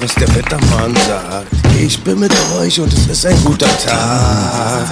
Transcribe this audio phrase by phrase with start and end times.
[0.00, 1.46] egal, was der Wettermann sagt.
[1.78, 4.86] Ich bin mit euch und es ist ein guter Tag.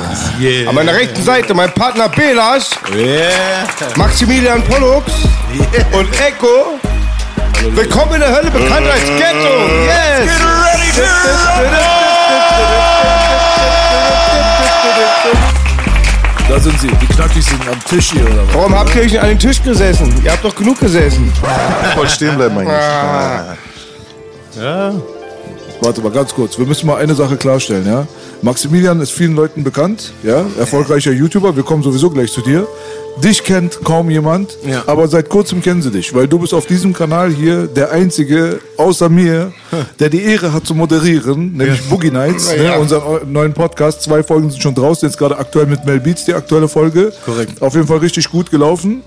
[0.66, 2.70] An meiner rechten Seite mein Partner Belas,
[3.96, 5.12] Maximilian Pollux
[5.92, 6.78] und Echo.
[7.74, 9.68] Willkommen in der Hölle, bekannt als Ghetto.
[9.84, 10.30] Yes!
[16.48, 18.54] Da sind sie, die Knackis sind am Tisch hier, oder was?
[18.54, 20.14] Warum habt ihr euch an den Tisch gesessen?
[20.24, 21.30] Ihr habt doch genug gesessen.
[21.94, 23.58] Voll stehen bleiben eigentlich.
[24.58, 24.94] Ja.
[25.80, 28.06] Warte mal ganz kurz, wir müssen mal eine Sache klarstellen, ja?
[28.42, 30.44] Maximilian ist vielen Leuten bekannt, ja?
[30.58, 32.66] Erfolgreicher YouTuber, wir kommen sowieso gleich zu dir.
[33.22, 34.82] Dich kennt kaum jemand, Ja.
[34.86, 38.58] aber seit kurzem kennen sie dich, weil du bist auf diesem Kanal hier der einzige
[38.76, 39.52] außer mir,
[40.00, 42.74] der die Ehre hat zu moderieren, nämlich Boogie Nights, Ja.
[42.74, 44.02] ne, unseren neuen Podcast.
[44.02, 47.12] Zwei Folgen sind schon draußen, jetzt gerade aktuell mit Mel Beats, die aktuelle Folge.
[47.24, 47.60] Korrekt.
[47.62, 49.02] Auf jeden Fall richtig gut gelaufen.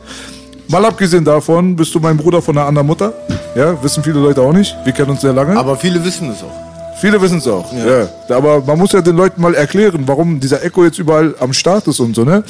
[0.67, 3.13] Mal abgesehen davon, bist du mein Bruder von einer anderen Mutter.
[3.55, 4.75] Ja, wissen viele Leute auch nicht.
[4.83, 5.57] Wir kennen uns sehr lange.
[5.57, 6.97] Aber viele wissen es auch.
[6.99, 7.65] Viele wissen es auch.
[7.73, 8.07] Ja.
[8.35, 11.87] Aber man muss ja den Leuten mal erklären, warum dieser Echo jetzt überall am Start
[11.87, 12.43] ist und so, ne?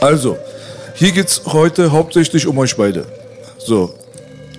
[0.00, 0.36] Also,
[0.94, 3.04] hier geht's heute hauptsächlich um euch beide.
[3.58, 3.92] So.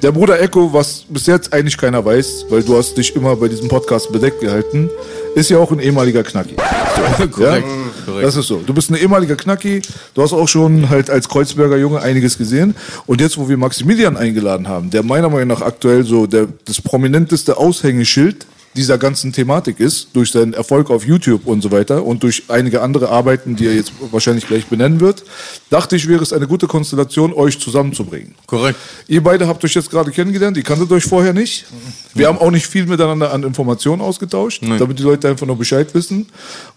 [0.03, 3.47] Der Bruder Echo, was bis jetzt eigentlich keiner weiß, weil du hast dich immer bei
[3.47, 4.91] diesem Podcast bedeckt gehalten,
[5.33, 6.55] ist ja auch ein ehemaliger Knacki.
[7.31, 7.59] Korrekt, ja?
[8.05, 8.27] korrekt.
[8.27, 8.61] Das ist so.
[8.65, 9.81] Du bist ein ehemaliger Knacki.
[10.13, 12.75] Du hast auch schon halt als Kreuzberger Junge einiges gesehen.
[13.07, 16.79] Und jetzt, wo wir Maximilian eingeladen haben, der meiner Meinung nach aktuell so der, das
[16.79, 18.45] prominenteste Aushängeschild
[18.77, 22.81] dieser ganzen Thematik ist, durch seinen Erfolg auf YouTube und so weiter und durch einige
[22.81, 25.23] andere Arbeiten, die er jetzt wahrscheinlich gleich benennen wird,
[25.69, 28.35] dachte ich, wäre es eine gute Konstellation, euch zusammenzubringen.
[28.45, 28.79] Korrekt.
[29.07, 31.65] Ihr beide habt euch jetzt gerade kennengelernt, ihr kanntet euch vorher nicht.
[32.13, 35.93] Wir haben auch nicht viel miteinander an Informationen ausgetauscht, damit die Leute einfach nur Bescheid
[35.93, 36.27] wissen.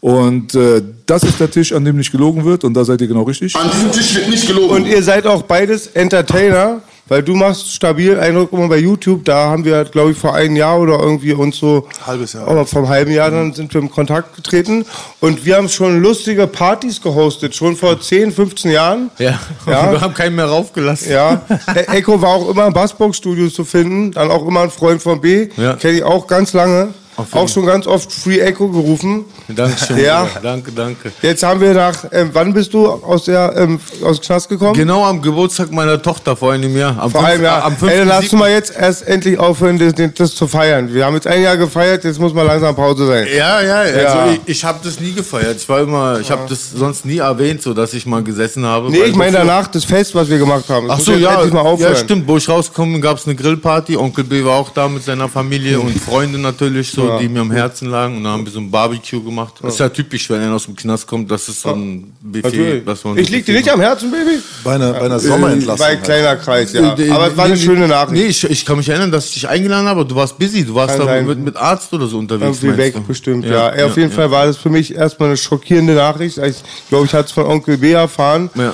[0.00, 3.09] Und äh, das ist der Tisch, an dem nicht gelogen wird und da seid ihr
[3.09, 3.55] genau richtig.
[3.55, 4.75] An diesem Tisch wird nicht gelogen.
[4.75, 9.26] Und ihr seid auch beides Entertainer, weil du machst stabil Eindruck immer bei YouTube.
[9.26, 12.48] Da haben wir, glaube ich, vor einem Jahr oder irgendwie uns so Halbes Jahr.
[12.48, 14.87] Aber vom halben Jahr dann sind wir im Kontakt getreten
[15.20, 19.10] und wir haben schon lustige Partys gehostet, schon vor 10, 15 Jahren.
[19.19, 19.38] Ja.
[19.66, 19.91] Ja.
[19.93, 21.10] Wir haben keinen mehr raufgelassen.
[21.12, 21.43] Ja,
[21.75, 25.20] der Echo war auch immer im Bassbox-Studio zu finden, dann auch immer ein Freund von
[25.20, 25.75] B, Ja.
[25.75, 26.94] kenne ich auch ganz lange,
[27.32, 29.25] auch schon ganz oft Free Echo gerufen.
[29.48, 29.98] Dankeschön.
[30.00, 30.25] Ja.
[30.25, 30.41] Bruder.
[30.42, 31.12] Danke, danke.
[31.22, 34.75] Jetzt haben wir nach, ähm, wann bist du aus der ähm, aus dem Knast gekommen?
[34.75, 36.97] Genau am Geburtstag meiner Tochter vor einem Jahr.
[36.98, 37.64] Am Vor einem Jahr.
[37.64, 38.31] Am Ey, dann lass 5.
[38.31, 40.92] du mal jetzt erst endlich aufhören, das, das zu feiern.
[40.92, 43.26] Wir haben jetzt ein Jahr gefeiert, jetzt muss mal langsam Pause sein.
[43.37, 44.31] Ja, ja, also Ja.
[44.32, 45.56] ich, ich habe das nie gefeiert.
[45.56, 48.91] Ich war immer, ich habe das sonst nie erwähnt, so dass ich mal gesessen habe.
[48.91, 50.88] Nee, ich meine danach das Fest, was wir gemacht haben.
[50.88, 51.44] Das Ach so, ja,
[51.76, 52.26] ja, stimmt.
[52.28, 53.97] Wo ich rauskomme, gab es eine Grillparty.
[53.97, 57.50] Onkel B war auch da mit seiner Familie und Freunde natürlich, so, die mir am
[57.50, 58.16] Herzen lagen.
[58.19, 59.54] Und dann haben wir so ein Barbecue gemacht.
[59.62, 62.43] Das ist ja typisch, wenn einer aus dem Knast kommt, das ist so ein Buffet.
[62.44, 62.87] Natürlich.
[62.87, 64.38] was man Ich lieg dir nicht am Herzen, Baby?
[64.62, 65.87] bei einer, bei einer Sommerentlassung.
[65.87, 66.97] Bei kleiner Kreis, ja.
[66.97, 68.22] Äh, Aber es war eine schöne Nachricht.
[68.22, 70.65] Nee, ich, ich kann mich erinnern, dass ich dich eingeladen habe, aber du warst busy.
[70.65, 72.62] Du warst Kann da mit, mit Arzt oder so unterwegs.
[72.62, 73.03] Irgendwie weg, du?
[73.03, 73.69] bestimmt, ja.
[73.70, 76.38] Ey, auf jeden Fall war das für mich erstmal eine schockierende Nachricht.
[76.38, 76.56] Ich
[76.88, 78.50] glaube, ich hatte es von Onkel B erfahren.
[78.54, 78.72] Ja.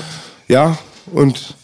[0.48, 0.78] Ja,
[1.12, 1.54] und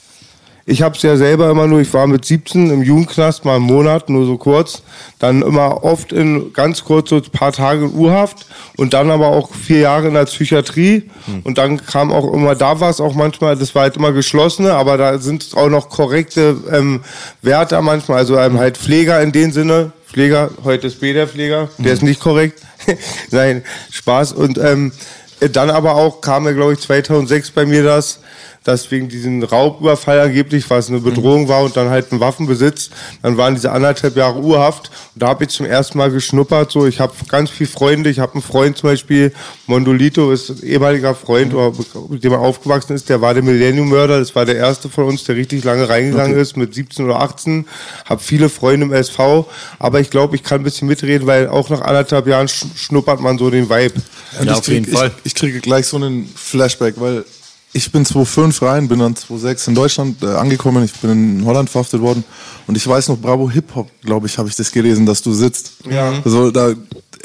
[0.64, 3.64] ich habe es ja selber immer nur, ich war mit 17 im Jugendknast, mal einen
[3.64, 4.82] Monat, nur so kurz.
[5.18, 8.46] Dann immer oft in ganz kurz so ein paar Tage in Urhaft
[8.76, 11.10] und dann aber auch vier Jahre in der Psychiatrie.
[11.44, 14.72] Und dann kam auch immer, da war es auch manchmal, das war halt immer geschlossene,
[14.74, 17.00] aber da sind auch noch korrekte ähm,
[17.42, 19.92] Wärter manchmal, also ähm, halt Pfleger in dem Sinne.
[20.06, 22.60] Pfleger, heute ist B der Pfleger, der ist nicht korrekt.
[23.30, 24.32] Nein, Spaß.
[24.32, 24.92] Und ähm,
[25.40, 28.20] dann aber auch kam ja, glaube ich, 2006 bei mir das,
[28.64, 32.90] dass wegen diesen Raubüberfall angeblich, was eine Bedrohung war und dann halt ein Waffenbesitz,
[33.22, 34.90] dann waren diese anderthalb Jahre Urhaft.
[35.14, 36.70] Und da habe ich zum ersten Mal geschnuppert.
[36.70, 38.10] So, ich habe ganz viele Freunde.
[38.10, 39.32] Ich habe einen Freund zum Beispiel,
[39.66, 41.72] Mondolito ist ein ehemaliger Freund, oder
[42.08, 43.08] mit dem er aufgewachsen ist.
[43.08, 44.18] Der war der Millennium-Mörder.
[44.20, 47.66] Das war der erste von uns, der richtig lange reingegangen ist, mit 17 oder 18.
[48.04, 49.48] Habe viele Freunde im SV.
[49.78, 53.20] Aber ich glaube, ich kann ein bisschen mitreden, weil auch nach anderthalb Jahren sch- schnuppert
[53.20, 53.94] man so den Vibe.
[54.38, 55.10] Ja, ich auf jeden krieg, Fall.
[55.24, 57.24] Ich, ich kriege gleich so einen Flashback, weil
[57.72, 61.70] ich bin 2005 rein, bin dann 2006 in Deutschland äh, angekommen, ich bin in Holland
[61.70, 62.22] verhaftet worden
[62.66, 65.32] und ich weiß noch, Bravo Hip Hop, glaube ich, habe ich das gelesen, dass du
[65.32, 65.72] sitzt.
[65.88, 66.12] Ja.
[66.24, 66.74] Also da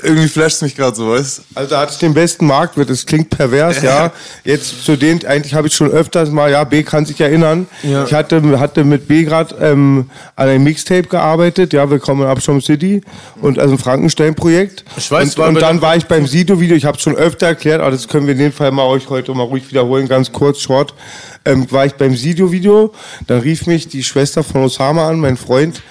[0.03, 2.89] irgendwie flasht mich gerade so, weißt Also da hatte ich den besten Marktwert.
[2.89, 4.11] Das klingt pervers, ja.
[4.43, 7.67] Jetzt zu den, eigentlich habe ich schon öfters mal, ja, B kann sich erinnern.
[7.81, 12.61] Ich hatte, hatte mit B gerade ähm, an einem Mixtape gearbeitet, ja, Willkommen in Abschom
[12.61, 13.01] City
[13.41, 14.85] und also ein Frankenstein-Projekt.
[14.97, 17.47] Ich weiß, und, war und dann war ich beim Sido-Video, ich habe es schon öfter
[17.47, 20.31] erklärt, aber das können wir in dem Fall mal euch heute mal ruhig wiederholen, ganz
[20.37, 20.93] kurz, short.
[21.45, 22.93] Ähm, war ich beim Sido-Video,
[23.25, 25.81] dann rief mich die Schwester von Osama an, mein Freund,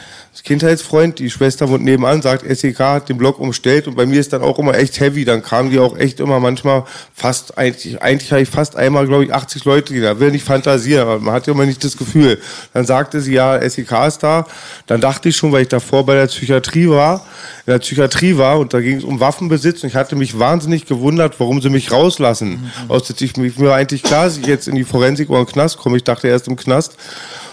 [0.42, 4.32] Kindheitsfreund, die Schwester wohnt nebenan, sagt, SEK hat den Blog umstellt und bei mir ist
[4.32, 5.24] dann auch immer echt heavy.
[5.24, 6.84] Dann kamen die auch echt immer manchmal
[7.14, 11.02] fast, eigentlich, eigentlich habe ich fast einmal, glaube ich, 80 Leute, da will nicht fantasieren,
[11.08, 12.38] aber man hat ja immer nicht das Gefühl.
[12.74, 14.46] Dann sagte sie, ja, SEK ist da.
[14.86, 17.24] Dann dachte ich schon, weil ich davor bei der Psychiatrie war,
[17.66, 20.86] in der Psychiatrie war und da ging es um Waffenbesitz und ich hatte mich wahnsinnig
[20.86, 22.70] gewundert, warum sie mich rauslassen.
[22.88, 25.46] Aus der, ich, mir war eigentlich klar, dass ich jetzt in die Forensik oder in
[25.46, 25.96] den Knast komme.
[25.96, 26.96] Ich dachte erst im Knast.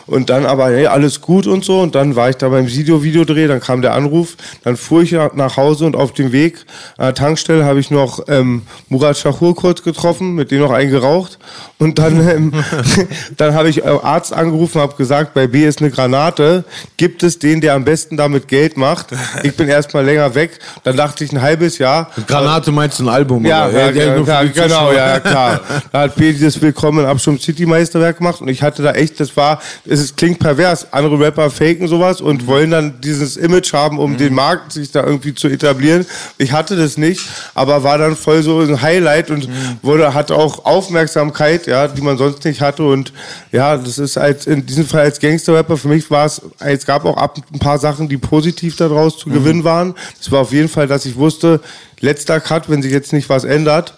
[0.06, 1.82] Und dann aber, hey, alles gut und so.
[1.82, 5.58] Und dann war ich da beim Sido-Videodreh, dann kam der Anruf, dann fuhr ich nach
[5.58, 6.66] Hause und auf dem Weg
[6.98, 10.92] an der Tankstelle habe ich noch ähm, Murat Shahur kurz getroffen, mit dem noch einen
[10.92, 11.40] geraucht.
[11.78, 12.54] Und dann, ähm,
[13.38, 16.64] dann habe ich äh, Arzt angerufen, habe gesagt, bei B ist eine Granate.
[16.98, 19.08] Gibt es den, der am besten damit Geld macht?
[19.44, 20.60] Ich bin erstmal länger weg.
[20.84, 22.10] Dann dachte ich ein halbes Jahr.
[22.28, 23.46] Granate meinst du ein Album?
[23.46, 23.92] Ja, oder?
[23.92, 25.62] ja, ja, die genau, ja, klar.
[25.92, 29.20] Da hat B dieses Willkommen in Abschirm City Meisterwerk gemacht und ich hatte da echt,
[29.20, 29.62] das war,
[30.00, 30.92] es klingt pervers.
[30.92, 35.04] Andere Rapper faken sowas und wollen dann dieses Image haben, um den Markt sich da
[35.04, 36.06] irgendwie zu etablieren.
[36.38, 37.22] Ich hatte das nicht,
[37.54, 39.50] aber war dann voll so ein Highlight und
[39.81, 43.13] wurde, hatte auch Aufmerksamkeit, ja, die man sonst nicht hatte und
[43.51, 47.06] ja, das ist als, in diesem Fall als Gangster-Rapper, für mich war es, es gab
[47.06, 49.95] auch ab ein paar Sachen, die positiv daraus zu gewinnen waren.
[50.18, 51.60] Das war auf jeden Fall, dass ich wusste,
[52.00, 53.94] letzter Cut, wenn sich jetzt nicht was ändert,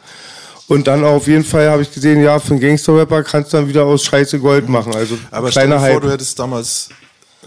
[0.68, 3.68] und dann auf jeden Fall habe ich gesehen, ja, für einen Gangster-Rapper kannst du dann
[3.68, 4.94] wieder aus Scheiße Gold machen.
[4.96, 6.02] Also Aber stell dir vor, Hype.
[6.02, 6.90] du hättest damals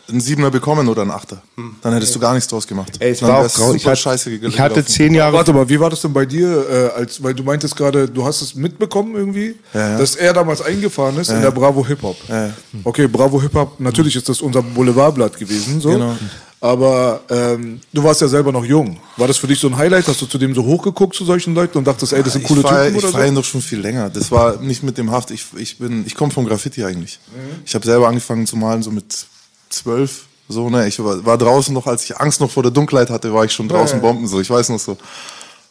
[0.08, 1.42] einen Siebener bekommen oder einen Achter.
[1.82, 2.92] Dann hättest du gar nichts draus gemacht.
[2.98, 3.74] Ey, es Dann war auch grau.
[3.74, 4.90] Ich super hatte, scheiße ge- ich hatte gelaufen.
[4.92, 5.34] zehn Jahre.
[5.34, 8.24] Warte mal, wie war das denn bei dir, äh, als, weil du meintest gerade, du
[8.24, 9.98] hast es mitbekommen irgendwie, Ja, ja.
[9.98, 12.16] dass er damals eingefahren ist in der Bravo Hip Hop.
[12.26, 12.50] Ja.
[12.84, 15.90] Okay, Bravo Hip Hop, natürlich ist das unser Boulevardblatt gewesen, so.
[15.90, 16.16] Genau.
[16.60, 18.98] Aber ähm, du warst ja selber noch jung.
[19.16, 20.08] War das für dich so ein Highlight?
[20.08, 22.60] Hast du zu dem so hochgeguckt zu solchen Leuten und dachtest, ey, das sind coole
[22.62, 23.40] ich feier, Typen ich oder feier ihn so?
[23.42, 24.10] doch schon viel länger.
[24.10, 25.30] Das war nicht mit dem Haft.
[25.30, 27.20] Ich, ich bin, ich komme vom Graffiti eigentlich.
[27.32, 27.62] Mhm.
[27.64, 29.26] Ich habe selber angefangen zu malen so mit
[29.70, 30.24] zwölf.
[30.48, 33.32] So ne, ich war, war draußen noch, als ich Angst noch vor der Dunkelheit hatte,
[33.32, 34.40] war ich schon draußen Bomben so.
[34.40, 34.96] Ich weiß noch so.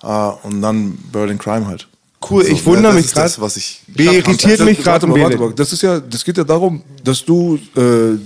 [0.01, 1.87] Ah, und dann Berlin Crime halt.
[2.29, 3.41] Cool, So, ich wundere das mich ist das, gerade.
[3.45, 3.81] was ich.
[3.87, 5.53] B irritiert mich gerade um mal.
[5.55, 8.17] Das ist ja, das geht ja darum, dass du äh,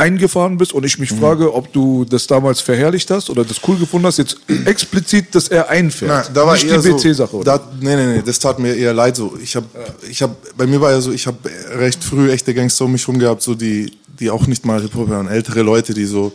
[0.00, 3.76] eingefahren bist und ich mich frage, ob du das damals verherrlicht hast oder das cool
[3.76, 6.10] gefunden hast, jetzt explizit, dass er einfährt.
[6.10, 7.58] Nein, da war Nicht eher die BC-Sache, so, oder?
[7.58, 9.36] da, nee, nee, nee, das tat mir eher leid so.
[9.42, 9.66] Ich habe,
[10.08, 11.38] ich habe, bei mir war ja so, ich habe
[11.74, 15.08] recht früh echte Gangster um mich rum gehabt, so die, die auch nicht mal Hip-Hop
[15.08, 16.32] hören, ältere Leute, die so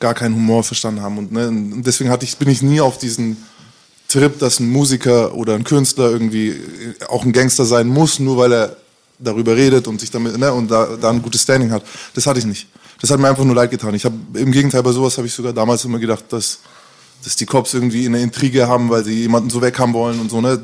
[0.00, 2.98] gar keinen Humor verstanden haben und, ne, und deswegen hatte ich, bin ich nie auf
[2.98, 3.38] diesen
[4.08, 6.56] Trip, dass ein Musiker oder ein Künstler irgendwie
[7.08, 8.76] auch ein Gangster sein muss, nur weil er
[9.18, 11.82] darüber redet und sich damit, ne, und da, da ein gutes Standing hat.
[12.14, 12.66] Das hatte ich nicht.
[13.00, 13.94] Das hat mir einfach nur leid getan.
[13.94, 16.58] Ich habe im Gegenteil bei sowas habe ich sogar damals immer gedacht, dass
[17.24, 20.30] dass die Cops irgendwie eine Intrige haben, weil sie jemanden so weg haben wollen und
[20.30, 20.60] so, ne?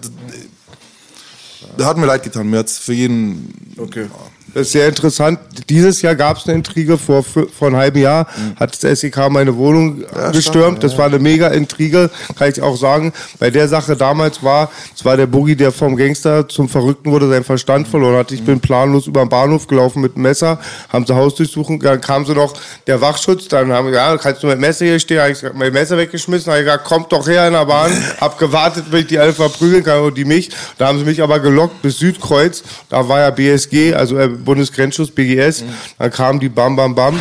[1.77, 2.49] Da hat mir leid getan.
[2.49, 3.75] Mir hat's für jeden.
[3.77, 4.07] Okay.
[4.55, 5.41] Das ist sehr interessant.
[5.69, 9.57] Dieses Jahr gab es eine Intrige, vor, vor einem halben Jahr hat das SEK meine
[9.57, 10.85] Wohnung gestürmt.
[10.85, 13.13] Das war eine mega Intrige, kann ich auch sagen.
[13.41, 17.29] Bei der Sache damals war, es war der Boogie, der vom Gangster zum Verrückten wurde,
[17.29, 18.31] seinen Verstand verloren hat.
[18.31, 22.01] Ich bin planlos über den Bahnhof gelaufen mit dem Messer, haben sie Haus durchsuchen, dann
[22.01, 22.55] kam so noch
[22.87, 25.43] der Wachschutz, dann haben wir, ja, kannst du mit dem Messer hier stehen, hab ich
[25.53, 29.01] mein Messer weggeschmissen, hab ich gesagt, kommt doch her in der Bahn, hab gewartet, bis
[29.01, 30.51] ich die alle verprügeln kann und die mich.
[30.79, 35.11] Da haben sie mich aber gelockt bis Südkreuz, da war ja BSG, also äh, Bundesgrenzschutz,
[35.11, 35.65] BGS,
[35.99, 37.19] dann kamen die Bam Bam Bam.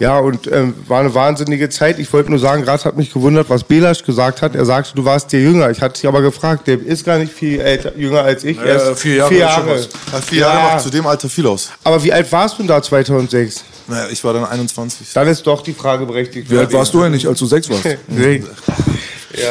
[0.00, 1.98] Ja, und ähm, war eine wahnsinnige Zeit.
[2.00, 4.54] Ich wollte nur sagen, gerade hat mich gewundert, was Belasch gesagt hat.
[4.56, 5.70] Er sagte, du warst dir jünger.
[5.70, 8.58] Ich hatte dich aber gefragt, der ist gar nicht viel älter, jünger als ich.
[8.58, 9.76] Er ist vier Jahre Vier Jahre.
[10.12, 10.64] Ja, vier Jahre Ja.
[10.74, 11.70] macht zu dem Alter viel aus.
[11.84, 13.62] Aber wie alt warst du denn da 2006?
[13.86, 15.12] Naja, ich war dann 21.
[15.12, 16.50] Dann ist doch die Frage berechtigt.
[16.50, 17.84] Wie alt warst du eigentlich, als du sechs warst?
[18.08, 18.42] Nee.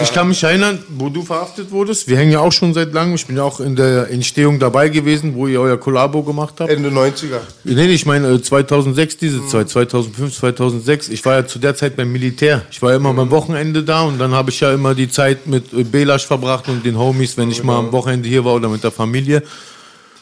[0.02, 2.08] Ich kann mich erinnern, wo du verhaftet wurdest.
[2.08, 3.16] Wir hängen ja auch schon seit langem.
[3.16, 6.70] Ich bin ja auch in der Entstehung dabei gewesen, wo ihr euer Kollabo gemacht habt.
[6.70, 7.40] Ende 90er.
[7.64, 11.10] Nee, ich meine äh, 2006 diese Zeit, 2005, 2006.
[11.10, 12.64] Ich war ja zu der Zeit beim Militär.
[12.72, 15.48] Ich war ja immer beim Wochenende da und dann habe ich ja immer die Zeit
[15.48, 18.70] mit äh, Belasch verbracht und den Homies, wenn ich mal am Wochenende hier war oder
[18.70, 19.44] mit der Familie.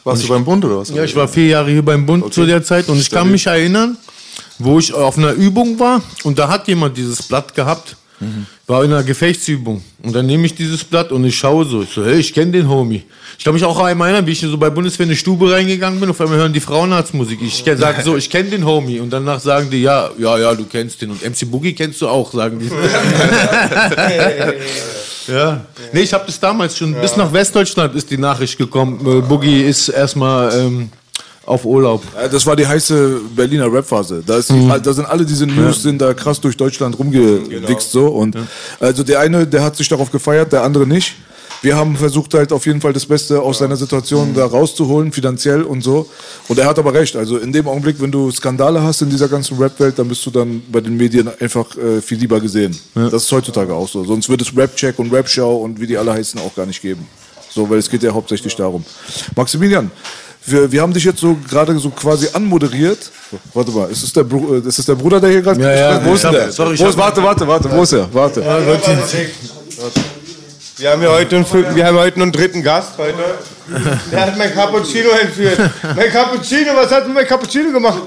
[0.04, 0.90] Warst du beim Bund oder was?
[0.90, 3.46] Ja, ich war vier Jahre hier beim Bund zu der Zeit und ich kann mich
[3.46, 3.96] erinnern,
[4.58, 7.96] wo ich auf einer Übung war und da hat jemand dieses Blatt gehabt.
[8.66, 9.82] War in einer Gefechtsübung.
[10.02, 11.82] Und dann nehme ich dieses Blatt und ich schaue so.
[11.82, 13.04] Ich so, hey, ich kenne den Homie.
[13.38, 16.00] Ich kann mich auch einmal erinnern, wie ich so bei Bundeswehr in eine Stube reingegangen
[16.00, 16.10] bin.
[16.10, 17.40] Auf einmal hören die Frauenarztmusik.
[17.42, 19.00] Ich sage so, ich kenne den Homie.
[19.00, 21.10] Und danach sagen die, ja, ja, ja, du kennst den.
[21.10, 22.70] Und MC Boogie kennst du auch, sagen die.
[25.32, 25.64] ja.
[25.92, 29.00] Nee, ich habe das damals schon, bis nach Westdeutschland ist die Nachricht gekommen.
[29.00, 30.90] Äh, Boogie ist erstmal ähm,
[31.44, 32.02] auf Urlaub.
[32.14, 34.22] Ja, Das war die heiße Berliner Rap-Phase.
[34.26, 38.06] Da, ist die- da sind alle diese News sind da krass durch Deutschland rumgewichst so
[38.08, 38.36] und
[38.80, 41.14] also der eine, der hat sich darauf gefeiert, der andere nicht.
[41.60, 45.62] Wir haben versucht halt auf jeden Fall das Beste aus seiner Situation da rauszuholen, finanziell
[45.62, 46.08] und so.
[46.48, 47.14] Und er hat aber recht.
[47.14, 50.30] Also in dem Augenblick, wenn du Skandale hast in dieser ganzen Rap-Welt, dann bist du
[50.32, 52.76] dann bei den Medien einfach äh, viel lieber gesehen.
[52.96, 54.02] Das ist heutzutage auch so.
[54.04, 57.06] Sonst würde es Rap-Check und Rap-Show und wie die alle heißen auch gar nicht geben.
[57.54, 58.84] So, weil es geht ja hauptsächlich darum.
[59.36, 59.88] Maximilian,
[60.46, 63.10] wir, wir haben dich jetzt so gerade so quasi anmoderiert.
[63.54, 65.72] Warte mal, ist es der, Bru äh, ist es der Bruder, der hier gerade Ja,
[65.72, 66.50] ja, Wo ist hab- der?
[66.52, 68.08] sorry, Wo ist, warte, warte, warte, wo ist er?
[68.12, 68.42] Warte.
[70.82, 73.14] Wir haben ja heute einen, wir haben heute einen dritten Gast heute.
[74.10, 75.56] Der hat mein Cappuccino entführt.
[75.94, 78.02] Mein Cappuccino, was hat denn mein Cappuccino gemacht?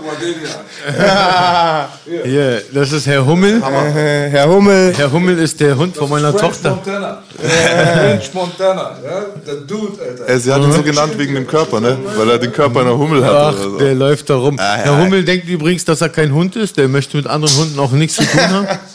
[2.26, 3.64] Hier, das ist Herr Hummel.
[3.64, 4.94] Äh, Herr Hummel.
[4.94, 6.72] Herr Hummel ist der Hund von meiner Tochter.
[6.72, 7.24] Montana.
[7.40, 9.26] French Montana, ja?
[9.48, 10.38] Der Dude, Alter.
[10.38, 11.98] Sie hat ihn so genannt wegen dem Körper, ne?
[12.18, 13.34] Weil er den Körper einer Hummel hat.
[13.34, 13.78] Ach, so.
[13.78, 14.60] der läuft da rum.
[14.60, 16.76] Herr Hummel denkt übrigens, dass er kein Hund ist.
[16.76, 18.68] Der möchte mit anderen Hunden auch nichts zu tun haben.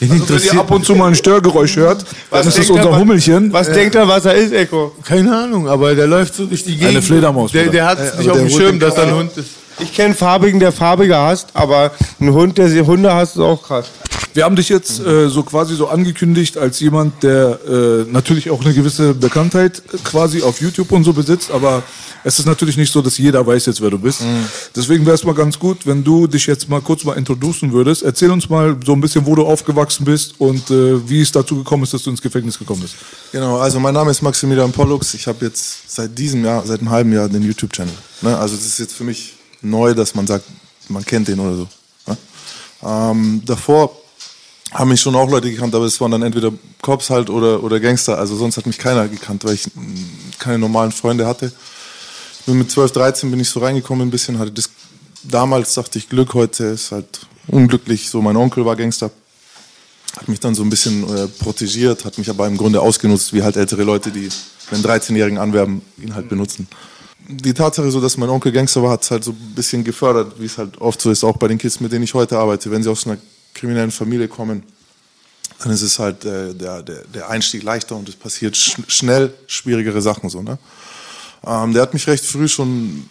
[0.00, 2.90] Den Also, wenn ihr ab und zu mal ein Störgeräusch hört, dann ist er, unser
[2.92, 3.52] was- Hummelchen.
[3.52, 4.92] Was denkt er, was er ist, Echo?
[5.04, 6.88] keine Ahnung, aber der läuft so durch die Gegend.
[6.90, 9.36] Eine Fledermaus, Der, der hat es Äh, nicht auf dem Schirm, dass er ein Hund
[9.36, 9.48] ist.
[9.80, 13.62] Ich kenne Farbigen, der Farbige hasst, aber ein Hund, der sie Hunde hasst, ist auch
[13.62, 13.86] krass.
[14.34, 18.64] Wir haben dich jetzt äh, so quasi so angekündigt als jemand, der äh, natürlich auch
[18.64, 21.82] eine gewisse Bekanntheit quasi auf YouTube und so besitzt, aber
[22.24, 24.22] es ist natürlich nicht so, dass jeder weiß jetzt, wer du bist.
[24.74, 28.02] Deswegen wäre es mal ganz gut, wenn du dich jetzt mal kurz mal introducen würdest.
[28.02, 31.56] Erzähl uns mal so ein bisschen, wo du aufgewachsen bist und äh, wie es dazu
[31.56, 32.96] gekommen ist, dass du ins Gefängnis gekommen bist.
[33.32, 35.14] Genau, also mein Name ist Maximilian Pollux.
[35.14, 37.94] Ich habe jetzt seit diesem Jahr, seit einem halben Jahr den YouTube-Channel.
[38.22, 38.36] Ne?
[38.36, 40.44] Also das ist jetzt für mich neu, dass man sagt,
[40.88, 41.68] man kennt den oder so.
[42.06, 42.16] Ne?
[42.82, 43.96] Ähm, davor
[44.72, 47.80] haben mich schon auch Leute gekannt, aber es waren dann entweder Cops halt oder, oder
[47.80, 48.18] Gangster.
[48.18, 49.64] Also sonst hat mich keiner gekannt, weil ich
[50.38, 51.52] keine normalen Freunde hatte.
[52.46, 54.70] Bin mit 12, 13 bin ich so reingekommen ein bisschen, hatte das
[55.22, 58.08] damals dachte ich Glück, heute ist halt unglücklich.
[58.08, 59.10] So mein Onkel war Gangster
[60.16, 63.42] hat mich dann so ein bisschen äh, protegiert, hat mich aber im Grunde ausgenutzt, wie
[63.42, 64.28] halt ältere Leute, die
[64.70, 66.66] einen 13-Jährigen anwerben, ihn halt benutzen.
[67.28, 70.40] Die Tatsache so, dass mein Onkel Gangster war, hat es halt so ein bisschen gefördert,
[70.40, 72.70] wie es halt oft so ist, auch bei den Kids, mit denen ich heute arbeite.
[72.70, 73.18] Wenn sie aus einer
[73.58, 74.62] kriminellen Familie kommen,
[75.62, 79.34] dann ist es halt äh, der, der, der Einstieg leichter und es passiert sch schnell
[79.46, 80.42] schwierigere Sachen so.
[80.42, 80.58] Ne?
[81.46, 83.08] Ähm, der hat mich recht früh schon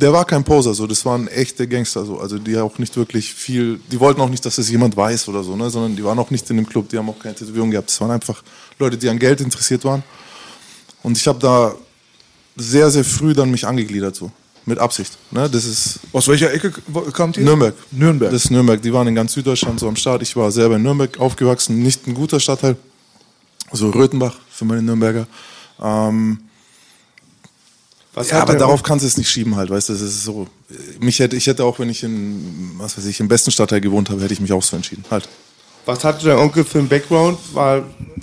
[0.00, 3.32] der war kein Poser, so, das waren echte Gangster, so, also die auch nicht wirklich
[3.32, 6.18] viel, die wollten auch nicht, dass es jemand weiß oder so, ne, sondern die waren
[6.18, 8.42] auch nicht in dem Club, die haben auch keine Tätowierung gehabt, das waren einfach
[8.78, 10.02] Leute, die an Geld interessiert waren.
[11.02, 11.74] Und ich habe da
[12.56, 14.30] sehr, sehr früh dann mich angegliedert, so,
[14.66, 16.72] mit Absicht, ne, das ist Aus welcher Ecke
[17.12, 17.44] kamt ihr?
[17.44, 17.74] Nürnberg.
[17.90, 18.30] Nürnberg.
[18.30, 20.82] Das ist Nürnberg, die waren in ganz Süddeutschland so am Start, ich war selber in
[20.82, 22.76] Nürnberg aufgewachsen, nicht ein guter Stadtteil,
[23.72, 25.26] so Röthenbach für meine Nürnberger,
[25.80, 26.38] ähm,
[28.16, 30.48] ja, aber darauf kannst du es nicht schieben halt, weißt du, das ist so.
[30.98, 34.10] Mich hätte, ich hätte auch, wenn ich in, was weiß ich, im besten Stadtteil gewohnt
[34.10, 35.28] habe, hätte ich mich auch so entschieden, halt.
[35.90, 37.36] Was hatte dein Onkel für einen Background?
[37.52, 37.82] War,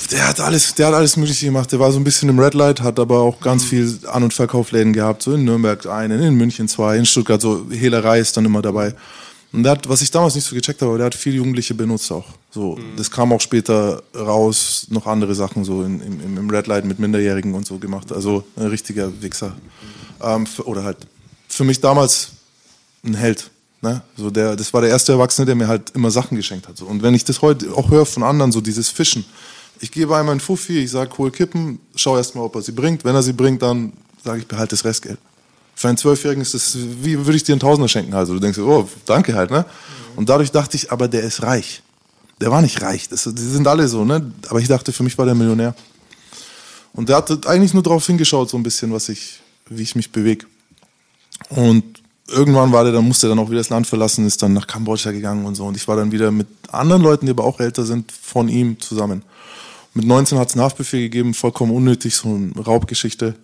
[0.10, 1.70] Der hat alles, der hat alles Mögliche gemacht.
[1.70, 4.34] Der war so ein bisschen im Red Light, hat aber auch ganz viel An- und
[4.34, 5.22] Verkaufsläden gehabt.
[5.22, 8.96] So in Nürnberg einen, in München zwei, in Stuttgart so Hehlerei ist dann immer dabei.
[9.52, 11.74] Und der hat, was ich damals nicht so gecheckt habe, aber der hat viel Jugendliche
[11.74, 12.26] benutzt auch.
[12.52, 16.86] So, das kam auch später raus, noch andere Sachen so in, im, im Red Light
[16.86, 18.14] mit Minderjährigen und so gemacht.
[18.14, 19.58] Also ein richtiger Wichser.
[20.22, 21.00] Ähm, für, oder halt
[21.50, 22.30] für mich damals
[23.04, 23.52] ein Held.
[23.88, 24.02] Ne?
[24.16, 26.78] So der, das war der erste Erwachsene, der mir halt immer Sachen geschenkt hat.
[26.78, 26.86] So.
[26.86, 29.26] Und wenn ich das heute auch höre von anderen, so dieses Fischen.
[29.80, 32.72] Ich gebe einmal einen Fuffi, ich sage, hol Kippen, schau erst mal, ob er sie
[32.72, 33.06] bringt.
[33.06, 35.20] Wenn er sie bringt, dann sage ich, behalte das Restgeld.
[35.76, 38.14] Für einen Zwölfjährigen ist das, wie würde ich dir einen Tausender schenken?
[38.16, 39.66] Also du denkst, oh, danke halt, ne?
[40.16, 41.84] Und dadurch dachte ich, aber der ist reich.
[42.42, 44.32] Der war nicht reich, das, die sind alle so, ne?
[44.50, 45.76] Aber ich dachte, für mich war der Millionär.
[46.94, 49.40] Und der hat eigentlich nur darauf hingeschaut, so ein bisschen, was ich,
[49.70, 50.48] wie ich mich bewege.
[51.50, 51.97] Und
[52.28, 54.68] irgendwann war der, dann musste er dann auch wieder das Land verlassen, ist dann nach
[54.68, 55.66] Kambodscha gegangen und so.
[55.66, 58.80] Und ich war dann wieder mit anderen Leuten, die aber auch älter sind, von ihm
[58.80, 59.24] zusammen.
[59.94, 63.36] Mit 19 hat es einen Haftbefehl gegeben, vollkommen unnötig, so eine Raubgeschichte.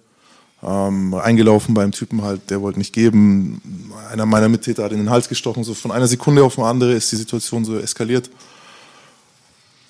[0.62, 3.92] Ähm, eingelaufen beim Typen halt, der wollte nicht geben.
[4.12, 5.64] Einer meiner Mittäter hat in den Hals gestochen.
[5.64, 8.30] So von einer Sekunde auf eine andere ist die Situation so eskaliert.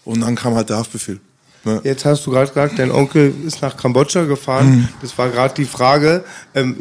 [0.06, 1.20] Und dann kam halt der Haftbefehl.
[1.66, 1.80] Ne?
[1.84, 4.70] Jetzt hast du gerade gesagt, dein Onkel ist nach Kambodscha gefahren.
[4.76, 4.90] Mhm.
[5.02, 6.24] Das war gerade die Frage.
[6.54, 6.76] Ähm,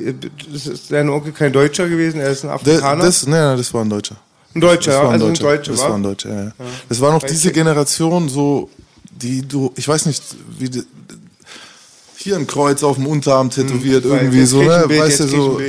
[0.53, 2.21] ist dein Onkel kein Deutscher gewesen?
[2.21, 3.05] Er ist ein Afrikaner?
[3.05, 4.17] das, nee, nee, das war ein Deutscher.
[4.55, 5.71] ein Deutscher, Das ein Also ein Deutscher.
[5.73, 5.89] Das wa?
[5.89, 6.43] war ein Deutscher, ja.
[6.47, 6.53] ja.
[6.89, 8.69] Das war noch diese Generation, so,
[9.13, 10.23] die du, ich weiß nicht,
[10.59, 10.83] wie, die-
[12.17, 14.85] hier ein Kreuz auf dem Unterarm tätowiert, Hm, Weil irgendwie jetzt so, ne?
[14.89, 15.61] Bild, weißt du, so,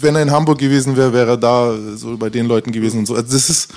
[0.00, 3.06] wenn er in Hamburg gewesen wäre, wäre er da so bei den Leuten gewesen und
[3.06, 3.14] so.
[3.14, 3.68] Also das ist,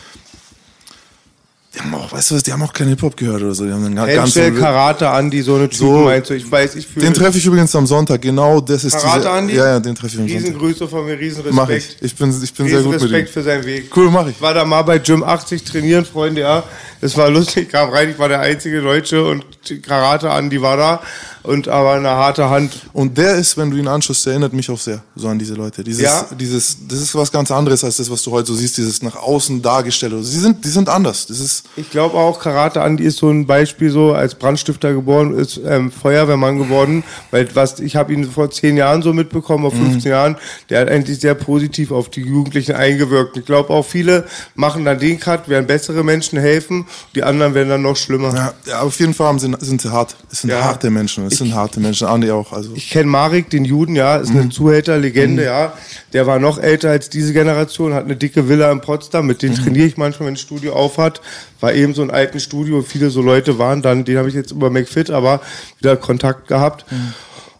[1.74, 3.66] die haben auch, weißt du was, die haben auch keinen Hip-Hop gehört oder so.
[3.66, 6.00] Die haben dann ganz Henschel, so, Karate, Andi, so eine Typen So.
[6.02, 6.34] meinst du?
[6.34, 9.30] Ich weiß, ich fühle den treffe ich übrigens am Sonntag, genau, das ist Karate, diese,
[9.32, 9.56] Andi?
[9.56, 10.48] Ja, ja, den treffe ich am Sonntag.
[10.48, 11.56] Riesengrüße von mir, Riesenrespekt.
[11.56, 11.96] Mach ich.
[12.02, 13.06] Ich bin, ich bin sehr gut mit ihm.
[13.06, 13.96] Riesenrespekt für seinen Weg.
[13.96, 14.36] Cool, mach ich.
[14.36, 16.64] Ich war da mal bei Gym 80 trainieren, Freunde, ja.
[17.00, 19.46] Das war lustig, kam rein, ich war der einzige Deutsche und
[19.82, 21.02] Karate Andi war da
[21.44, 22.72] und aber eine harte Hand.
[22.94, 25.54] Und der ist, wenn du ihn anschaust, der erinnert mich auch sehr so an diese
[25.56, 25.84] Leute.
[25.84, 26.26] Dieses, Ja?
[26.40, 29.16] dieses, das ist was ganz anderes als das, was du heute so siehst, dieses nach
[29.16, 30.24] außen dargestellte.
[30.24, 31.28] Sie sind, die sind anders.
[31.28, 35.38] Das ist, Ich glaube auch, Karate Andi ist so ein Beispiel, so als Brandstifter geboren,
[35.38, 39.74] ist ähm, Feuerwehrmann geworden, weil was ich habe ihn vor zehn Jahren so mitbekommen, auf
[39.74, 40.38] 15 Jahren,
[40.70, 43.38] der hat eigentlich sehr positiv auf die Jugendlichen eingewirkt.
[43.38, 47.70] Ich glaube auch viele machen dann den Cut, werden bessere Menschen helfen, die anderen werden
[47.70, 48.34] dann noch schlimmer.
[48.36, 50.16] ja, ja, auf jeden Fall sie, sind sie hart.
[50.32, 50.64] Es sind Ja.
[50.64, 51.31] harte Menschen.
[51.32, 52.08] Es sind harte Menschen.
[52.08, 52.52] Andi auch.
[52.52, 52.72] Also.
[52.76, 55.74] Ich kenne Marek, den Juden, ja, ist eine Zuhälterlegende, ja.
[56.14, 59.56] Der war noch älter als diese Generation, hat eine dicke Villa in Potsdam, mit denen
[59.56, 61.22] trainiere ich manchmal, wenn das Studio auf hat.
[61.60, 64.52] War eben so ein alten Studio, viele so Leute waren dann, den habe ich jetzt
[64.52, 65.42] über McFit, aber
[65.80, 66.86] wieder Kontakt gehabt.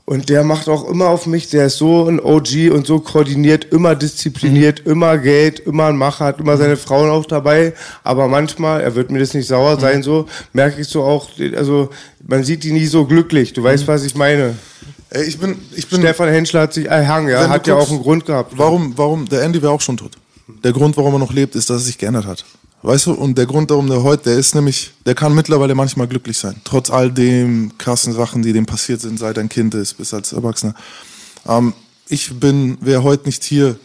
[0.06, 3.66] Und der macht auch immer auf mich, der ist so ein OG und so koordiniert,
[3.72, 7.74] immer diszipliniert, immer Geld, immer ein Macher, hat immer seine Frauen auch dabei.
[8.04, 11.90] Aber manchmal, er wird mir das nicht sauer sein, so, merke ich so auch, also
[12.28, 13.54] man sieht die nie so glücklich.
[13.54, 14.58] Du weißt, was ich meine.
[15.12, 16.00] Ey, ich bin, ich bin.
[16.00, 18.54] Stefan Henschel hat sich erhangen, ja, hat ja auch einen Grund gehabt.
[18.58, 20.14] Warum, warum, der Andy wäre auch schon tot.
[20.64, 22.44] Der Grund, warum er noch lebt, ist, dass er sich geändert hat.
[22.84, 26.08] Weißt du, und der Grund, warum der heute, der ist nämlich, der kann mittlerweile manchmal
[26.08, 26.56] glücklich sein.
[26.64, 30.14] Trotz all dem krassen Sachen, die dem passiert sind, seit er ein Kind ist, bis
[30.14, 30.74] als Erwachsener.
[31.48, 31.74] Ähm,
[32.10, 33.78] ich bin, wäre heute nicht hier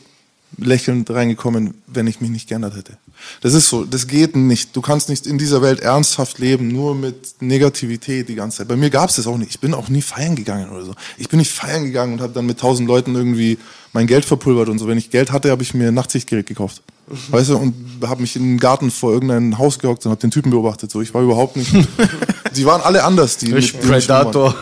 [0.56, 2.96] lächelnd reingekommen, wenn ich mich nicht geändert hätte.
[3.40, 4.75] Das ist so, das geht nicht.
[4.75, 8.68] Du kannst nicht in dieser Welt ernsthaft leben, nur mit Negativität die ganze Zeit.
[8.68, 9.50] Bei mir gab es das auch nicht.
[9.50, 10.94] Ich bin auch nie feiern gegangen oder so.
[11.18, 13.58] Ich bin nicht feiern gegangen und habe dann mit tausend Leuten irgendwie
[13.92, 14.87] mein Geld verpulvert und so.
[14.87, 16.82] Wenn ich Geld hatte, habe ich mir ein Nachtsichtgerät gekauft.
[17.28, 20.32] Weißt du, und habe mich in den Garten vor irgendein Haus gehockt und habe den
[20.32, 20.90] Typen beobachtet.
[20.90, 21.73] So, ich war überhaupt nicht.
[22.56, 23.54] die waren alle anders, die.
[23.54, 23.82] Ich mit.
[23.82, 24.56] Predator.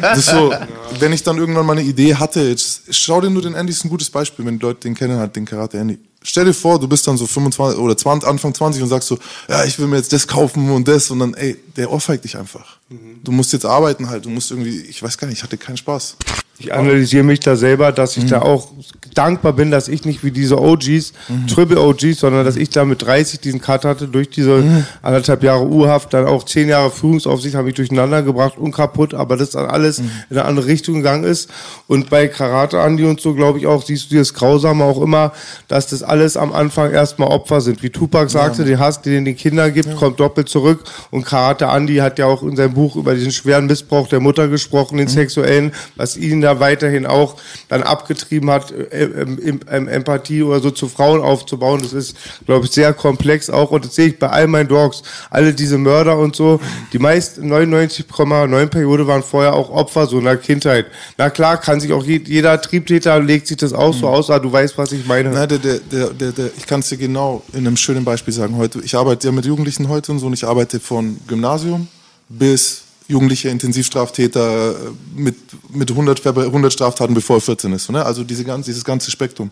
[0.00, 0.52] Das ist so,
[0.98, 3.84] wenn ich dann irgendwann mal eine Idee hatte, jetzt, schau dir nur den Andy, ist
[3.84, 5.98] ein gutes Beispiel, wenn die Leute den kennen, halt den Karate Andy.
[6.28, 9.16] Stell dir vor, du bist dann so 25 oder 20, Anfang 20 und sagst so,
[9.48, 12.36] ja, ich will mir jetzt das kaufen und das und dann, ey, der ohrfeigt dich
[12.36, 12.78] einfach.
[13.22, 15.76] Du musst jetzt arbeiten halt, du musst irgendwie, ich weiß gar nicht, ich hatte keinen
[15.76, 16.16] Spaß.
[16.58, 18.28] Ich analysiere mich da selber, dass ich Mhm.
[18.28, 18.68] da auch
[19.14, 21.46] dankbar bin, dass ich nicht wie diese OGs, Mhm.
[21.48, 24.84] Triple OGs, sondern dass ich da mit 30 diesen Cut hatte, durch diese Mhm.
[25.02, 29.36] anderthalb Jahre Urhaft, dann auch zehn Jahre Führungsaufsicht, habe ich durcheinander gebracht und kaputt, aber
[29.36, 30.10] das dann alles Mhm.
[30.30, 31.50] in eine andere Richtung gegangen ist.
[31.88, 35.32] Und bei Karate Andi und so, glaube ich auch, siehst du dieses Grausame auch immer,
[35.68, 37.82] dass das alles am Anfang erstmal Opfer sind.
[37.82, 40.84] Wie Tupac sagte, den Hass, den den Kindern gibt, kommt doppelt zurück.
[41.10, 44.48] Und Karate Andi hat ja auch in seinem Buch über diesen schweren Missbrauch der Mutter
[44.48, 44.98] gesprochen, Mhm.
[45.00, 47.36] den sexuellen, was ihn da weiterhin auch
[47.68, 51.80] dann abgetrieben hat, äh, ähm, ähm, Empathie oder so zu Frauen aufzubauen.
[51.82, 53.70] Das ist, glaube ich, sehr komplex auch.
[53.72, 55.02] Und das sehe ich bei all meinen Dogs.
[55.30, 56.60] Alle diese Mörder und so,
[56.92, 60.86] die meisten 99,9 Periode waren vorher auch Opfer so einer Kindheit.
[61.18, 64.00] Na klar, kann sich auch je, jeder Triebtäter legt sich das auch Mhm.
[64.00, 65.30] so aus, aber du weißt, was ich meine.
[65.30, 68.56] Na, der, der, der, der, ich kann es dir genau in einem schönen Beispiel sagen
[68.56, 68.80] heute.
[68.84, 71.88] Ich arbeite ja mit Jugendlichen heute und so und ich arbeite von Gymnasium
[72.28, 74.74] bis jugendliche Intensivstraftäter äh,
[75.14, 75.36] mit,
[75.74, 77.90] mit 100, Verbe- 100 Straftaten, bevor er 14 ist.
[77.90, 78.04] Ne?
[78.04, 79.50] Also diese ganze, dieses ganze Spektrum.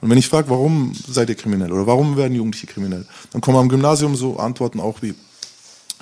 [0.00, 3.58] Und wenn ich frage, warum seid ihr kriminell oder warum werden Jugendliche kriminell, dann kommen
[3.58, 5.14] am Gymnasium so Antworten auch wie,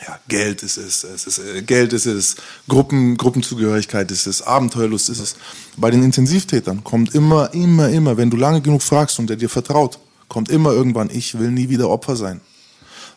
[0.06, 2.36] ja, Geld ist es, es ist, äh, Geld ist es,
[2.68, 5.36] Gruppen, Gruppenzugehörigkeit ist es, Abenteuerlust ist es.
[5.76, 9.48] Bei den Intensivtätern kommt immer, immer, immer, wenn du lange genug fragst und der dir
[9.48, 12.40] vertraut, kommt immer irgendwann, ich will nie wieder Opfer sein.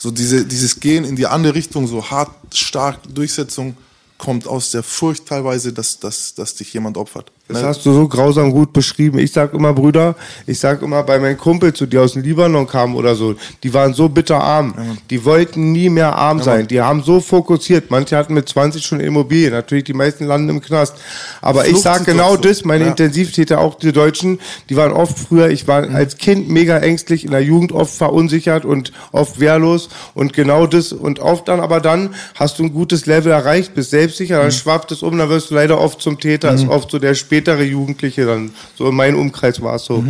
[0.01, 3.77] So diese, dieses Gehen in die andere Richtung, so hart, stark Durchsetzung,
[4.17, 7.31] kommt aus der Furcht teilweise, dass, dass, dass dich jemand opfert.
[7.53, 9.19] Das hast du so grausam gut beschrieben.
[9.19, 10.15] Ich sag immer, Brüder,
[10.47, 13.93] ich sag immer bei meinen Kumpels, die aus dem Libanon kamen oder so, die waren
[13.93, 14.73] so bitterarm.
[15.09, 16.67] die wollten nie mehr arm sein.
[16.67, 17.89] Die haben so fokussiert.
[17.91, 19.51] Manche hatten mit 20 schon Immobilien.
[19.53, 20.95] Natürlich, die meisten landen im Knast.
[21.41, 22.41] Aber ich sag genau Fluchtsituation.
[22.41, 22.89] das, meine Ja.
[22.91, 27.31] Intensivtäter, auch die Deutschen, die waren oft früher, ich war als Kind mega ängstlich, in
[27.31, 32.13] der Jugend oft verunsichert und oft wehrlos und genau das und oft dann, aber dann
[32.35, 35.55] hast du ein gutes Level erreicht, bist selbstsicher, dann schwappt es um, dann wirst du
[35.55, 39.61] leider oft zum Täter, ist oft so der spätere Jugendliche dann, so in meinem Umkreis
[39.61, 40.03] war es so.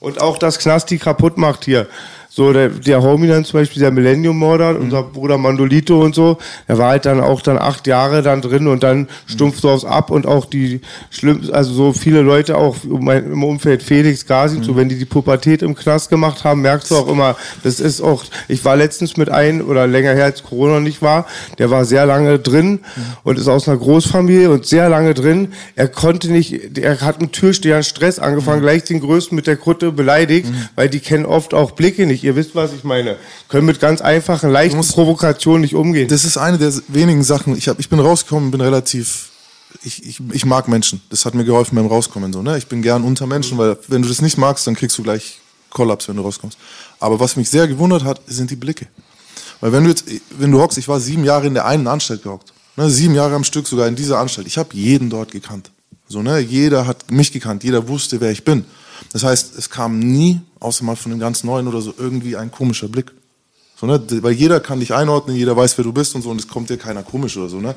[0.00, 1.86] Und auch das Knasti kaputt macht hier.
[2.36, 6.78] So, der, der Homie dann zum Beispiel, der Millennium-Morder, unser Bruder Mandolito und so, der
[6.78, 10.10] war halt dann auch dann acht Jahre dann drin und dann stumpft so aufs Ab
[10.10, 14.88] und auch die schlimm, also so viele Leute auch im Umfeld, Felix, Gazi, so wenn
[14.88, 18.64] die die Pubertät im Knast gemacht haben, merkst du auch immer, das ist auch, ich
[18.64, 21.26] war letztens mit einem oder länger her, als Corona nicht war,
[21.58, 22.80] der war sehr lange drin
[23.22, 25.52] und ist aus einer Großfamilie und sehr lange drin.
[25.76, 29.92] Er konnte nicht, er hat einen Türsteher Stress angefangen, gleich den Größten mit der Kutte
[29.92, 32.23] beleidigt, weil die kennen oft auch Blicke nicht.
[32.24, 33.18] Ihr wisst, was ich meine.
[33.50, 36.08] Können mit ganz einfachen, leichten Provokationen nicht umgehen.
[36.08, 37.54] Das ist eine der wenigen Sachen.
[37.54, 39.28] Ich, hab, ich bin rausgekommen, bin relativ.
[39.82, 41.02] Ich, ich, ich mag Menschen.
[41.10, 42.32] Das hat mir geholfen beim Rauskommen.
[42.32, 42.56] So, ne?
[42.56, 45.38] Ich bin gern unter Menschen, weil wenn du das nicht magst, dann kriegst du gleich
[45.68, 46.56] Kollaps, wenn du rauskommst.
[46.98, 48.86] Aber was mich sehr gewundert hat, sind die Blicke.
[49.60, 50.06] Weil wenn du jetzt,
[50.38, 52.54] wenn du hockst, ich war sieben Jahre in der einen Anstalt gehockt.
[52.76, 52.88] Ne?
[52.88, 54.46] Sieben Jahre am Stück sogar in dieser Anstalt.
[54.46, 55.70] Ich habe jeden dort gekannt.
[56.08, 56.38] So, ne?
[56.38, 58.64] Jeder hat mich gekannt, jeder wusste, wer ich bin.
[59.14, 62.50] Das heißt, es kam nie, außer mal von dem ganz Neuen oder so, irgendwie ein
[62.50, 63.12] komischer Blick.
[63.80, 64.02] So, ne?
[64.22, 66.68] Weil jeder kann dich einordnen, jeder weiß, wer du bist und so, und es kommt
[66.68, 67.76] dir keiner komisch oder so, ne?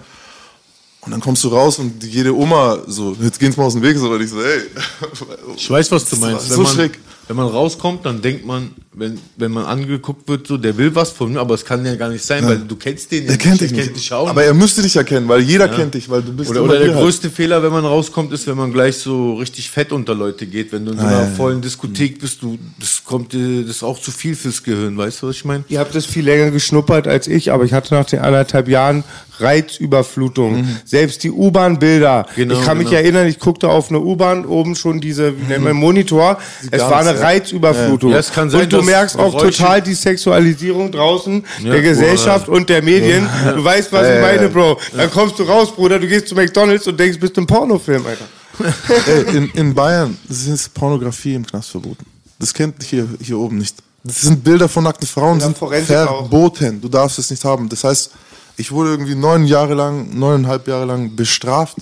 [1.01, 3.97] Und dann kommst du raus und jede Oma so, jetzt gehen's mal aus dem Weg,
[3.99, 4.61] so, und ich so, ey.
[5.55, 6.47] Ich weiß, was du Das meinst.
[6.47, 6.99] so wenn, man, schräg.
[7.27, 11.11] Wenn man rauskommt, dann denkt man, wenn, wenn man angeguckt wird, so, der will was
[11.11, 13.37] von mir, aber es kann ja gar nicht sein, weil du kennst den ja Er
[13.37, 13.85] kennt dich der nicht.
[13.85, 14.47] kennt dich auch aber nicht.
[14.47, 16.97] er müsste dich erkennen, weil jeder kennt dich, weil du bist Oder, oder der halt.
[17.03, 20.71] größte Fehler, wenn man rauskommt, ist, wenn man gleich so richtig fett unter Leute geht.
[20.71, 21.35] Wenn du in so Ah, einer ja, ja.
[21.35, 25.21] vollen Diskothek bist, du, das kommt dir, das ist auch zu viel fürs Gehirn, weißt
[25.21, 25.63] du, was ich meine?
[25.69, 29.03] Ihr habt es viel länger geschnuppert als ich, aber ich hatte nach den anderthalb Jahren
[29.39, 30.65] Reizüberflutung.
[30.85, 32.25] Selbst die U-Bahn-Bilder.
[32.31, 32.35] Mhm.
[32.35, 32.99] Genau, ich kann mich genau.
[33.01, 36.39] erinnern, ich guckte auf eine U-Bahn, oben schon diese, wie nennt man, Monitor.
[36.71, 37.25] es war eine ja.
[37.25, 38.11] Reizüberflutung.
[38.11, 42.69] Ja, sein, und du merkst auch Geräusche- total die Sexualisierung draußen Ja, der Gesellschaft und
[42.69, 43.27] der Medien.
[43.55, 44.47] Du weißt, was ich meine, ja.
[44.47, 44.79] Bro.
[44.95, 48.25] Dann kommst du raus, Bruder, du gehst zu McDonalds und denkst, bist im Pornofilm, Alter.
[49.07, 52.05] Ey, in, in Bayern ist Pornografie im Knast verboten.
[52.39, 53.75] Das kennt hier, hier oben nicht.
[54.03, 56.19] Das sind Bilder von nackten Frauen, sind Forensik auch.
[56.21, 56.79] verboten.
[56.81, 57.67] Du darfst es nicht haben.
[57.69, 58.11] Das heißt,
[58.55, 61.77] ich wurde irgendwie neun Jahre lang, neuneinhalb Jahre lang bestraft,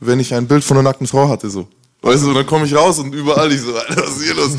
[0.00, 1.66] wenn ich ein Bild von einer nackten Frau hatte, so.
[2.02, 4.50] Weißt du, dann komme ich raus und überall ich so, Alter, was ist hier los?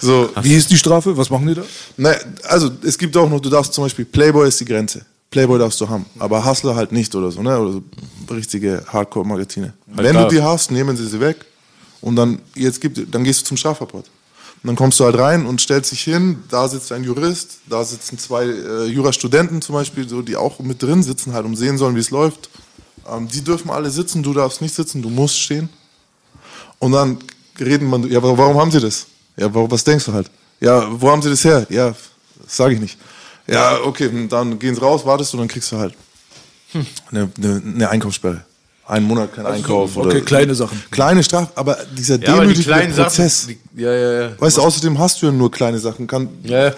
[0.00, 1.16] So, Wie ist die Strafe?
[1.16, 1.62] Was machen die da?
[1.96, 2.12] na,
[2.44, 5.04] also es gibt auch noch, du darfst zum Beispiel, Playboy ist die Grenze.
[5.30, 7.58] Playboy darfst du haben, aber Hustler halt nicht oder so, ne?
[7.58, 7.82] Oder so
[8.34, 9.72] richtige Hardcore-Magazine.
[9.86, 11.44] Wenn da- du die hast, nehmen sie sie weg
[12.00, 14.06] und dann, jetzt gibt, dann gehst du zum Strafrapport.
[14.62, 17.84] Und dann kommst du halt rein und stellst dich hin, da sitzt ein Jurist, da
[17.84, 21.78] sitzen zwei äh, Jurastudenten zum Beispiel, so, die auch mit drin sitzen, halt, um sehen
[21.78, 22.48] sollen, wie es läuft.
[23.10, 25.68] Ähm, die dürfen alle sitzen, du darfst nicht sitzen, du musst stehen.
[26.78, 27.18] Und dann
[27.58, 29.06] reden man, ja, wa- warum haben sie das?
[29.36, 30.30] Ja, warum, was denkst du halt?
[30.60, 31.66] Ja, wo haben sie das her?
[31.70, 31.94] Ja,
[32.42, 32.98] das sage ich nicht.
[33.46, 35.94] Ja, okay, dann gehen sie raus, wartest du, dann kriegst du halt
[37.10, 38.42] eine, eine, eine Einkaufssperre.
[38.86, 39.96] Einen Monat kein Einkauf.
[39.96, 40.82] okay, oder kleine Sachen.
[40.90, 43.42] Kleine Strafe, aber dieser Ja, aber die Prozess.
[43.42, 43.56] Sachen.
[43.72, 44.40] Die, ja, ja, ja.
[44.40, 46.06] weißt du, außerdem hast du ja nur kleine Sachen.
[46.06, 46.74] Kann, Ja, ja.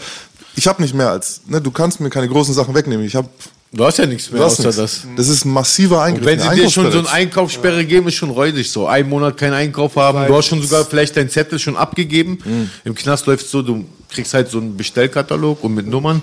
[0.54, 3.04] Ich habe nicht mehr als, ne, du kannst mir keine großen Sachen wegnehmen.
[3.04, 3.28] Ich habe
[3.72, 4.76] Du hast ja nichts mehr du außer nichts.
[4.76, 5.06] das.
[5.16, 6.24] Das ist ein massiver Eingriff.
[6.24, 7.84] Wenn sie dir schon so eine Einkaufssperre.
[7.84, 8.86] Geben, ist schon räudig so.
[8.86, 12.38] Einen Monat keinen Einkauf haben, du hast schon sogar vielleicht deinen Zettel schon abgegeben.
[12.44, 12.70] Mhm.
[12.84, 16.22] Im Knast läuft so, du kriegst halt so einen Bestellkatalog und mit Nummern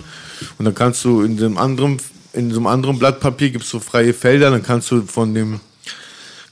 [0.58, 2.00] und dann kannst du in dem anderen,
[2.34, 5.60] in so einem anderen Blatt Papier gibt's so freie Felder, dann kannst du von dem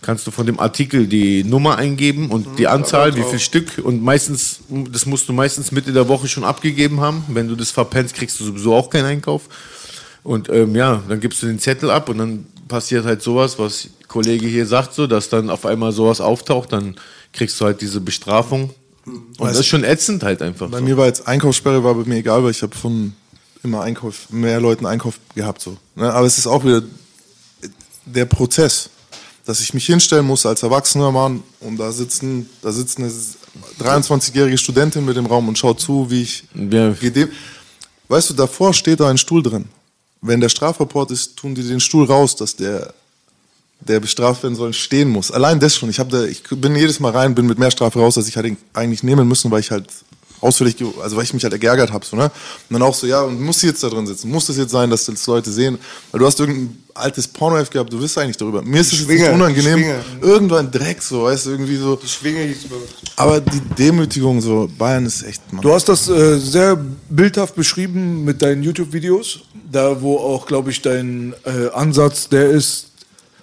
[0.01, 4.01] kannst du von dem Artikel die Nummer eingeben und die Anzahl, wie viel Stück und
[4.01, 7.23] meistens, das musst du meistens Mitte der Woche schon abgegeben haben.
[7.27, 9.43] Wenn du das verpennst, kriegst du sowieso auch keinen Einkauf.
[10.23, 13.89] Und ähm, ja, dann gibst du den Zettel ab und dann passiert halt sowas, was
[14.07, 16.95] Kollege hier sagt, so, dass dann auf einmal sowas auftaucht, dann
[17.34, 18.73] kriegst du halt diese Bestrafung.
[19.05, 20.69] Und das ist schon ätzend halt einfach.
[20.69, 20.84] Bei so.
[20.84, 23.13] mir war jetzt Einkaufssperre, war bei mir egal, weil ich habe von
[23.63, 25.62] immer Einkauf, mehr Leuten Einkauf gehabt.
[25.62, 25.77] So.
[25.95, 26.12] Ne?
[26.13, 26.84] Aber es ist auch wieder
[28.05, 28.89] der Prozess,
[29.45, 33.12] dass ich mich hinstellen muss als erwachsener Mann und da sitzen, da sitzen eine
[33.79, 36.93] 23-jährige Studentin mit dem Raum und schaut zu, wie ich Ja.
[38.07, 39.65] Weißt du, davor steht da ein Stuhl drin.
[40.21, 42.93] Wenn der Strafrapport ist, tun die den Stuhl raus, dass der,
[43.79, 45.31] der bestraft werden soll, stehen muss.
[45.31, 45.89] Allein das schon.
[45.89, 48.55] Ich, da, ich bin jedes Mal rein, bin mit mehr Strafe raus, als ich halt
[48.73, 49.88] eigentlich nehmen müssen, weil ich halt
[50.41, 52.25] ausführlich, also weil ich mich halt geärgert habe, so, ne?
[52.25, 52.32] Und
[52.73, 54.30] dann auch so, ja, und muss sie jetzt da drin sitzen?
[54.30, 55.77] Muss das jetzt sein, dass das Leute sehen?
[56.12, 58.62] Weil du hast irgendein altes Porno gehabt, du wirst eigentlich darüber.
[58.62, 59.80] Mir ist es jetzt unangenehm.
[59.80, 59.99] Schwinge.
[60.21, 61.99] Irgendwann Dreck, so, weißt du, irgendwie so.
[62.06, 62.65] Schwinge hieß.
[63.15, 65.62] Aber die Demütigung, so, Bayern ist echt, Mann.
[65.62, 66.77] Du hast das äh, sehr
[67.10, 72.90] bildhaft beschrieben mit deinen YouTube-Videos, da wo auch, glaube ich, dein äh, Ansatz der ist,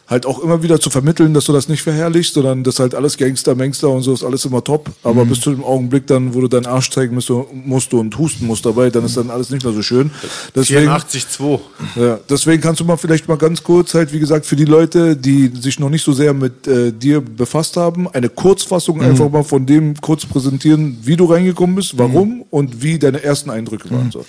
[0.09, 3.19] halt auch immer wieder zu vermitteln, dass du das nicht verherrlichst, sondern das halt alles
[3.19, 4.91] Gangster, Mangster und so ist alles immer top.
[5.03, 5.29] Aber Mhm.
[5.29, 8.47] bis zu dem Augenblick dann, wo du deinen Arsch zeigen musst, musst du und husten
[8.47, 10.11] musst dabei, dann ist dann alles nicht mehr so schön.
[10.55, 11.61] Deswegen, 84,2.
[11.97, 15.15] ja, deswegen kannst du mal vielleicht mal ganz kurz halt, wie gesagt, für die Leute,
[15.15, 19.45] die sich noch nicht so sehr mit äh, dir befasst haben, eine Kurzfassung einfach mal
[19.45, 24.11] von dem kurz präsentieren, wie du reingekommen bist, warum und wie deine ersten Eindrücke waren.
[24.11, 24.25] So.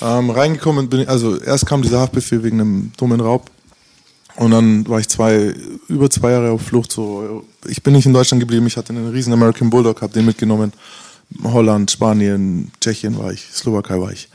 [0.00, 3.50] Ähm, reingekommen bin ich, also erst kam dieser Haftbefehl wegen einem dummen Raub.
[4.36, 5.54] Und dann war ich zwei,
[5.88, 6.90] über zwei Jahre auf Flucht.
[6.90, 7.44] So.
[7.66, 10.72] Ich bin nicht in Deutschland geblieben, ich hatte einen riesen American Bulldog, habe den mitgenommen.
[11.42, 14.28] Holland, Spanien, Tschechien war ich, Slowakei war ich.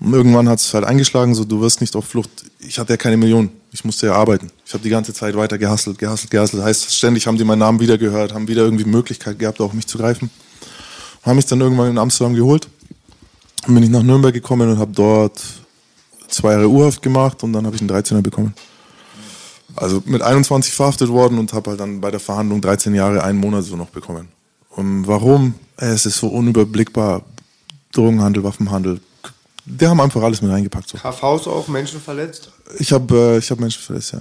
[0.00, 2.30] Und irgendwann hat es halt eingeschlagen, so du wirst nicht auf Flucht.
[2.60, 4.48] Ich hatte ja keine Millionen, ich musste ja arbeiten.
[4.64, 6.62] Ich habe die ganze Zeit weiter gehustelt, gehustelt, gehustelt.
[6.62, 9.86] Heißt, ständig haben die meinen Namen wieder gehört, haben wieder irgendwie Möglichkeit gehabt, auf mich
[9.86, 10.30] zu greifen.
[11.22, 12.68] Haben mich dann irgendwann in Amsterdam geholt.
[13.64, 15.42] Dann bin ich nach Nürnberg gekommen und habe dort
[16.28, 18.54] zwei Jahre Urhaft gemacht und dann habe ich einen 13er bekommen.
[19.78, 23.38] Also mit 21 verhaftet worden und habe halt dann bei der Verhandlung 13 Jahre, einen
[23.38, 24.28] Monat so noch bekommen.
[24.70, 25.54] Und warum?
[25.76, 27.22] Es ist so unüberblickbar.
[27.92, 29.00] Drogenhandel, Waffenhandel.
[29.64, 30.88] Die haben einfach alles mit reingepackt.
[30.88, 30.98] So.
[30.98, 32.50] KVs auch Menschen verletzt.
[32.78, 34.20] Ich habe äh, ich hab Menschen verletzt, ja.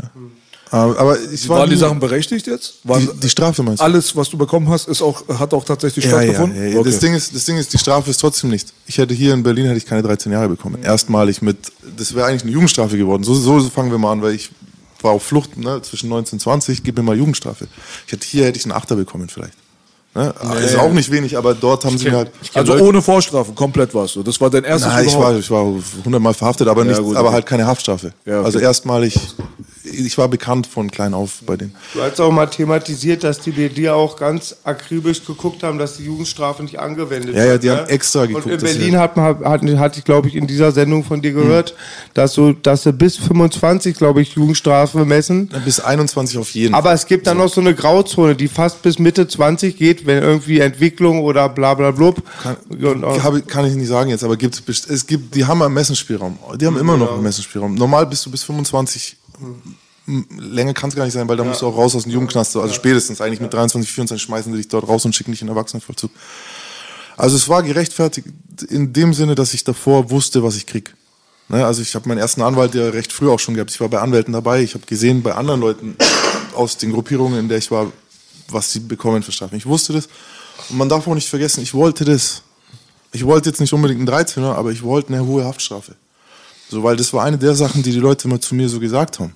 [0.69, 2.79] Aber, aber ich war Waren die Sachen berechtigt jetzt?
[2.83, 3.85] Die, die Strafe meinst du?
[3.85, 6.57] alles, was du bekommen hast, ist auch, hat auch tatsächlich Ja, stattgefunden?
[6.57, 6.83] ja, ja.
[6.83, 7.05] Das, Okay.
[7.05, 8.73] Ding ist, das Ding ist, die Strafe ist trotzdem nicht.
[8.85, 10.81] Ich hätte hier in Berlin hätte ich keine 13 Jahre bekommen.
[10.83, 11.57] Erstmalig mit,
[11.95, 13.23] das wäre eigentlich eine Jugendstrafe geworden.
[13.23, 14.49] So, so fangen wir mal an, weil ich
[15.01, 17.67] war auf Flucht ne, zwischen 19 und 20, gib mir mal Jugendstrafe.
[18.05, 19.53] Ich hätte, hier hätte ich einen Achter bekommen vielleicht.
[20.17, 20.33] Ne?
[20.63, 22.31] Ist auch nicht wenig, aber dort haben sie mir halt.
[22.55, 24.23] Also ohne Vorstrafe, komplett warst du.
[24.23, 25.63] Das war dein erstes Nein, ich war, ich war
[26.03, 28.13] hundertmal verhaftet, aber, nicht, gut, aber halt keine Haftstrafe.
[28.25, 28.45] Ja, okay.
[28.45, 29.19] Also erstmalig,
[29.91, 31.75] ich war bekannt von klein auf bei denen.
[31.93, 35.97] Du hast auch mal thematisiert, dass die bei dir auch ganz akribisch geguckt haben, dass
[35.97, 37.63] die Jugendstrafe nicht angewendet Ja, ja, wird.
[37.63, 37.77] die ne?
[37.77, 40.71] haben extra geguckt, Und in Berlin hat man, hat, hatte ich, glaube ich, in dieser
[40.71, 41.75] Sendung von dir gehört,
[42.13, 45.49] dass so, dass sie bis 25, glaube ich, Jugendstrafe messen.
[45.65, 48.99] Bis 21 auf jeden Aber es gibt dann noch so eine Grauzone, die fast bis
[48.99, 52.21] Mitte 20 geht, wenn irgendwie Entwicklung oder bla bla blub.
[52.43, 56.37] Äh, Habe, kann ich nicht sagen jetzt, aber gibt es gibt, die haben einen Messenspielraum.
[56.59, 57.75] Die haben immer noch einen Messenspielraum.
[57.75, 59.26] Normal bist du bis 25, m-
[60.07, 62.55] länger kann es gar nicht sein, weil da musst du auch raus aus dem Jugendknast.
[62.55, 65.47] Also spätestens eigentlich mit 23, 24 schmeißen sie dich dort raus und schicken dich in
[65.47, 66.11] den Erwachsenenvollzug.
[67.17, 68.27] Also es war gerechtfertigt
[68.69, 70.95] in dem Sinne, dass ich davor wusste, was ich krieg.
[71.49, 73.71] Ne, also ich habe meinen ersten Anwalt ja recht früh auch schon gehabt.
[73.71, 74.61] Ich war bei Anwälten dabei.
[74.61, 75.95] Ich habe gesehen bei anderen Leuten
[76.55, 77.91] aus den Gruppierungen, in der ich war,
[78.49, 79.55] was sie bekommen für Strafen.
[79.55, 80.07] Ich wusste das.
[80.69, 82.43] Und man darf auch nicht vergessen, ich wollte das.
[83.13, 85.95] Ich wollte jetzt nicht unbedingt einen 13er, aber ich wollte eine hohe Haftstrafe.
[86.69, 89.19] So, weil das war eine der Sachen, die die Leute immer zu mir so gesagt
[89.19, 89.33] haben.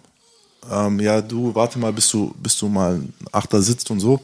[0.69, 4.19] Ähm, ja, du, warte mal, bis du, bis du mal ein Achter sitzt und so,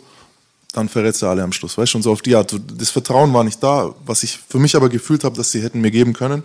[0.74, 2.56] dann verrätst du alle am Schluss, weißt du, und so auf die Art.
[2.78, 5.82] Das Vertrauen war nicht da, was ich für mich aber gefühlt habe, dass sie hätten
[5.82, 6.43] mir geben können.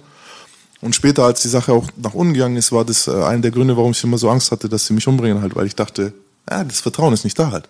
[0.81, 3.51] Und später, als die Sache auch nach unten gegangen ist, war das äh, einer der
[3.51, 6.13] Gründe, warum ich immer so Angst hatte, dass sie mich umbringen halt, weil ich dachte,
[6.51, 7.69] ja, das Vertrauen ist nicht da halt.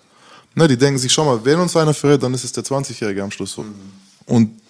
[0.54, 3.22] Ne, die denken sich schon mal, wenn uns einer verrät, dann ist es der 20-Jährige
[3.22, 3.64] am Schluss so.
[4.26, 4.61] Und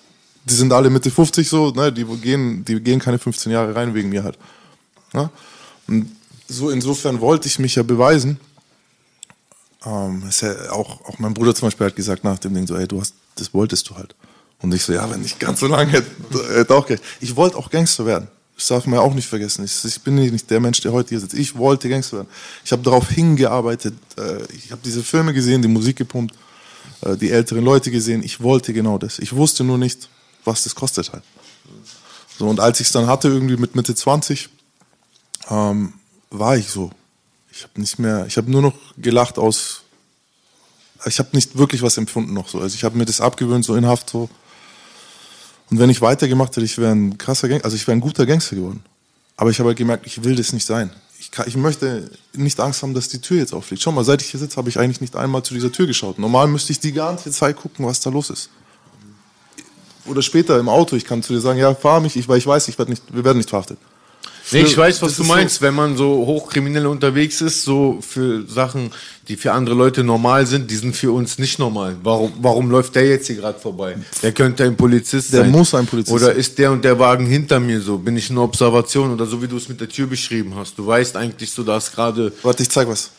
[0.44, 3.94] die sind alle Mitte 50 so, ne, die gehen, die gehen keine 15 Jahre rein
[3.94, 4.38] wegen mir halt.
[5.12, 5.30] Ne?
[5.86, 6.10] Und
[6.48, 8.38] so insofern wollte ich mich ja beweisen.
[9.84, 12.76] Ähm, ist ja auch, auch mein Bruder zum Beispiel hat gesagt nach dem Ding so,
[12.76, 14.14] ey, du hast, das wolltest du halt.
[14.60, 16.10] Und ich so, ja, wenn ich ganz so lange hätte,
[16.54, 17.02] hätte auch gerecht.
[17.20, 18.28] Ich wollte auch Gangster werden.
[18.54, 19.64] Das darf man ja auch nicht vergessen.
[19.64, 21.34] Ich, ich bin nicht der Mensch, der heute hier sitzt.
[21.34, 22.28] Ich wollte Gangster werden.
[22.64, 23.94] Ich habe darauf hingearbeitet.
[24.16, 26.36] Äh, ich habe diese Filme gesehen, die Musik gepumpt,
[27.00, 28.22] äh, die älteren Leute gesehen.
[28.22, 29.18] Ich wollte genau das.
[29.18, 30.08] Ich wusste nur nicht,
[30.44, 31.22] was das kostet halt.
[32.38, 34.48] So, und als ich es dann hatte, irgendwie mit Mitte 20,
[35.50, 35.94] ähm,
[36.30, 36.90] war ich so.
[37.50, 39.82] Ich habe nicht mehr, ich habe nur noch gelacht aus,
[41.04, 42.60] ich habe nicht wirklich was empfunden noch so.
[42.60, 44.30] Also ich habe mir das abgewöhnt, so in Haft so.
[45.70, 48.26] Und wenn ich weitergemacht hätte, ich wäre ein krasser Gangster, also ich wäre ein guter
[48.26, 48.82] Gangster geworden.
[49.36, 50.90] Aber ich habe halt gemerkt, ich will das nicht sein.
[51.18, 53.82] Ich, kann, ich möchte nicht Angst haben, dass die Tür jetzt auffliegt.
[53.82, 56.18] Schau mal, seit ich hier sitze, habe ich eigentlich nicht einmal zu dieser Tür geschaut.
[56.18, 58.50] Normal müsste ich die ganze Zeit gucken, was da los ist.
[60.06, 62.46] Oder später im Auto, ich kann zu dir sagen, ja, fahr mich, ich, weil ich
[62.46, 63.78] weiß, ich werd nicht, wir werden nicht verhaftet.
[64.50, 68.46] Nee, ich weiß, was Das du meinst, wenn man so hochkriminell unterwegs ist, so für
[68.48, 68.90] Sachen,
[69.28, 71.96] die für andere Leute normal sind, die sind für uns nicht normal.
[72.02, 73.96] Warum, warum läuft der jetzt hier gerade vorbei?
[74.22, 75.50] Der könnte ein Polizist Der sein.
[75.52, 76.36] muss ein Polizist Oder sein.
[76.36, 77.96] ist der und der Wagen hinter mir so?
[77.98, 80.76] Bin ich eine Observation oder so, wie du es mit der Tür beschrieben hast?
[80.76, 83.10] Du weißt eigentlich so, dass gerade, Warte, ich zeig was.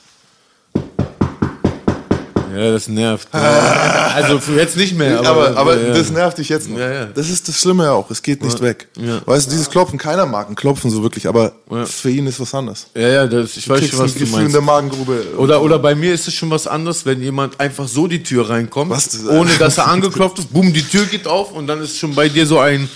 [2.56, 3.28] Ja, das nervt.
[3.34, 5.20] also für jetzt nicht mehr.
[5.20, 6.78] Aber, Aber, aber, ja, das nervt dich jetzt noch.
[6.78, 7.06] Ja, ja.
[7.06, 8.10] Das ist das Schlimme ja auch.
[8.12, 8.88] Es geht nicht weg.
[9.00, 9.22] Ja.
[9.26, 11.54] Weißt du, dieses Klopfen, keiner mag ein Klopfen so wirklich, aber
[11.86, 12.88] für ihn ist was anderes.
[12.96, 14.56] Ja, ja, das, ich Du weiß schon, was ein du Gefühl in meinst.
[14.56, 15.26] der Magengrube.
[15.38, 18.50] Oder, oder bei mir ist es schon was anderes, wenn jemand einfach so die Tür
[18.50, 21.98] reinkommt, Was ohne dass er angeklopft ist, boom, die Tür geht auf und dann ist
[21.98, 22.90] schon bei dir so ein,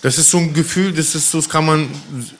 [0.00, 1.88] das ist so ein Gefühl, das ist so, das kann man,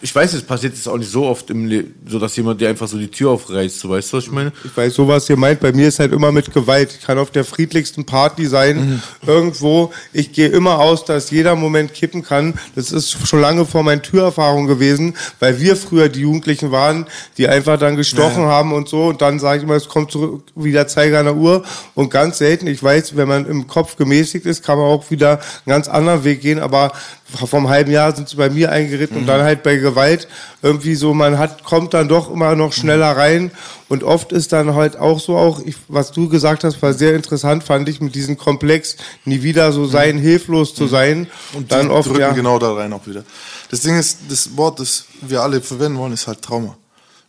[0.00, 2.68] ich weiß, es passiert jetzt auch nicht so oft im Leben, so dass jemand dir
[2.68, 4.52] einfach so die Tür aufreißt, so weißt du, was ich meine?
[4.64, 5.58] Ich weiß so, was ihr meint.
[5.58, 6.94] Bei mir ist halt immer mit Gewalt.
[6.96, 9.92] Ich kann auf der friedlichsten Party sein, irgendwo.
[10.12, 12.54] Ich gehe immer aus, dass jeder Moment kippen kann.
[12.76, 17.06] Das ist schon lange vor meinen Türerfahrungen gewesen, weil wir früher die Jugendlichen waren,
[17.38, 19.06] die einfach dann gestochen haben und so.
[19.06, 21.64] Und dann sage ich immer, es kommt zurück wie der Zeiger an der Uhr.
[21.96, 25.32] Und ganz selten, ich weiß, wenn man im Kopf gemäßigt ist, kann man auch wieder
[25.32, 26.60] einen ganz anderen Weg gehen.
[26.60, 26.92] Aber
[27.36, 30.28] vom halben Jahr sind sie bei mir eingeritten und dann halt bei Gewalt
[30.62, 33.50] irgendwie so, man hat, kommt dann doch immer noch schneller rein
[33.88, 37.14] und oft ist dann halt auch so auch, ich, was du gesagt hast, war sehr
[37.14, 41.90] interessant, fand ich, mit diesem Komplex nie wieder so sein, hilflos zu sein und dann
[41.90, 43.24] oft, drücken ja, genau da rein auch wieder.
[43.70, 46.76] Das Ding ist, das Wort, das wir alle verwenden wollen, ist halt Trauma.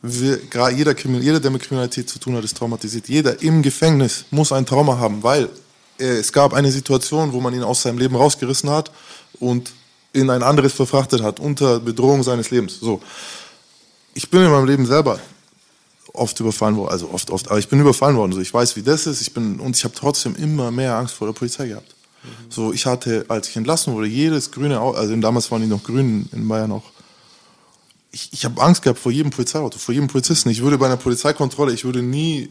[0.01, 0.39] Wir,
[0.73, 3.09] jeder, jeder, der mit Kriminalität zu tun hat, ist traumatisiert.
[3.09, 5.49] Jeder im Gefängnis muss ein Trauma haben, weil
[5.99, 8.91] äh, es gab eine Situation, wo man ihn aus seinem Leben rausgerissen hat
[9.39, 9.71] und
[10.13, 12.79] in ein anderes verfrachtet hat, unter Bedrohung seines Lebens.
[12.79, 13.01] So.
[14.13, 15.19] Ich bin in meinem Leben selber
[16.13, 18.33] oft überfallen worden, also oft, oft, aber ich bin überfallen worden.
[18.33, 19.21] So, ich weiß, wie das ist.
[19.21, 21.95] Ich bin und ich habe trotzdem immer mehr Angst vor der Polizei gehabt.
[22.49, 25.83] So, ich hatte, als ich entlassen wurde, jedes grüne, Au- also damals waren die noch
[25.83, 26.83] grün in Bayern auch.
[28.11, 30.49] Ich, ich habe Angst gehabt vor jedem Polizeiauto, vor jedem Polizisten.
[30.49, 32.49] Ich würde bei einer Polizeikontrolle, ich würde nie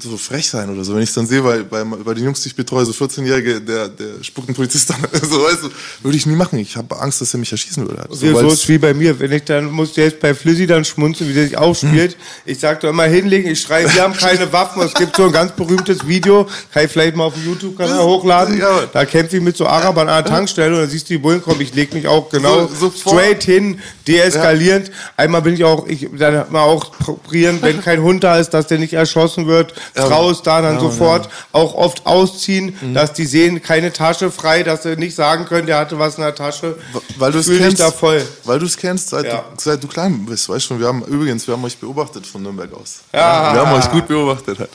[0.00, 2.48] so frech sein oder so, wenn ich dann sehe, bei, bei, bei den Jungs, die
[2.48, 5.70] ich betreue, so 14-Jährige, der, der spuckt einen Polizist an, so, weißt du,
[6.02, 6.58] würde ich nie machen.
[6.58, 8.02] Ich habe Angst, dass er mich erschießen würde.
[8.02, 8.12] halt.
[8.14, 10.66] So, weil so es- ist wie bei mir, wenn ich dann, muss jetzt bei Flizzy
[10.66, 12.16] dann schmunzeln, wie der sich aufspielt.
[12.46, 14.82] Ich sag doch immer hinlegen, ich schreibe, wir haben keine Waffen.
[14.82, 18.58] Es gibt so ein ganz berühmtes Video, kann ich vielleicht mal auf dem YouTube-Kanal hochladen.
[18.58, 18.86] Ja.
[18.92, 21.42] Da kämpfe ich mit so Arabern an der Tankstelle und dann siehst du die Bullen
[21.42, 24.90] kommen, ich leg mich auch genau So- straight hin, deeskalierend.
[25.16, 28.66] Einmal bin ich auch, ich dann mal auch probieren, wenn kein Hund da ist, dass
[28.66, 29.74] der nicht erschossen wird.
[29.94, 32.94] Frau ist da, dann sofort auch oft ausziehen, Mhm.
[32.94, 36.22] dass die sehen, keine Tasche frei, dass sie nicht sagen können, der hatte was in
[36.22, 36.76] der Tasche.
[37.18, 38.24] Weil du es kennst, da voll.
[38.44, 39.44] Weil du es kennst, seit, Ja.
[39.54, 40.80] du, seit du klein bist, weißt du schon.
[40.80, 43.00] Wir haben übrigens, wir haben euch beobachtet von Nürnberg aus.
[43.12, 43.54] Ja.
[43.54, 44.58] Wir haben euch gut beobachtet.
[44.58, 44.70] Halt.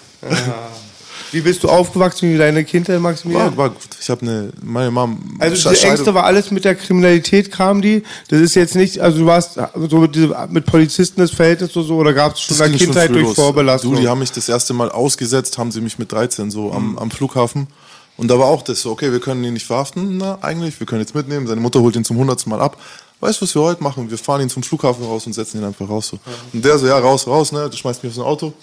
[1.36, 3.58] Wie bist du aufgewachsen, wie deine Kindheit, Maximilian?
[3.58, 3.90] War, war gut.
[4.00, 5.36] Ich habe eine, meine Mom.
[5.38, 8.04] Also diese Ängste war alles mit der Kriminalität kam die.
[8.30, 11.82] Das ist jetzt nicht, also du warst so mit, diese, mit Polizisten das Verhältnis so,
[11.82, 13.36] so oder gab es schon in der Kindheit durch.
[13.36, 13.96] Vorbelastung?
[13.96, 16.98] Du, die haben mich das erste Mal ausgesetzt, haben sie mich mit 13 so am,
[16.98, 17.68] am Flughafen.
[18.16, 20.88] Und da war auch das so, okay, wir können ihn nicht verhaften, na, eigentlich, wir
[20.88, 21.48] können jetzt mitnehmen.
[21.48, 22.78] Seine Mutter holt ihn zum hundertsten Mal ab.
[23.20, 24.10] Weißt du, was wir heute machen?
[24.10, 26.08] Wir fahren ihn zum Flughafen raus und setzen ihn einfach raus.
[26.08, 26.20] So.
[26.54, 27.70] Und der so, ja, raus, raus, ne?
[27.70, 28.54] Du schmeißt mich auf so ein Auto.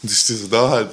[0.00, 0.90] Und ich stehe so da halt.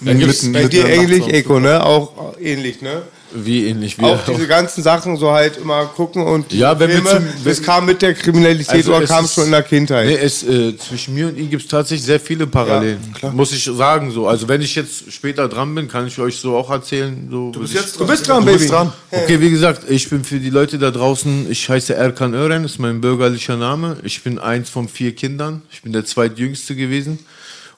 [0.00, 1.84] Da gibt's Bei dir ähnlich, Eko, ne?
[1.84, 3.02] Auch ähnlich, ne?
[3.34, 7.02] Wie ähnlich wie Auch diese ganzen Sachen so halt immer gucken und Ja, wenn wir
[7.02, 10.06] Filme, zum- das kam mit der Kriminalität Also oder kam ist- schon in der Kindheit?
[10.06, 12.98] Nee, es, äh, zwischen mir und ihm gibt es tatsächlich sehr viele Parallelen.
[13.34, 14.26] muss ich sagen so.
[14.28, 17.28] Also wenn ich jetzt später dran bin, kann ich euch so auch erzählen.
[17.30, 18.58] So, du bist jetzt du bist dran, Du Baby.
[18.60, 18.92] bist dran.
[19.10, 22.78] Okay, wie gesagt, ich bin für die Leute da draußen, ich heiße Erkan Ören, ist
[22.78, 23.98] mein bürgerlicher Name.
[24.04, 25.60] Ich bin eins von vier Kindern.
[25.70, 27.18] Ich bin der zweitjüngste gewesen.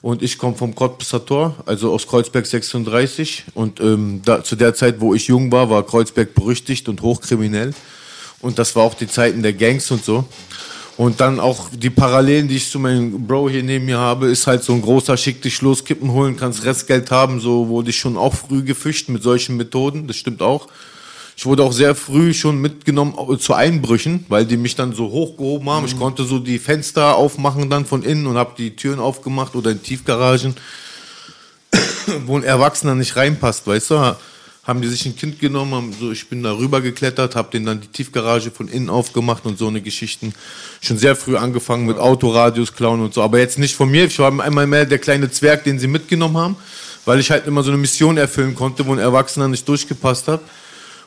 [0.01, 3.45] Und ich komme vom Cottbusser Tor, also aus Kreuzberg 36.
[3.53, 7.73] Und ähm, da, zu der Zeit, wo ich jung war, war Kreuzberg berüchtigt und hochkriminell.
[8.39, 10.25] Und das war auch die Zeiten der Gangs und so.
[10.97, 14.47] Und dann auch die Parallelen, die ich zu meinem Bro hier neben mir habe, ist
[14.47, 17.97] halt so ein großer Schick dich los, Kippen holen, kannst Restgeld haben, so wurde ich
[17.97, 20.67] schon auch früh gefischt mit solchen Methoden, das stimmt auch.
[21.37, 25.09] Ich wurde auch sehr früh schon mitgenommen au- zu Einbrüchen, weil die mich dann so
[25.09, 25.85] hochgehoben haben.
[25.85, 29.71] Ich konnte so die Fenster aufmachen dann von innen und habe die Türen aufgemacht oder
[29.71, 30.55] in Tiefgaragen,
[32.25, 34.15] wo ein Erwachsener nicht reinpasst, weißt du?
[34.63, 37.65] Haben die sich ein Kind genommen, haben so, ich bin da rüber geklettert, habe denen
[37.65, 40.35] dann die Tiefgarage von innen aufgemacht und so eine Geschichten.
[40.81, 44.05] Schon sehr früh angefangen mit Autoradios klauen und so, aber jetzt nicht von mir.
[44.05, 46.55] Ich war einmal mehr der kleine Zwerg, den sie mitgenommen haben,
[47.05, 50.41] weil ich halt immer so eine Mission erfüllen konnte, wo ein Erwachsener nicht durchgepasst hat.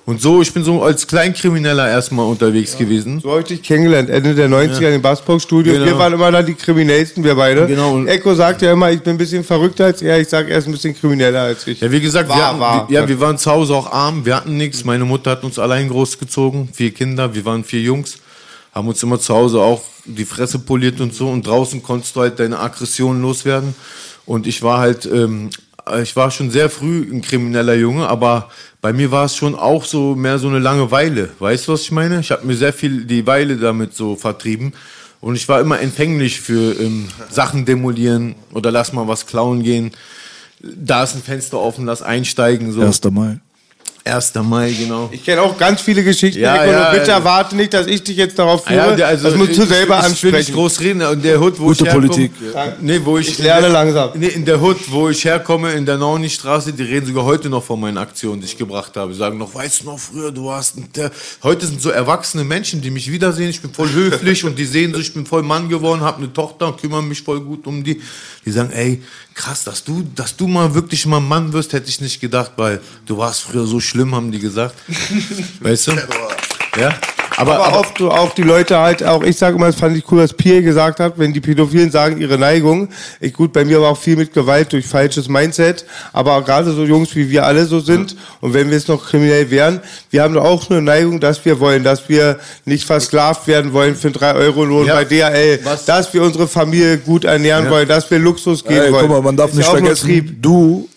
[0.06, 3.20] Und so, ich bin so als Kleinkrimineller erstmal unterwegs gewesen.
[3.20, 5.76] So habe ich dich kennengelernt, Ende der 90er in den Bassburg-Studios.
[5.76, 5.86] Genau.
[5.86, 7.66] Wir waren immer dann die Kriminellsten, wir beide.
[7.66, 7.94] Genau.
[7.94, 10.58] Und- Echo sagt ja immer, ich bin ein bisschen verrückter als er, ich sage, er
[10.58, 11.80] ist ein bisschen krimineller als ich.
[11.80, 12.88] Ja, wie gesagt, wir, War, hatten, war.
[12.90, 14.84] Wir, ja, wir waren zu Hause auch arm, wir hatten nichts.
[14.84, 18.18] Meine Mutter hat uns allein großgezogen, vier Kinder, wir waren vier Jungs,
[18.74, 21.28] haben uns immer zu Hause auch die Fresse poliert und so.
[21.28, 23.74] Und draußen konntest du halt deine Aggressionen loswerden.
[24.26, 25.48] Und ich war halt, ähm,
[26.02, 29.84] ich war schon sehr früh ein krimineller Junge, aber bei mir war es schon auch
[29.84, 31.30] so mehr so eine Langeweile.
[31.38, 32.20] Weißt du, was ich meine?
[32.20, 34.72] Ich habe mir sehr viel die Weile damit so vertrieben.
[35.20, 39.92] Und ich war immer empfänglich für ähm, Sachen demolieren oder lass mal was klauen gehen.
[40.60, 42.72] da ist ein Fenster offen, lass einsteigen.
[42.72, 42.82] So.
[42.82, 43.02] 1.
[43.10, 43.38] Mai.
[44.06, 44.34] 1.
[44.42, 45.08] Mai, genau.
[45.12, 47.16] Ich kenne auch ganz viele Geschichten, Ja, Nico, ja, und bitte ja.
[47.16, 48.76] erwarte nicht, dass ich dich jetzt darauf führe.
[48.90, 50.54] ja, der- also das musst du ich- selber ich, Ich will nicht ansprechen.
[50.54, 51.02] groß reden.
[51.02, 52.32] Und der Hood, wo Gute ich herkomme, Politik.
[52.82, 54.10] Nee, wo ich, Ich lerne langsam.
[54.14, 57.64] Nee, in der Hood, wo ich herkomme, in der Nauni-Straße, die reden sogar heute noch
[57.64, 59.10] von meinen Aktionen, die ich gebracht habe.
[59.12, 60.52] Die sagen noch, weißt du noch früher, du
[60.94, 61.10] der.
[61.42, 63.48] Heute sind so erwachsene Menschen, die mich wiedersehen.
[63.48, 66.30] Ich bin voll höflich und die sehen so, ich bin voll Mann geworden, habe eine
[66.30, 68.02] Tochter und kümmere mich voll gut um die.
[68.44, 69.02] Die sagen, ey,
[69.32, 72.82] krass, dass du, dass du mal wirklich mal Mann wirst, hätte ich nicht gedacht, weil
[73.06, 74.74] du warst früher so schlimm, haben die gesagt.
[75.60, 75.92] weißt du?
[76.80, 76.94] Ja.
[77.36, 79.96] Aber, Aber, aber, oft so auch die Leute halt, auch ich sage immer, das fand
[79.96, 82.90] ich cool, was Pierre gesagt hat, wenn die Pädophilen sagen, ihre Neigung.
[83.20, 86.84] Ich, gut, bei mir war auch viel mit Gewalt durch falsches Mindset, aber gerade so
[86.84, 89.80] Jungs, wie wir alle so sind, und wenn wir jetzt noch kriminell wären,
[90.10, 93.96] wir haben doch auch eine Neigung, dass wir wollen, dass wir nicht versklavt werden wollen
[93.96, 94.94] für 3 Euro Lohn Ja.
[94.94, 95.86] bei DHL, Was?
[95.86, 99.06] dass wir unsere Familie gut ernähren wollen, dass wir Luxus gehen Ey, wollen.
[99.08, 100.88] guck mal, man darf Ist nicht ja vergessen, du,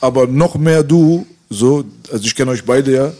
[0.00, 1.24] aber noch mehr du,
[1.54, 3.12] so, also ich kenne euch beide ja,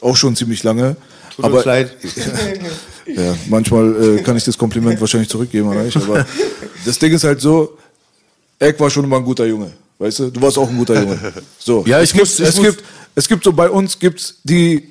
[0.00, 0.96] auch schon ziemlich lange.
[1.36, 1.96] Tut aber uns leid.
[3.06, 6.24] Ja, manchmal äh, kann ich das Kompliment wahrscheinlich zurückgeben an euch, aber
[6.84, 7.76] das Ding ist halt so,
[8.58, 10.30] Eck war schon immer ein guter Junge, weißt du?
[10.30, 11.18] Du warst auch ein guter Junge.
[11.58, 11.82] So.
[11.88, 12.84] Ja, es ich muss- gibt, ich es muss- gibt,
[13.16, 14.90] es gibt so bei uns gibt's die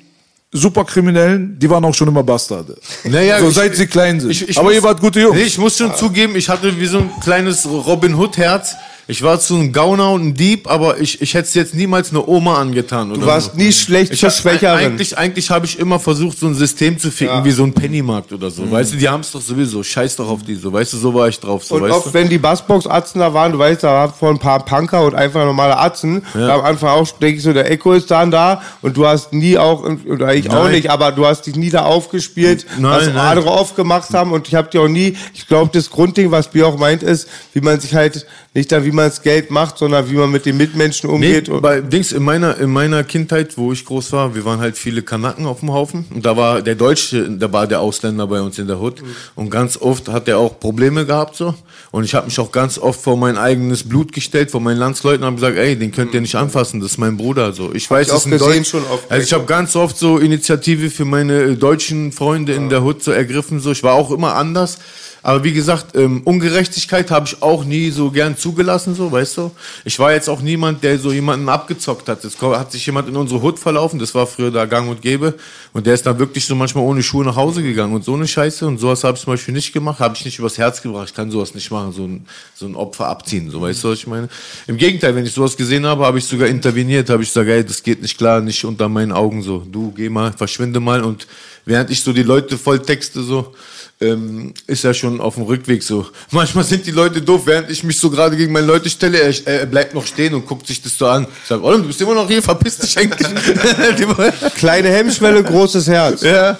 [0.52, 2.76] Superkriminellen, die waren auch schon immer Bastarde.
[3.04, 4.30] Naja, so ich- seit sie klein sind.
[4.30, 5.36] Ich, ich aber muss, ihr wart gute Jungs.
[5.36, 8.74] Nee, ich muss schon zugeben, ich hatte wie so ein kleines Robin Hood Herz.
[9.10, 12.10] Ich war so ein Gauner und ein Dieb, aber ich, ich hätte es jetzt niemals
[12.10, 13.12] eine Oma angetan.
[13.12, 13.56] Du warst so.
[13.58, 14.78] nie schlecht Ich zur hab, Schwächeren.
[14.78, 18.32] eigentlich eigentlich habe ich immer versucht, so ein System zu ficken, wie so ein Pennymarkt
[18.32, 18.70] oder so.
[18.70, 19.82] Weißt du, die haben es doch sowieso.
[19.82, 20.72] Scheiß doch auf die so.
[20.72, 21.64] Weißt du, so war ich drauf.
[21.64, 22.14] So, Und oft, du?
[22.14, 25.44] wenn die Bassbox-Atzen da waren, du weißt, da waren vor ein paar Punker und einfach
[25.44, 26.22] normale Atzen.
[26.32, 29.32] Da am Anfang auch, denke ich so, der Echo ist dann da und du hast
[29.32, 30.72] nie auch, oder ich auch Nein.
[30.72, 33.16] nicht, aber du hast dich nie da aufgespielt, Nein, was nein.
[33.16, 36.48] andere oft gemacht haben und ich habe dir auch nie, ich glaube, das Grundding, was
[36.48, 39.78] Bier auch meint, ist, wie man sich halt, nicht dann, wie man das Geld macht,
[39.78, 41.48] sondern wie man mit den Mitmenschen Nee, umgeht.
[41.48, 44.76] und bei Dings, in meiner, in meiner Kindheit, wo ich groß war, wir waren halt
[44.76, 46.04] viele Kanaken auf dem Haufen.
[46.12, 49.04] Und da war der Deutsche, da war der Ausländer bei uns in der Hood.
[49.36, 51.54] Und ganz oft hat er auch Probleme gehabt, so.
[51.92, 55.20] Und ich habe mich auch ganz oft vor mein eigenes Blut gestellt, vor meinen Landsleuten
[55.22, 57.72] und habe gesagt, ey, den könnt ihr nicht anfassen, das ist mein Bruder, so.
[57.72, 58.68] Ich weiß, ich auch ist ein Deutsch.
[58.68, 59.10] schon oft.
[59.10, 63.02] Also ich habe ganz oft so Initiative für meine äh, deutschen Freunde in der Hood
[63.04, 63.70] so ergriffen, so.
[63.70, 64.78] Ich war auch immer anders.
[65.22, 69.50] Aber wie gesagt, ähm, Ungerechtigkeit habe ich auch nie so gern zugelassen, so, weißt du?
[69.84, 72.20] Ich war jetzt auch niemand, der so jemanden abgezockt hat.
[72.38, 75.34] Ko- hat sich jemand in unsere Hut verlaufen, das war früher da gang und gäbe.
[75.72, 78.26] Und der ist dann wirklich so manchmal ohne Schuhe nach Hause gegangen und so eine
[78.26, 78.66] Scheiße.
[78.66, 81.08] Und sowas habe ich zum Beispiel nicht gemacht, habe ich nicht übers Herz gebracht.
[81.10, 83.98] Ich kann sowas nicht machen, so ein, so ein Opfer abziehen, so, weißt du, was
[83.98, 84.28] ich meine?
[84.66, 87.64] Im Gegenteil, wenn ich sowas gesehen habe, habe ich sogar interveniert, habe ich gesagt, ey,
[87.64, 89.58] das geht nicht klar, nicht unter meinen Augen so.
[89.70, 91.02] Du, geh mal, verschwinde mal.
[91.02, 91.26] Und
[91.66, 93.54] während ich so die Leute voll texte, so,
[94.00, 96.06] ähm, ist er schon auf dem Rückweg so.
[96.30, 99.46] Manchmal sind die Leute doof, während ich mich so gerade gegen meine Leute stelle, er,
[99.46, 101.26] er bleibt noch stehen und guckt sich das so an.
[101.42, 103.28] Ich sage, Olem, du bist immer noch hier, verpiss dich eigentlich.
[104.56, 106.22] kleine Hemmschwelle, großes Herz.
[106.22, 106.58] ja.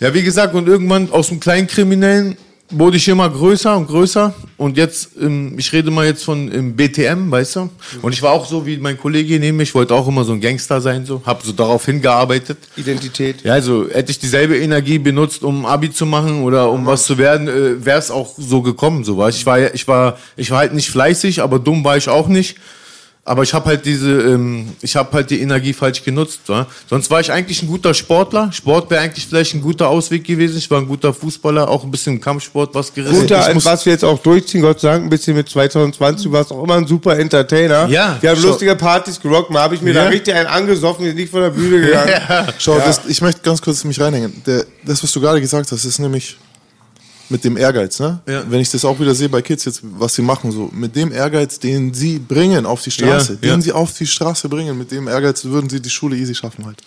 [0.00, 2.36] ja, wie gesagt, und irgendwann aus dem kleinen Kriminellen
[2.70, 4.34] wurde ich immer größer und größer.
[4.56, 7.70] Und jetzt, ähm, ich rede mal jetzt von ähm, BTM, weißt du?
[8.02, 10.32] Und ich war auch so wie mein Kollege neben mir, ich wollte auch immer so
[10.32, 11.22] ein Gangster sein, so.
[11.24, 12.58] Hab so darauf hingearbeitet.
[12.76, 13.42] Identität.
[13.42, 17.18] Ja, also hätte ich dieselbe Energie benutzt, um Abi zu machen oder um was zu
[17.18, 19.36] werden, äh, wäre es auch so gekommen, so was.
[19.36, 22.56] Ich war, ich war, ich war halt nicht fleißig, aber dumm war ich auch nicht.
[23.26, 26.40] Aber ich habe halt diese, ähm, ich habe halt die Energie falsch genutzt.
[26.46, 26.66] Wa?
[26.90, 28.52] Sonst war ich eigentlich ein guter Sportler.
[28.52, 30.58] Sport wäre eigentlich vielleicht ein guter Ausweg gewesen.
[30.58, 33.22] Ich war ein guter Fußballer, auch ein bisschen im Kampfsport was gerissen.
[33.22, 36.32] Guter, Ich was wir jetzt auch durchziehen, Gott sei Dank, ein bisschen mit 2020, du
[36.32, 37.86] warst auch immer ein super Entertainer.
[37.88, 40.08] Ja, Wir haben lustige Partys gerockt, mal habe ich mir da Ja.
[40.10, 42.12] richtig einen angesoffen, ist nicht von der Bühne gegangen.
[42.58, 44.42] Schau, das, ich möchte ganz kurz mich reinhängen.
[44.46, 46.36] Der, das, was du gerade gesagt hast, ist nämlich
[47.34, 47.98] mit dem Ehrgeiz.
[47.98, 48.20] Ne?
[48.28, 48.44] Ja.
[48.48, 51.10] Wenn ich das auch wieder sehe bei Kids jetzt, was sie machen, so mit dem
[51.10, 53.54] Ehrgeiz, den sie bringen auf die Straße, Ja, ja.
[53.54, 56.64] den sie auf die Straße bringen, mit dem Ehrgeiz würden sie die Schule easy schaffen
[56.64, 56.80] halt.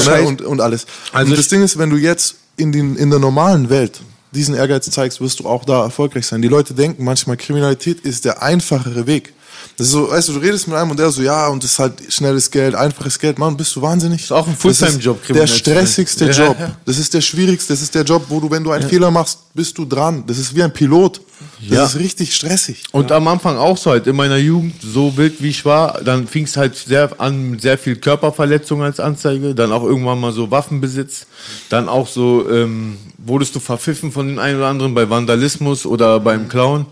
[0.00, 0.22] So, ne?
[0.22, 0.86] und, und alles.
[1.12, 4.00] Also und das Ding ist, wenn du jetzt in, den, in der normalen Welt
[4.32, 6.40] diesen Ehrgeiz zeigst, wirst du auch da erfolgreich sein.
[6.40, 9.34] Die Leute denken manchmal, Kriminalität ist der einfachere Weg.
[9.80, 11.72] Das ist so, weißt du, du redest mit einem und der so, ja, und das
[11.72, 13.38] ist halt schnelles Geld, einfaches Geld.
[13.38, 14.20] Mann, bist du wahnsinnig?
[14.24, 16.32] Ist auch ein Das Fulltime-Job, Der stressigste Ja.
[16.48, 16.56] Job.
[16.84, 19.38] Das ist der schwierigste, das ist der Job, wo du, wenn du einen Fehler machst,
[19.54, 20.22] bist du dran.
[20.26, 21.22] Das ist wie ein Pilot.
[21.66, 21.84] Das Ja.
[21.86, 22.82] ist richtig stressig.
[22.92, 26.28] Und am Anfang auch so halt, in meiner Jugend, so wild wie ich war, dann
[26.28, 30.32] fing es halt sehr an mit sehr viel Körperverletzung als Anzeige, dann auch irgendwann mal
[30.32, 31.24] so Waffenbesitz,
[31.70, 36.20] dann auch so, ähm, wurdest du verpfiffen von den einen oder anderen bei Vandalismus oder
[36.20, 36.84] beim Clown.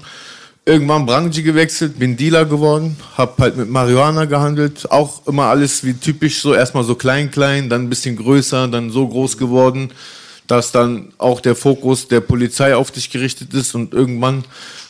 [0.69, 5.95] Irgendwann Branche gewechselt, bin Dealer geworden, hab halt mit Marihuana gehandelt, auch immer alles wie
[5.95, 9.93] typisch so, erstmal so klein, klein, dann ein bisschen größer, dann so groß geworden.
[10.49, 14.45] Dass dann auch der Fokus der Polizei auf dich gerichtet ist und irgendwann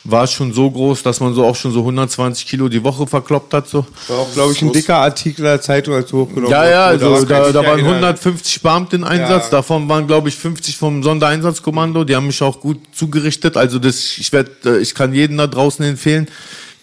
[0.05, 3.05] war es schon so groß, dass man so auch schon so 120 Kilo die Woche
[3.05, 3.67] verkloppt hat.
[3.67, 3.85] So.
[4.07, 7.51] War auch, glaube ich, ein dicker Artikel der Zeitung, als hochgenommen Ja, ja, also da,
[7.51, 7.95] da waren erinnern.
[7.95, 9.49] 150 Beamte in Einsatz, Ja.
[9.51, 14.17] davon waren glaube ich 50 vom Sondereinsatzkommando, die haben mich auch gut zugerichtet, also das,
[14.17, 16.27] ich werde, ich kann jeden da draußen empfehlen,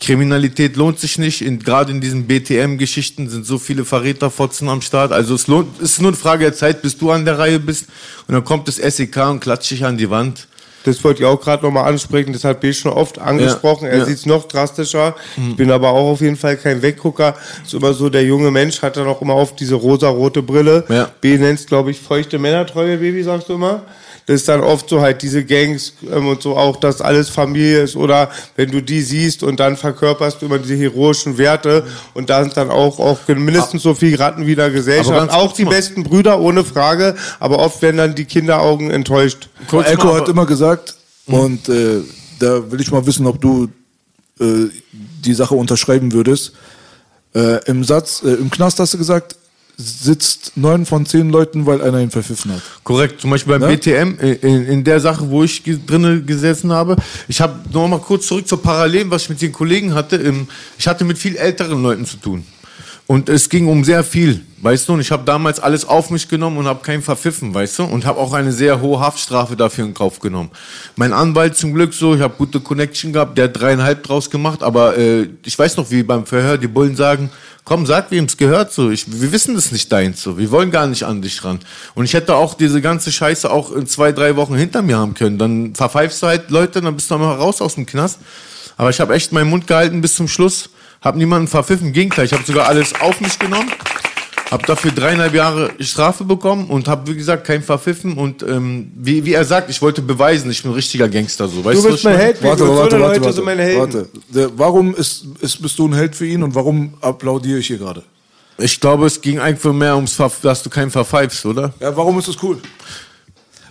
[0.01, 5.13] Kriminalität lohnt sich nicht, in, gerade in diesen BTM-Geschichten sind so viele Verräterfotzen am Start,
[5.13, 7.59] also es lohnt, es ist nur eine Frage der Zeit, bis du an der Reihe
[7.59, 7.87] bist
[8.29, 10.49] und dann kommt das SEK und klatscht dich an die Wand.
[10.87, 13.87] Das wollte ich auch gerade nochmal ansprechen, das hat B schon oft angesprochen.
[13.87, 14.05] Ja, er ja.
[14.05, 15.17] sieht es noch drastischer.
[15.37, 17.35] Ich bin aber auch auf jeden Fall kein Weggucker.
[17.65, 20.85] Ist immer so, der junge Mensch hat dann auch immer auf diese rosa-rote Brille.
[20.89, 21.11] Ja.
[21.21, 23.83] B nennt es, glaube ich, feuchte Männertreue, Baby, sagst du immer.
[24.27, 27.83] Das ist dann oft so halt diese Gangs ähm, und so auch, dass alles Familie
[27.83, 32.29] ist oder wenn du die siehst und dann verkörperst du immer diese heroischen Werte und
[32.29, 35.31] da sind dann auch, auch mindestens so viel Ratten wie in der Gesellschaft.
[35.31, 35.71] Auch die mal.
[35.71, 39.49] besten Brüder, ohne Frage, aber oft werden dann die Kinderaugen enttäuscht.
[39.69, 40.97] Kurz Elko mal, hat immer gesagt,
[41.27, 42.03] und äh,
[42.39, 43.69] da will ich mal wissen, ob du
[44.41, 44.67] äh,
[45.25, 46.53] die Sache unterschreiben würdest.
[47.35, 49.37] Äh, Im Satz, äh, im Knast hast du gesagt,
[49.79, 52.63] sitzt neun von zehn Leuten, weil einer ihn verpfiffen hat.
[52.83, 53.77] Korrekt, zum Beispiel beim Ne?
[53.77, 56.97] BTM, äh, in, in der Sache, wo ich ge- drinne gesessen habe.
[57.29, 60.17] Ich habe noch mal kurz zurück zur Parallelen, was ich mit den Kollegen hatte.
[60.17, 60.49] Ähm,
[60.79, 62.45] Ich hatte mit viel älteren Leuten zu tun.
[63.07, 64.95] Und es ging um sehr viel, weißt du?
[64.95, 67.85] Und ich habe damals alles auf mich genommen und habe keinen verpfiffen, weißt du?
[67.85, 70.51] Und habe auch eine sehr hohe Haftstrafe dafür in Kauf genommen.
[70.97, 74.65] Mein Anwalt zum Glück so, ich habe gute Connection gehabt, der hat dreieinhalb draus gemacht.
[74.65, 77.31] Aber äh, ich weiß noch, wie beim Verhör die Bullen sagen,
[77.65, 78.91] komm, sag, wem es gehört so.
[78.91, 80.37] Ich, wir wissen das nicht deins so.
[80.37, 81.61] Wir wollen gar nicht an dich ran.
[81.95, 85.15] Und ich hätte auch diese ganze Scheiße auch in zwei, drei Wochen hinter mir haben
[85.15, 85.39] können.
[85.39, 88.19] Dann verpfeifst du halt Leute, dann bist du mal raus aus dem Knast.
[88.77, 90.71] Aber ich habe echt meinen Mund gehalten bis zum Schluss.
[91.03, 91.89] Hab niemanden verpfiffen.
[91.89, 93.71] Im Gegenteil, ich habe sogar alles auf mich genommen.
[94.51, 98.17] Hab dafür dreieinhalb Jahre Strafe bekommen und habe, wie gesagt, keinen verpfiffen.
[98.17, 101.49] Und ähm, wie, wie er sagt, ich wollte beweisen, ich bin ein richtiger Gangster.
[101.49, 101.65] So.
[101.65, 102.17] Weißt Du was bist mein?
[102.17, 104.11] Held, Warte, warte, warte, sind meine warte, Helden.
[104.33, 104.53] warte.
[104.57, 108.05] Warum ist, ist, bist du ein Held für ihn und warum applaudiere ich hier gerade?
[108.59, 111.75] Ich glaube, es ging einfach mehr ums, Ver dass du keinen verpfeifst, oder?
[111.81, 112.59] Ja, warum ist das cool?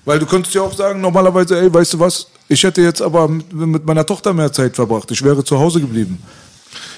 [0.04, 3.28] Weil du könntest ja auch sagen, normalerweise, ey, weißt du was, ich hätte jetzt aber
[3.28, 5.10] mit meiner Tochter mehr Zeit verbracht.
[5.10, 6.22] Ich wäre zu Hause geblieben.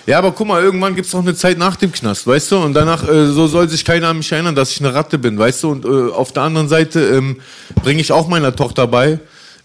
[0.08, 2.60] Ja, aber guck mal, irgendwann gibt's noch eine Zeit nach dem Knast, weißt du?
[2.60, 5.38] Und danach äh, so soll sich keiner an mich erinnern, dass ich eine Ratte bin,
[5.38, 5.72] weißt du?
[5.72, 7.42] Und äh, auf der anderen Seite ähm,
[7.84, 9.20] bringe ich auch meiner Tochter bei,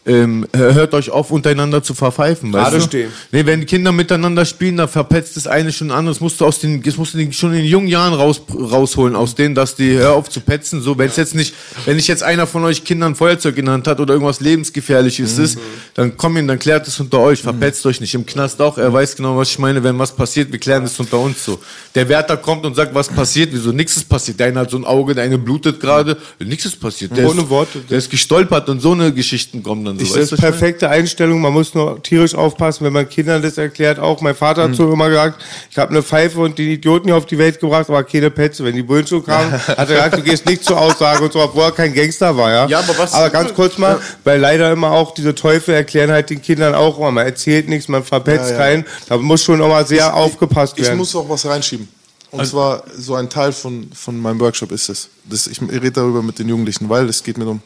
[0.05, 3.11] ähm, hört euch auf, untereinander zu verpfeifen, Gerade stehen.
[3.31, 6.13] Nee, wenn Kinder miteinander spielen, dann verpetzt das eine schon andere.
[6.15, 9.15] Das musst du aus den, das musst du schon in den jungen Jahren raus, rausholen,
[9.15, 10.99] aus denen, dass die, hör auf zu petzen, so.
[10.99, 13.87] Wenn es jetzt nicht, wenn nicht jetzt einer von euch Kindern Feuerzeug in der Hand
[13.87, 15.59] hat oder irgendwas lebensgefährliches ist,
[15.95, 18.15] dann komm ihn, dann klärt es unter euch, verpetzt euch nicht.
[18.15, 20.99] Im Knast auch, er weiß genau, was ich meine, wenn was passiert, wir klären es
[20.99, 21.61] unter uns so.
[21.95, 24.41] Der Wärter kommt und sagt, was passiert, wieso, nix ist passiert.
[24.41, 27.17] Der eine hat so ein Auge, der eine blutet gerade, nichts ist passiert.
[27.17, 27.81] Der Ohne ist, Worte.
[27.89, 30.05] Der ist gestolpert und so eine Geschichten kommen dann so.
[30.05, 31.41] Ich, das ist ich perfekte Einstellung.
[31.41, 33.99] Man muss nur tierisch aufpassen, wenn man Kindern das erklärt.
[33.99, 37.17] Auch mein Vater hat so immer gesagt, ich habe eine Pfeife und die Idioten hier
[37.17, 38.65] auf die Welt gebracht, aber keine Petze.
[38.65, 41.41] Wenn die Bullen schon kamen, hat er gesagt, du gehst nicht zur Aussage und so,
[41.41, 42.51] obwohl er kein Gangster war.
[42.51, 46.11] Ja, Ja, aber was- aber ganz kurz mal, weil leider immer auch diese Teufel erklären
[46.11, 48.59] halt den Kindern auch immer, man erzählt nichts, man verpetzt Ja, ja.
[48.59, 48.85] keinen.
[49.09, 50.99] Da muss schon immer sehr aufgepasst Ich werden.
[50.99, 51.89] muss auch was reinschieben.
[52.31, 55.09] Und zwar so ein Teil von, von meinem Workshop ist es.
[55.25, 57.61] Das, ich rede darüber mit den Jugendlichen, weil es geht mir um.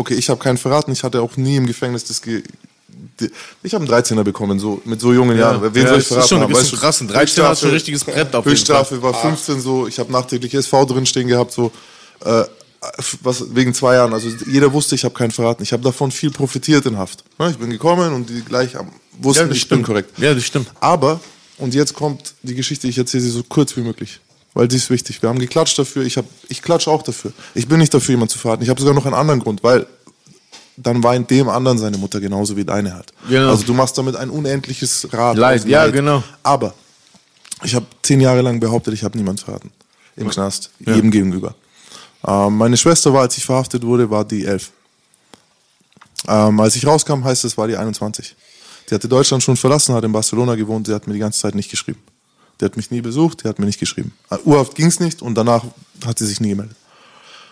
[0.00, 2.22] Okay, ich habe keinen verraten, ich hatte auch nie im Gefängnis das.
[2.22, 2.42] Ge
[3.62, 5.60] ich habe einen 13er bekommen, so mit so jungen Jahren.
[5.74, 6.54] Wen ja, soll ich das ist schon- haben?
[6.54, 7.00] Weißt schon du, krass.
[7.02, 10.10] Ein 13er ist Höchststrafe- schon ein richtiges Brett auf Höchststrafe war 15 so, ich habe
[10.10, 11.70] nachträglich SV drinstehen gehabt, so
[12.24, 12.44] äh,
[13.22, 14.14] was wegen zwei Jahren.
[14.14, 15.62] Also jeder wusste, ich habe keinen verraten.
[15.62, 17.24] Ich habe davon viel profitiert in Haft.
[17.50, 18.90] Ich bin gekommen und die gleich am,
[19.20, 19.86] wussten, Ja, das ich bin stimmt.
[19.86, 20.18] korrekt.
[20.18, 20.68] Ja, das stimmt.
[20.80, 21.20] Aber,
[21.58, 24.18] und jetzt kommt die Geschichte, ich erzähle sie so kurz wie möglich.
[24.54, 25.22] Weil die ist wichtig.
[25.22, 27.32] Wir haben geklatscht dafür, ich, hab, ich klatsche auch dafür.
[27.54, 28.62] Ich bin nicht dafür, jemanden zu verraten.
[28.62, 29.86] Ich habe sogar noch einen anderen Grund, weil
[30.76, 33.12] dann weint dem anderen seine Mutter genauso wie deine hat.
[33.28, 33.50] Genau.
[33.50, 35.36] Also du machst damit ein unendliches Rad.
[35.36, 36.22] Leid, ja, genau.
[36.42, 36.74] Aber
[37.62, 39.70] ich habe zehn Jahre lang behauptet, ich habe niemanden verraten.
[40.16, 41.54] Im Knast, jedem gegenüber.
[42.26, 44.72] Ähm, meine Schwester war, als ich verhaftet wurde, war die elf.
[46.28, 48.36] Ähm, als ich rauskam, heißt es, war die 21.
[48.88, 51.54] Die hatte Deutschland schon verlassen, hat in Barcelona gewohnt, sie hat mir die ganze Zeit
[51.54, 52.02] nicht geschrieben.
[52.60, 54.12] Die hat mich nie besucht, die hat mir nicht geschrieben.
[54.30, 55.64] Äh, Urhaft ging es nicht und danach
[56.04, 56.76] hat sie sich nie gemeldet.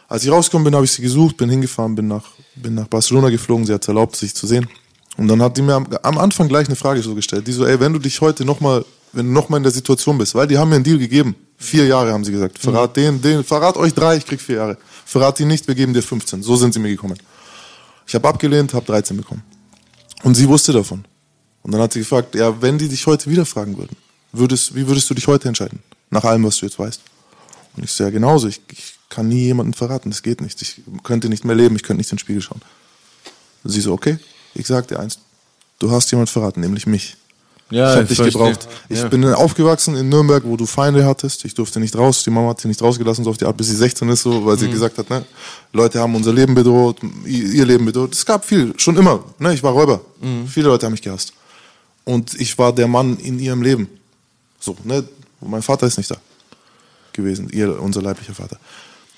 [0.08, 3.28] Als ich rausgekommen bin, habe ich sie gesucht, bin hingefahren, bin nach, bin nach Barcelona
[3.28, 4.66] geflogen, sie hat es erlaubt, sich zu sehen.
[5.18, 7.66] Und dann hat die mir am, am Anfang gleich eine Frage so gestellt, die so,
[7.66, 10.56] ey, wenn du dich heute nochmal, wenn du nochmal in der Situation bist, weil die
[10.56, 13.92] haben mir einen Deal gegeben, vier Jahre haben sie gesagt, verrat den, den, verrat euch
[13.92, 14.78] drei, ich krieg vier Jahre.
[15.04, 16.42] Verrat die nicht, wir geben dir 15.
[16.42, 17.18] So sind sie mir gekommen.
[18.06, 19.42] Ich habe abgelehnt, habe 13 bekommen.
[20.22, 21.04] Und sie wusste davon.
[21.62, 23.96] Und dann hat sie gefragt, ja, wenn die dich heute wieder fragen würden,
[24.32, 25.80] würdest, wie würdest du dich heute entscheiden?
[26.10, 27.00] Nach allem, was du jetzt weißt.
[27.76, 28.48] Und ich so, ja, genauso.
[28.48, 30.60] Ich, ich kann nie jemanden verraten, das geht nicht.
[30.62, 32.60] Ich könnte nicht mehr leben, ich könnte nicht in den Spiegel schauen.
[33.64, 34.18] Sie so, okay,
[34.54, 35.18] ich sag dir eins,
[35.78, 37.16] du hast jemand verraten, nämlich mich.
[37.70, 38.66] Ja, ich habe dich gebraucht.
[38.88, 41.44] Ich bin aufgewachsen in Nürnberg, wo du Feinde hattest.
[41.44, 42.22] Ich durfte nicht raus.
[42.24, 44.46] Die Mama hat sie nicht rausgelassen, so auf die Art, bis sie 16 ist, so,
[44.46, 44.60] weil Mhm.
[44.60, 45.22] sie gesagt hat, ne,
[45.74, 48.14] Leute haben unser Leben bedroht, ihr ihr Leben bedroht.
[48.14, 49.22] Es gab viel, schon immer.
[49.38, 50.00] Ne, ich war Räuber.
[50.22, 50.48] Mhm.
[50.48, 51.34] Viele Leute haben mich gehasst.
[52.04, 53.86] Und ich war der Mann in ihrem Leben.
[54.68, 55.02] So, ne,
[55.40, 56.16] mein Vater ist nicht da
[57.14, 58.58] gewesen, ihr, unser leiblicher Vater.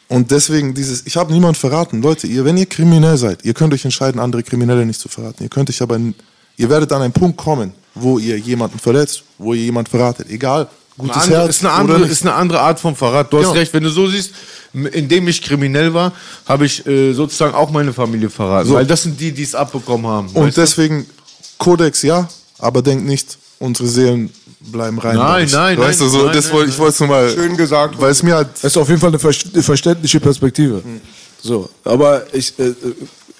[0.09, 2.01] Und deswegen dieses, ich habe niemand verraten.
[2.03, 5.43] Leute, ihr, wenn ihr kriminell seid, ihr könnt euch entscheiden, andere Kriminelle nicht zu verraten.
[5.43, 5.99] Ihr könnt euch aber,
[6.57, 10.31] ihr werdet an einen Punkt kommen, wo ihr jemanden verletzt, wo ihr jemanden verratet.
[10.31, 13.33] Egal, gutes Eine andere, Herz ist, eine andere, ist eine andere Art von Verrat.
[13.33, 13.55] Du hast Genau.
[13.55, 14.31] recht, wenn du so siehst,
[14.73, 16.13] indem ich kriminell war,
[16.47, 18.69] habe ich äh, sozusagen auch meine Familie verraten.
[18.69, 18.75] So.
[18.75, 20.29] Weil das sind die, die es abbekommen haben.
[20.29, 20.61] Und weißt du?
[20.61, 21.07] deswegen,
[21.59, 22.29] Kodex ja,
[22.59, 24.31] aber denkt nicht, unsere Seelen
[24.61, 25.17] bleiben rein.
[25.17, 27.31] Nein, nein, Weißt nein, du, so, nein, das nein, wollte, ich wollte es nur mal,
[27.31, 28.01] Schön gesagt.
[28.01, 30.83] weil es mir halt, Das ist auf jeden Fall eine ver- eine verständliche Perspektive.
[31.43, 32.75] So, aber ich, äh,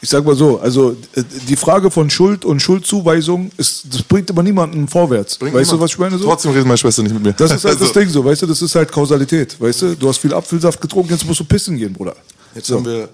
[0.03, 4.31] ich sag mal so, also äh, die Frage von Schuld und Schuldzuweisung ist, das bringt
[4.31, 5.37] immer niemanden vorwärts.
[5.37, 5.85] Bringt weißt du, niemand.
[5.85, 6.17] was ich meine?
[6.19, 6.25] So?
[6.25, 7.33] Trotzdem redet meine Schwester nicht mit mir.
[7.35, 9.95] Das ist halt das Also, Ding so, weißt du, das ist halt Kausalität, weißt du?
[9.97, 12.17] Du hast viel Apfelsaft getrunken, jetzt musst du pissen gehen, Bruder.
[12.55, 13.09] Jetzt haben wir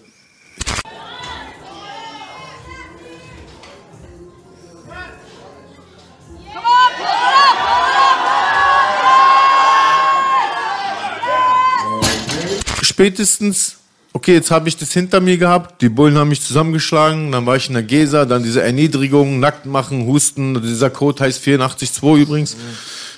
[12.97, 13.77] spätestens,
[14.15, 17.57] okay, jetzt habe ich das hinter mir gehabt, die Bullen haben mich zusammengeschlagen, dann war
[17.57, 22.57] ich in der Gesa, dann diese Erniedrigung, nackt machen, husten, dieser Code heißt 84.2 übrigens.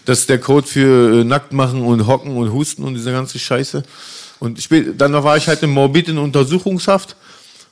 [0.04, 3.38] Das ist der Code für äh, nackt machen und hocken und husten und diese ganze
[3.38, 3.84] Scheiße.
[4.40, 7.14] Und spät, dann war ich halt im Morbid in Untersuchungshaft.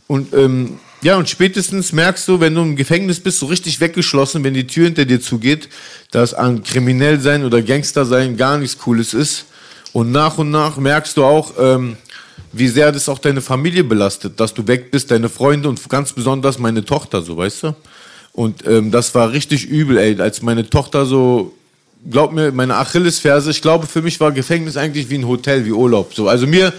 [0.07, 4.45] Und ähm, ja, und spätestens merkst du, wenn du im Gefängnis bist, so richtig weggeschlossen,
[4.45, 5.69] wenn die Tür hinter dir zugeht,
[6.13, 9.47] dass an kriminell sein oder Gangster sein gar nichts Cooles ist.
[9.97, 11.97] Und nach und nach merkst du auch, ähm,
[12.53, 16.13] wie sehr das auch deine Familie belastet, dass du weg bist, deine Freunde und ganz
[16.13, 17.77] besonders meine Tochter, so weißt du.
[18.35, 21.55] Und ähm, das war richtig übel, ey, als meine Tochter so,
[22.11, 25.73] glaub mir, meine Achillesferse, ich glaube, für mich war Gefängnis eigentlich wie ein Hotel, wie
[25.73, 26.13] Urlaub.
[26.13, 26.75] So, also mir,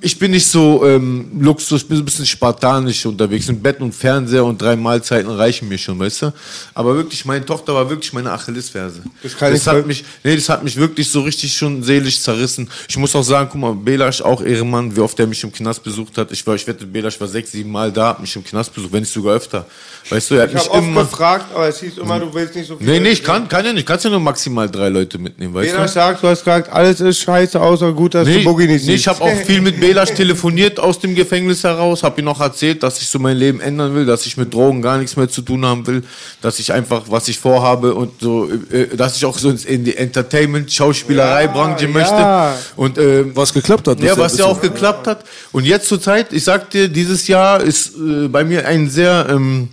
[0.00, 3.48] ich bin nicht so ähm, Luxus, ich bin so ein bisschen spartanisch unterwegs.
[3.48, 6.32] Ein Bett und Fernseher und drei Mahlzeiten reichen mir schon, weißt du?
[6.74, 9.02] Aber wirklich, meine Tochter war wirklich meine Achillesferse.
[9.22, 12.68] Das kann ich hat mich, nee, das hat mich wirklich so richtig schon seelisch zerrissen.
[12.88, 15.82] Ich muss auch sagen, guck mal, Belasch auch Ehrenmann, wie oft er mich im Knast
[15.82, 16.30] besucht hat.
[16.30, 18.92] Ich war, ich wette, Belasch war sechs, sieben Mal da, hat mich im Knast besucht,
[18.92, 19.66] wenn nicht sogar öfter.
[20.10, 21.00] Weißt du, er hat Ich mich oft immer.
[21.02, 22.86] gefragt, aber es hieß immer, du willst nicht so viel.
[22.86, 23.86] Nee, nee, ich kann, kann ja nicht.
[23.86, 25.88] Kannst ja nur maximal drei Leute mitnehmen, weißt Jeder du?
[25.88, 28.92] sagt, du hast gesagt, alles ist scheiße, außer gut, dass Nee, du Boogie nicht nee,
[28.92, 29.00] siehst.
[29.00, 32.82] ich habe auch viel mit Belasch telefoniert aus dem Gefängnis heraus, habe ihm auch erzählt,
[32.82, 35.42] dass ich so mein Leben ändern will, dass ich mit Drogen gar nichts mehr zu
[35.42, 36.02] tun haben will,
[36.40, 39.96] dass ich einfach, was ich vorhabe und so, äh, dass ich auch so in die
[39.96, 42.14] Entertainment-Schauspielerei-Branche Ja, möchte.
[42.14, 42.54] ja.
[42.76, 44.00] Und ähm, Was geklappt hat.
[44.00, 45.24] ja, was ja auch geklappt hat.
[45.52, 49.26] Und jetzt zur Zeit, ich sag dir, dieses Jahr ist äh, bei mir ein sehr,
[49.30, 49.68] ähm,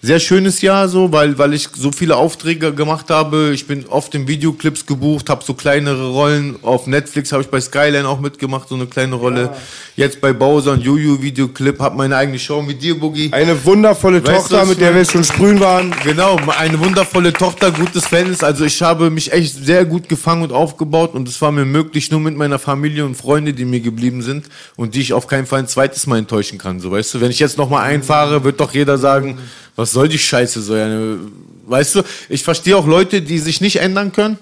[0.00, 3.50] sehr schönes Jahr so, weil, weil ich so viele Aufträge gemacht habe.
[3.52, 6.56] Ich bin oft in Videoclips gebucht, habe so kleinere Rollen.
[6.62, 9.50] Auf Netflix habe ich bei Skyline auch mitgemacht, so eine kleine Rolle.
[9.96, 13.30] Jetzt bei Bowser und Juju Videoclip, habe meine eigene Show mit dir, Boogie.
[13.32, 15.92] Eine wundervolle Weißt Tochter, mit der wir schon sprühen waren.
[16.04, 18.44] Genau, eine wundervolle Tochter, gutes Verhältnis.
[18.44, 22.12] Also ich habe mich echt sehr gut gefangen und aufgebaut und es war mir möglich
[22.12, 24.46] nur mit meiner Familie und Freunde, die mir geblieben sind
[24.76, 26.78] und die ich auf keinen Fall ein zweites Mal enttäuschen kann.
[26.78, 29.38] So, weißt du, wenn ich jetzt noch mal einfahre, wird doch jeder sagen,
[29.78, 31.20] was soll die Scheiße so eine,
[31.66, 32.02] weißt du?
[32.28, 34.36] Ich verstehe auch Leute, die sich nicht ändern können.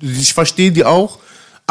[0.00, 1.18] Ich verstehe die auch.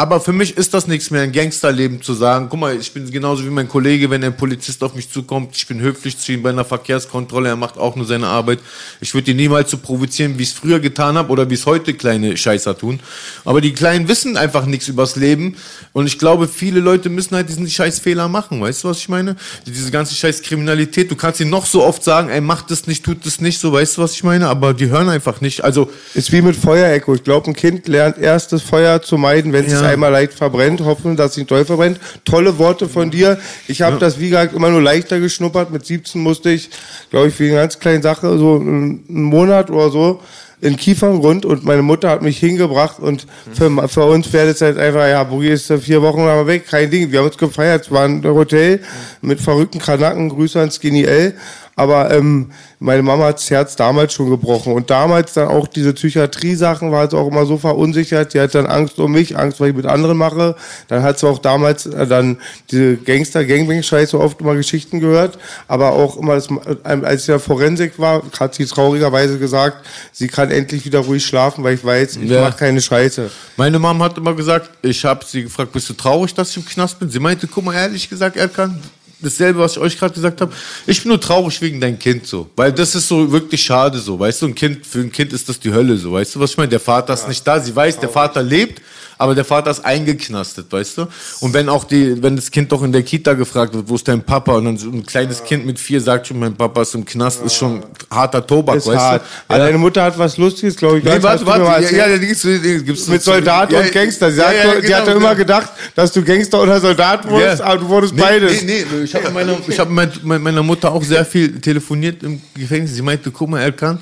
[0.00, 2.46] Aber für mich ist das nichts mehr, ein Gangsterleben zu sagen.
[2.48, 5.66] Guck mal, ich bin genauso wie mein Kollege, wenn ein Polizist auf mich zukommt, ich
[5.66, 8.60] bin höflich zu ihm bei einer Verkehrskontrolle, er macht auch nur seine Arbeit.
[9.00, 11.66] Ich würde ihn niemals so provozieren, wie ich es früher getan habe oder wie es
[11.66, 13.00] heute kleine Scheißer tun.
[13.44, 15.56] Aber die Kleinen wissen einfach nichts übers Leben.
[15.92, 18.60] Und ich glaube, viele Leute müssen halt diesen Scheißfehler machen.
[18.60, 19.34] Weißt du, was ich meine?
[19.66, 21.10] Diese ganze Scheißkriminalität.
[21.10, 23.72] Du kannst ihnen noch so oft sagen, ey, macht das nicht, tut das nicht, so
[23.72, 24.46] weißt du, was ich meine?
[24.48, 25.64] Aber die hören einfach nicht.
[25.64, 27.16] Also, Ist wie mit Feuerecho.
[27.16, 29.78] Ich glaube, ein Kind lernt erst das Feuer zu meiden, wenn es Ja.
[29.80, 31.98] sich einmal leicht verbrennt, hoffen, dass es nicht doll verbrennt.
[32.24, 33.38] Tolle Worte von dir.
[33.66, 35.70] Ich habe das, wie gesagt, immer nur leichter geschnuppert.
[35.70, 36.70] Mit 17 musste ich,
[37.10, 40.20] glaube ich, wegen einer ganz kleinen Sache, so einen einen Monat oder so,
[40.60, 44.76] in Kieferngrund und meine Mutter hat mich hingebracht und für, für uns wäre das halt
[44.76, 47.12] einfach, ja, Boogie ist vier Wochen lang weg, kein Ding.
[47.12, 48.80] Wir haben uns gefeiert, es war ein Hotel
[49.22, 51.34] mit verrückten Kanaken, Grüße an Skinny L.
[51.78, 52.50] aber ähm,
[52.80, 54.72] meine Mama hat das Herz damals schon gebrochen.
[54.72, 58.32] Und damals dann auch diese Psychiatrie-Sachen war sie auch immer so verunsichert.
[58.32, 60.54] Sie hat dann Angst um mich, Angst, was ich mit anderen mache.
[60.88, 62.38] Dann hat sie auch damals äh, dann
[62.70, 65.38] diese Gangster-Gangbang-Scheiße oft immer Geschichten gehört.
[65.66, 69.86] Aber auch immer, das, äh, als sie in der Forensik war, hat sie traurigerweise gesagt,
[70.12, 72.42] sie kann endlich wieder ruhig schlafen, weil ich weiß, ich Ja.
[72.42, 73.30] mache keine Scheiße.
[73.56, 76.64] Meine Mom hat immer gesagt, ich habe sie gefragt, bist du traurig, dass ich im
[76.64, 77.08] Knast bin?
[77.10, 78.78] Sie meinte, guck mal, ehrlich gesagt, Erkan,
[79.20, 80.52] dasselbe, was ich euch gerade gesagt habe.
[80.86, 82.48] Ich bin nur traurig wegen dein Kind so.
[82.56, 84.18] Weil das ist so wirklich schade so.
[84.18, 86.12] Weißt du, ein Kind, für ein Kind ist das die Hölle so.
[86.12, 86.68] Weißt du, was ich meine?
[86.68, 87.60] Der Vater ist nicht da.
[87.60, 88.80] Sie weiß, der Vater lebt,
[89.18, 91.06] aber der Vater ist eingeknastet, weißt du?
[91.40, 94.06] Und wenn auch die, wenn das Kind doch in der Kita gefragt wird, wo ist
[94.08, 94.52] dein Papa?
[94.56, 97.42] Und dann so ein kleines Kind mit vier sagt schon, mein Papa ist im Knast,
[97.44, 99.22] ist schon harter Tobak, Ist weißt hart.
[99.22, 99.54] du?
[99.54, 101.04] Aber deine Mutter hat was Lustiges, glaube ich.
[101.04, 101.94] Nee, warte, warte.
[101.94, 104.30] Ja, ja, die gibt's, die gibt's mit Soldat Ja, und Gangster.
[104.30, 105.34] Sie, ja, sagt, ja, die genau, immer genau.
[105.34, 107.66] gedacht, dass du Gangster oder Soldat wurdest, Ja.
[107.66, 108.62] aber du wurdest Nee, beides.
[108.62, 112.22] Nee, nee, ich habe mit meiner, ich hab mit meiner Mutter auch sehr viel telefoniert
[112.22, 112.94] im Gefängnis.
[112.94, 113.98] Sie meinte, guck mal, Erkan,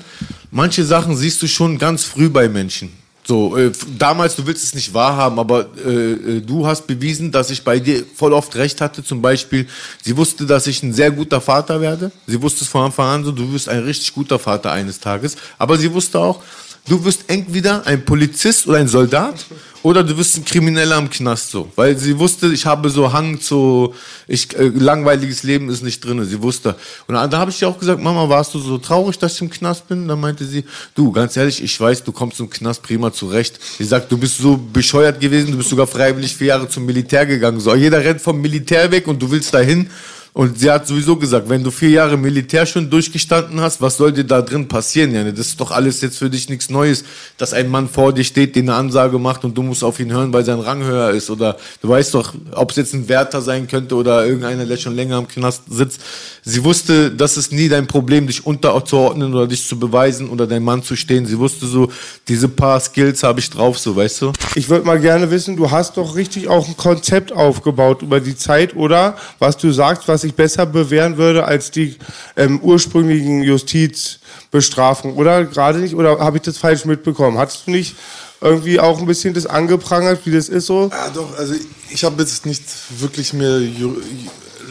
[0.51, 2.91] manche Sachen siehst du schon ganz früh bei Menschen.
[3.27, 7.49] So, äh, damals, du willst es nicht wahrhaben, aber äh, äh, du hast bewiesen, dass
[7.49, 9.03] ich bei dir voll oft recht hatte.
[9.03, 9.67] Zum Beispiel,
[10.01, 12.09] sie wusste, dass ich ein sehr guter Vater werde.
[12.25, 15.35] Sie wusste es von Anfang an so, du wirst ein richtig guter Vater eines Tages.
[15.57, 16.41] Aber sie wusste auch,
[16.87, 19.45] du wirst entweder ein Polizist oder ein Soldat
[19.87, 21.71] oder du wirst ein Krimineller im Knast so.
[21.77, 23.93] Weil sie wusste, ich habe so Hang zu,
[24.27, 26.25] ich, äh, langweiliges Leben ist nicht drin.
[26.25, 26.75] Sie wusste.
[27.07, 29.41] Und da, da habe ich ihr auch gesagt, Mama, warst du so traurig, dass ich
[29.41, 30.05] im Knast bin?
[30.09, 33.61] Dann meinte sie, du, ganz ehrlich, ich weiß, du kommst im Knast prima zurecht.
[33.77, 37.25] Sie sagt, du bist so bescheuert gewesen, du bist sogar freiwillig vier Jahre zum Militär
[37.25, 37.61] gegangen.
[37.61, 39.89] So, jeder rennt vom Militär weg und du willst dahin.
[40.37, 44.11] Und sie hat sowieso gesagt, wenn du vier Jahre Militär schon durchgestanden hast, was soll
[44.11, 45.11] dir da drin passieren?
[45.11, 45.33] Jane?
[45.33, 47.05] Das ist doch alles jetzt für dich nichts Neues,
[47.37, 50.11] dass ein Mann vor dir steht, dir eine Ansage macht und du musst auf ihn
[50.11, 51.31] hören, weil sein Rang höher ist.
[51.31, 54.95] Oder du weißt doch, ob es jetzt ein Wärter sein könnte oder irgendeiner, der schon
[54.95, 56.01] länger im Knast sitzt.
[56.43, 60.63] Sie wusste, das ist nie dein Problem, dich unterzuordnen oder dich zu beweisen oder dein
[60.63, 61.25] Mann zu stehen.
[61.25, 61.91] Sie wusste so,
[62.27, 64.33] diese paar Skills habe ich drauf, so, weißt du?
[64.53, 68.37] Ich würde mal gerne wissen, du hast doch richtig auch ein Konzept aufgebaut über die
[68.37, 69.17] Zeit, oder?
[69.39, 71.95] Was du sagst, was sich besser bewähren würde als die
[72.35, 75.45] ähm, ursprünglichen Justizbestrafungen, oder?
[75.45, 75.95] Gerade nicht?
[75.95, 77.37] Oder habe ich das falsch mitbekommen?
[77.37, 77.95] Hattest du nicht
[78.41, 80.89] irgendwie auch ein bisschen das angeprangert, wie das ist so?
[80.91, 81.55] Ja, doch, also
[81.89, 82.63] ich habe jetzt nicht
[82.99, 83.61] wirklich mir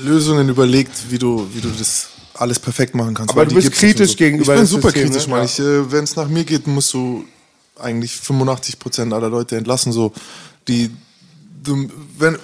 [0.02, 3.32] Lösungen überlegt, wie du, wie du das alles perfekt machen kannst.
[3.32, 5.36] Aber du bist kritisch gegenüber Ich bin super System, kritisch, ne?
[5.36, 5.44] Ja.
[5.44, 7.24] Ich, äh, Wenn es nach mir geht, musst du
[7.78, 9.92] eigentlich 85 Prozent aller Leute entlassen.
[9.92, 10.12] So,
[10.68, 10.90] die,
[11.62, 11.88] du,
[12.18, 12.38] wenn,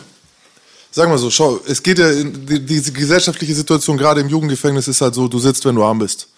[0.93, 5.01] sagen wir so, schau, es geht ja, die, diese gesellschaftliche Situation gerade im Jugendgefängnis ist
[5.01, 6.29] halt so, du sitzt, wenn du arm bist.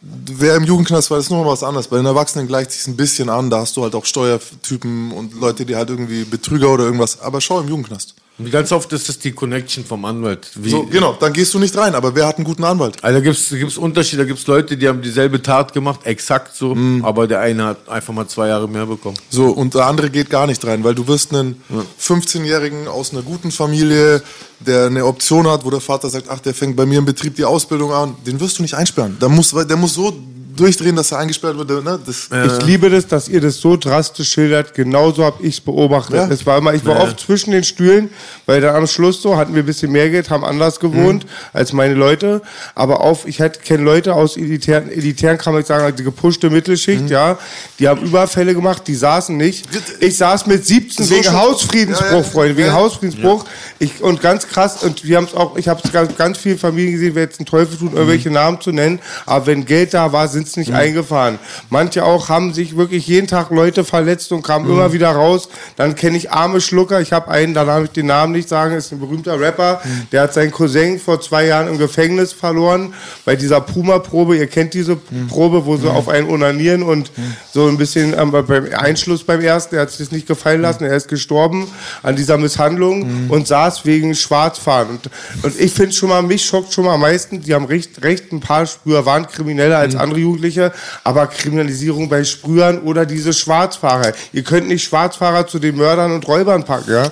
[0.00, 1.86] Wer im Jugendknast war, ist nochmal was anderes.
[1.86, 3.48] Bei den Erwachsenen gleicht sich ein bisschen an.
[3.48, 7.20] Da hast du halt auch Steuertypen und Leute, die halt irgendwie Betrüger oder irgendwas.
[7.20, 8.14] Aber schau im Jugendknast.
[8.52, 10.50] Ganz oft ist das die Connection vom Anwalt.
[10.54, 11.96] Wie, So, genau, dann gehst du nicht rein.
[11.96, 13.02] Aber wer hat einen guten Anwalt?
[13.02, 16.76] Also da gibt's gibt's Unterschiede, da gibt's Leute, die haben dieselbe Tat gemacht, exakt so,
[17.02, 19.16] aber der eine hat einfach mal zwei Jahre mehr bekommen.
[19.28, 21.60] So, und der andere geht gar nicht rein, weil du wirst einen
[22.00, 24.22] 15-Jährigen aus einer guten Familie,
[24.60, 27.34] der eine Option hat, wo der Vater sagt, ach, der fängt bei mir im Betrieb
[27.36, 29.16] die Ausbildung an, den wirst du nicht einsperren.
[29.20, 30.16] Der muss, der muss so
[30.58, 31.84] durchdrehen, dass er eingesperrt wird.
[31.84, 31.98] Ne?
[32.04, 32.28] Das,
[32.58, 34.74] Ich liebe das, dass ihr das so drastisch schildert.
[34.74, 36.16] Genauso habe ich es beobachtet.
[36.16, 36.28] Ja.
[36.28, 38.10] Es war immer, ich war oft zwischen den Stühlen,
[38.46, 41.28] weil dann am Schluss so hatten wir ein bisschen mehr Geld, haben anders gewohnt Mhm.
[41.52, 42.42] als meine Leute.
[42.74, 47.08] Aber auf, ich kenne Leute aus elitären, elitären, kann man sagen, die gepushte Mittelschicht, Mhm.
[47.08, 47.38] ja,
[47.78, 49.66] die haben Überfälle gemacht, die saßen nicht.
[50.00, 52.74] Ich saß mit 17 So wegen Hausfriedensbruch, Ja, ja, Freunde, wegen ja.
[52.74, 53.44] Hausfriedensbruch.
[53.78, 56.58] Ich, und ganz krass, und wir haben es auch, ich habe es ganz, ganz vielen
[56.58, 57.96] Familien gesehen, wer jetzt einen Teufel tut, Mhm.
[57.96, 61.38] irgendwelche Namen zu nennen, aber wenn Geld da war, sind es nicht eingefahren.
[61.70, 64.72] Manche auch haben sich wirklich jeden Tag Leute verletzt und kamen Mhm.
[64.72, 65.48] immer wieder raus.
[65.76, 68.74] Dann kenne ich arme Schlucker, ich habe einen, da darf ich den Namen nicht sagen,
[68.74, 70.06] ist ein berühmter Rapper, Mhm.
[70.12, 72.92] der hat seinen Cousin vor zwei Jahren im Gefängnis verloren,
[73.24, 75.28] bei dieser Puma-Probe, ihr kennt diese Mhm.
[75.28, 77.10] Probe, wo sie auf einen unanieren und
[77.52, 80.84] so ein bisschen ähm, beim Einschluss beim ersten, er hat sich das nicht gefallen lassen,
[80.84, 81.66] er ist gestorben
[82.02, 84.88] an dieser Misshandlung und saß wegen Schwarzfahren.
[84.88, 85.10] Und,
[85.44, 88.32] und ich finde schon mal, mich schockt schon mal am meisten, die haben recht, recht
[88.32, 90.72] ein paar Sprüher waren krimineller als andere Jugendliche,
[91.04, 94.12] aber Kriminalisierung bei Sprühern oder diese Schwarzfahrer.
[94.32, 97.10] Ihr könnt nicht Schwarzfahrer zu den Mördern und Räubern packen, ja?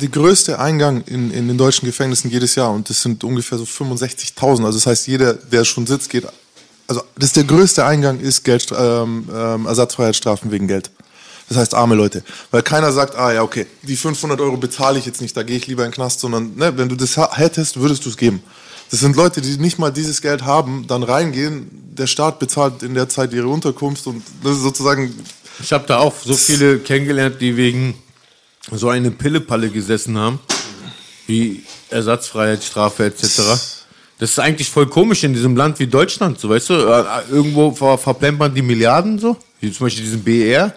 [0.00, 3.64] Die größte Eingang in, in den deutschen Gefängnissen jedes Jahr und das sind ungefähr so
[3.64, 4.64] 65.000.
[4.64, 6.26] Also das heißt, jeder, der schon sitzt, geht.
[6.86, 10.90] Also das der größte Eingang ist Geld, ähm, ähm, Ersatzfreiheitsstrafen wegen Geld.
[11.48, 15.06] Das heißt arme Leute, weil keiner sagt, ah ja okay, die 500 Euro bezahle ich
[15.06, 17.80] jetzt nicht, da gehe ich lieber in den Knast, sondern ne, wenn du das hättest,
[17.80, 18.42] würdest du es geben.
[18.90, 21.68] Das sind Leute, die nicht mal dieses Geld haben, dann reingehen.
[21.92, 25.14] Der Staat bezahlt in der Zeit ihre Unterkunft und das ist sozusagen
[25.60, 27.94] Ich habe da auch so viele kennengelernt, die wegen
[28.70, 30.38] so eine Pillepalle gesessen haben,
[31.26, 33.22] wie Ersatzfreiheitsstrafe etc.
[34.18, 37.72] Das ist eigentlich voll komisch in diesem Land wie Deutschland, so weißt du, Äh, irgendwo
[37.72, 40.72] ver verplempern die Milliarden so, wie zum Beispiel diesen BR.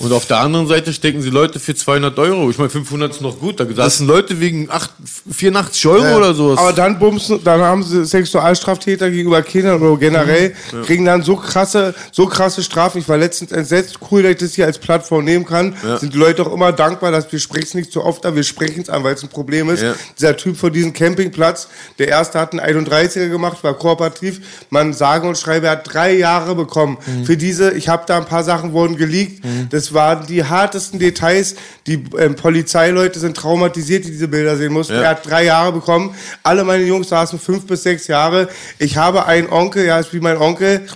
[0.00, 2.50] Und auf der anderen Seite stecken sie Leute für 200 Euro.
[2.50, 3.60] Ich meine, 500 ist noch gut.
[3.60, 4.90] Da saßen Leute wegen acht-
[5.30, 6.16] 84 Euro Ja.
[6.16, 6.58] oder sowas.
[6.58, 10.82] Aber dann bumsen, dann haben sie Sexualstraftäter gegenüber Kindern oder generell, Mhm.
[10.82, 12.98] kriegen dann so krasse, so krasse Strafen.
[12.98, 15.74] Ich war letztens entsetzt, cool, dass ich das hier als Plattform nehmen kann.
[15.84, 15.98] Ja.
[15.98, 18.42] Sind die Leute auch immer dankbar, dass wir sprechen es nicht so oft, aber wir
[18.42, 19.82] sprechen es an, weil es ein Problem ist.
[19.82, 19.94] Ja.
[20.18, 24.40] Dieser Typ von diesem Campingplatz, der erste hat einen 31er gemacht, war kooperativ.
[24.70, 26.96] Man sage und schreibe, er hat drei Jahre bekommen.
[27.06, 27.24] Mhm.
[27.26, 29.42] Für diese, ich habe da ein paar Sachen wurden geleakt.
[29.70, 31.56] Das waren die hartesten Details.
[31.86, 34.94] Die ähm, Polizeileute sind traumatisiert, die diese Bilder sehen mussten.
[34.94, 35.02] Ja.
[35.02, 36.14] Er hat drei Jahre bekommen.
[36.42, 38.48] Alle meine Jungs saßen fünf bis sechs Jahre.
[38.78, 40.86] Ich habe einen Onkel, ja, ist wie mein Onkel.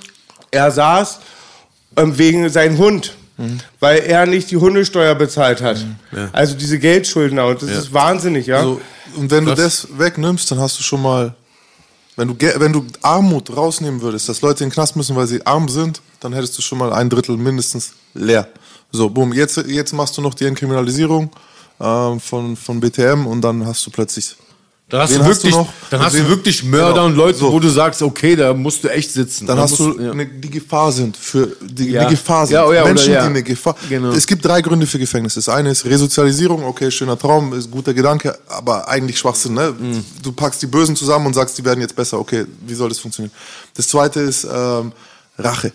[0.50, 1.20] Er saß
[1.96, 3.14] ähm, wegen seinem Hund.
[3.80, 5.84] Weil er nicht die Hundesteuer bezahlt hat.
[6.30, 7.46] Also diese Geldschuldner.
[7.46, 8.62] Und das ist wahnsinnig, ja.
[8.62, 8.80] So,
[9.16, 11.34] und wenn du das wegnimmst, dann hast du schon mal,
[12.14, 15.44] wenn du, wenn du Armut rausnehmen würdest, dass Leute in den Knast müssen, weil sie
[15.44, 18.46] arm sind, dann hättest du schon mal ein Drittel mindestens leer.
[18.96, 21.28] So, boom, jetzt, jetzt machst du noch die Entkriminalisierung
[21.80, 24.36] ähm, von, von BTM und dann hast du plötzlich.
[24.88, 25.68] Dann hast, du hast du wirklich, noch?
[25.90, 27.06] dann hast wen- du wirklich Mörder Genau.
[27.06, 27.50] und Leute, So.
[27.52, 29.46] wo du sagst, okay, da musst du echt sitzen.
[29.46, 30.12] Dann Da hast musst du, ja.
[30.12, 32.04] eine, die Gefahr sind für die, Ja.
[32.04, 32.54] die Gefahr sind.
[32.54, 33.74] Ja, oh Menschen, die eine Gefahr.
[33.88, 34.12] Genau.
[34.12, 35.34] Es gibt drei Gründe für Gefängnis.
[35.34, 39.54] Das eine ist Resozialisierung, okay, schöner Traum, ist guter Gedanke, aber eigentlich Schwachsinn.
[39.54, 39.74] Ne?
[39.76, 40.04] Mhm.
[40.22, 42.20] Du packst die Bösen zusammen und sagst, die werden jetzt besser.
[42.20, 43.32] Okay, wie soll das funktionieren?
[43.74, 44.92] Das zweite ist ähm,
[45.38, 45.72] Rache.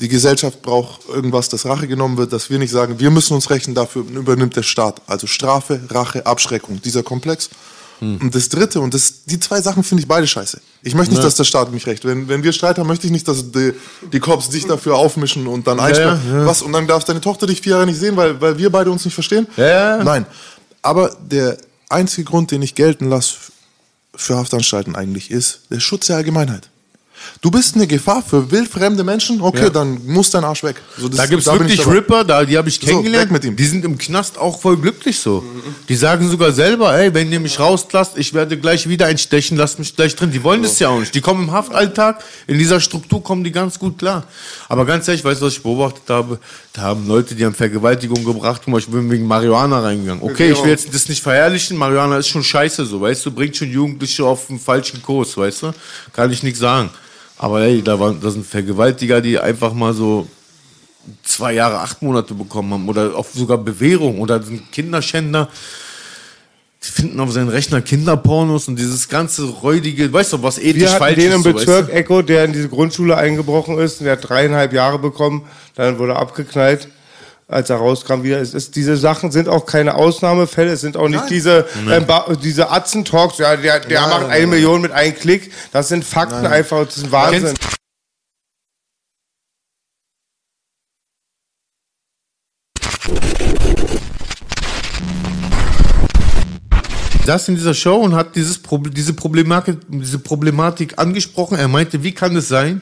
[0.00, 3.50] Die Gesellschaft braucht irgendwas, das Rache genommen wird, dass wir nicht sagen, wir müssen uns
[3.50, 5.02] rächen, dafür übernimmt der Staat.
[5.08, 7.50] Also Strafe, Rache, Abschreckung, dieser Komplex.
[7.98, 8.18] Hm.
[8.18, 10.60] Und das dritte, und das, die zwei Sachen finde ich beide scheiße.
[10.82, 12.04] Ich möchte nicht, dass der Staat mich rächt.
[12.04, 13.72] Wenn, wenn wir Streit haben, möchte ich nicht, dass die,
[14.12, 16.20] die Cops dich dafür aufmischen und dann einsperren.
[16.30, 16.46] ja, ja.
[16.46, 16.62] Was?
[16.62, 19.04] Und dann darf deine Tochter dich vier Jahre nicht sehen, weil, weil wir beide uns
[19.04, 19.48] nicht verstehen?
[19.56, 19.66] Ja,
[19.98, 20.04] ja.
[20.04, 20.26] Nein.
[20.80, 23.34] Aber der einzige Grund, den ich gelten lasse
[24.14, 26.70] für Haftanstalten eigentlich, ist der Schutz der Allgemeinheit.
[27.40, 29.70] Du bist eine Gefahr für wildfremde Menschen, okay, Ja.
[29.70, 30.76] dann muss dein Arsch weg.
[30.98, 31.46] So, das- Da bin ich
[31.78, 31.86] wirklich.
[31.86, 33.26] Ripper, da, die habe ich So, kennengelernt.
[33.26, 33.54] weg mit ihm.
[33.56, 35.44] Die sind im Knast auch voll glücklich so.
[35.88, 39.78] Die sagen sogar selber, ey, wenn ihr mich rauslasst, ich werde gleich wieder einstechen, lasst
[39.78, 40.30] mich gleich drin.
[40.30, 41.14] Die wollen das ja auch nicht.
[41.14, 44.24] Die kommen im Haftalltag, in dieser Struktur kommen die ganz gut klar.
[44.68, 46.38] Aber ganz ehrlich, weißt du, was ich beobachtet habe?
[46.72, 50.22] Da haben Leute, die haben Vergewaltigung gebracht, ich bin wegen Marihuana reingegangen.
[50.22, 53.56] Okay, ich will jetzt das nicht verherrlichen, Marihuana ist schon scheiße so, weißt du, bringt
[53.56, 55.72] schon Jugendliche auf den falschen Kurs, weißt du?
[56.12, 56.90] Kann ich nichts sagen.
[57.38, 60.26] Aber ey, da, waren, da sind Vergewaltiger, die einfach mal so
[61.22, 65.48] zwei Jahre, acht Monate bekommen haben oder auch sogar Bewährung oder sind Kinderschänder.
[66.84, 70.90] Die finden auf seinen Rechner Kinderpornos und dieses ganze räudige, weißt du, was ethisch Wir
[70.90, 71.34] hatten falsch den ist.
[71.34, 71.92] im so, weißt Bezirk du?
[71.92, 74.00] Echo, der in diese Grundschule eingebrochen ist.
[74.00, 75.44] Der hat dreieinhalb Jahre bekommen.
[75.74, 76.88] Dann wurde er abgeknallt,
[77.48, 78.40] als er rauskam wieder.
[78.40, 80.72] Es ist, diese Sachen sind auch keine Ausnahmefälle.
[80.72, 82.06] Es sind auch nicht diese, ähm,
[82.42, 83.38] diese Atzen-Talks.
[83.38, 85.50] Ja, der, der macht eine Million mit einem Klick.
[85.72, 86.84] Das sind Fakten einfach.
[86.84, 87.54] Das ist Wahnsinn.
[97.28, 101.58] saß in dieser Show und hat dieses Proble diese, Problematik, diese Problematik angesprochen.
[101.58, 102.80] Er meinte, wie kann es sein,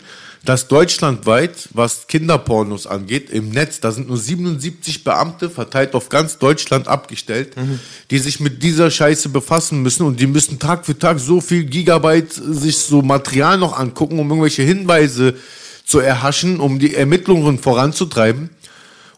[0.49, 6.39] dass deutschlandweit, was Kinderpornos angeht, im Netz, da sind nur 77 Beamte verteilt auf ganz
[6.39, 7.55] Deutschland abgestellt,
[8.11, 11.65] die sich mit dieser Scheiße befassen müssen und die müssen Tag für Tag so viel
[11.65, 15.35] Gigabyte sich so Material noch angucken, um irgendwelche Hinweise
[15.85, 18.51] zu erhaschen, um die Ermittlungen voranzutreiben.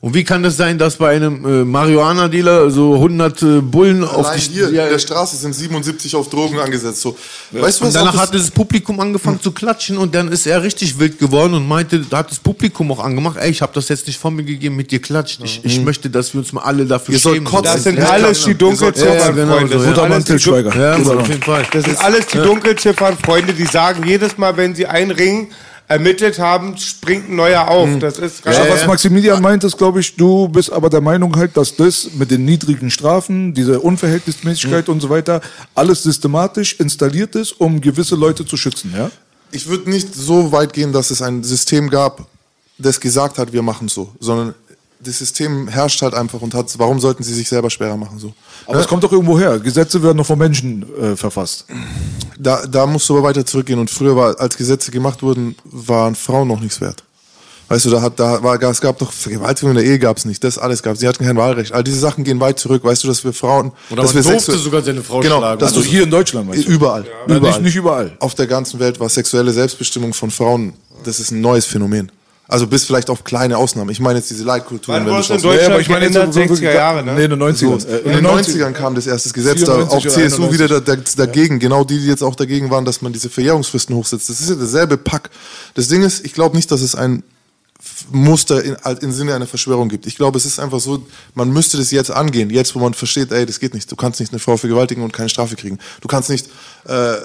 [0.00, 4.26] Und wie kann es sein, dass bei einem äh, Marihuana-Dealer so 100 äh, Bullen auf
[4.28, 7.00] Allein die hier ja, in der Straße sind 77 auf Drogen angesetzt.
[7.00, 7.16] So.
[7.50, 10.28] Weißt du, und was danach auch das- hat das Publikum angefangen zu klatschen und dann
[10.30, 13.60] ist er richtig wild geworden und meinte, da hat das Publikum auch angemacht, ey, ich
[13.60, 15.44] habe das jetzt nicht von mir gegeben, mit dir klatschen.
[15.44, 17.42] Ich, ich möchte, dass wir uns mal alle dafür Ihr schämen.
[17.44, 17.64] kotzen.
[17.64, 19.72] Das sind Ja, alles die Dunkelziffern, Ja, genau Freunde.
[19.72, 19.94] so, Das ja.
[19.94, 20.76] sind alles die Til Schweiger.
[20.76, 21.66] Ja, auf jeden Fall.
[21.72, 25.48] Das sind alles die Dunkelziffern, Freunde, die sagen jedes Mal, wenn sie einen Ring
[25.88, 27.88] ermittelt haben, springt ein neuer auf.
[27.98, 31.34] Das ist ganz Ja, was Maximilian meint, ist, glaube ich, du bist aber der Meinung
[31.34, 35.40] halt, dass das mit den niedrigen Strafen, diese Unverhältnismäßigkeit und so weiter,
[35.74, 39.10] alles systematisch installiert ist, um gewisse Leute zu schützen, ja?
[39.50, 42.26] ich würde nicht so weit gehen, dass es ein System gab,
[42.76, 44.54] das gesagt hat, wir machen so, sondern
[45.00, 48.32] das System herrscht halt einfach und hat, warum sollten sie sich selber schwerer machen so?
[48.66, 49.58] Aber es kommt doch irgendwo her.
[49.60, 51.66] Gesetze werden doch von Menschen äh, verfasst.
[52.38, 56.14] Da, da musst du aber weiter zurückgehen und früher war, als Gesetze gemacht wurden, waren
[56.14, 57.04] Frauen noch nichts wert.
[57.68, 60.42] Weißt du, da hat, da war, es gab doch Vergewaltigung in der Ehe gab's nicht,
[60.42, 61.00] das alles gab's.
[61.00, 61.72] Sie hatten kein Wahlrecht.
[61.72, 62.82] All diese Sachen gehen weit zurück.
[62.82, 65.60] Weißt du, dass wir Frauen, Oder dass man wir durfte sogar seine Frau genau, schlagen.
[65.60, 66.70] dass Also du hier in Deutschland, meinst du?
[66.72, 68.16] überall, Ja, überall, nicht, nicht überall.
[68.20, 70.72] Auf der ganzen Welt war sexuelle Selbstbestimmung von Frauen,
[71.04, 72.10] das ist ein neues Phänomen.
[72.50, 73.90] Also bis vielleicht auf kleine Ausnahmen.
[73.90, 74.46] Ich meine jetzt diese.
[74.46, 75.42] Wann wurde es in.
[75.42, 77.12] Deutschland Ja, aber ich meine jetzt so wirklich 60er Jahre, ne?
[77.12, 77.78] Nee, in den 90ern.
[77.78, 80.52] So, Äh, in den 90ern kam das erste Gesetz, da 94 auch CSU 91.
[80.52, 83.94] wieder da, da, dagegen, genau die, die jetzt auch dagegen waren, dass man diese Verjährungsfristen
[83.94, 84.30] hochsetzt.
[84.30, 85.28] Das ist ja derselbe Pack.
[85.74, 87.22] Das Ding ist, ich glaube nicht, dass es ein
[88.10, 90.06] Muster in, halt im Sinne einer Verschwörung gibt.
[90.06, 93.30] Ich glaube, es ist einfach so, man müsste das jetzt angehen, jetzt wo man versteht,
[93.30, 93.90] ey, das geht nicht.
[93.90, 95.78] Du kannst nicht eine Frau vergewaltigen und keine Strafe kriegen.
[96.00, 96.48] Du kannst nicht,
[96.88, 97.20] äh, äh,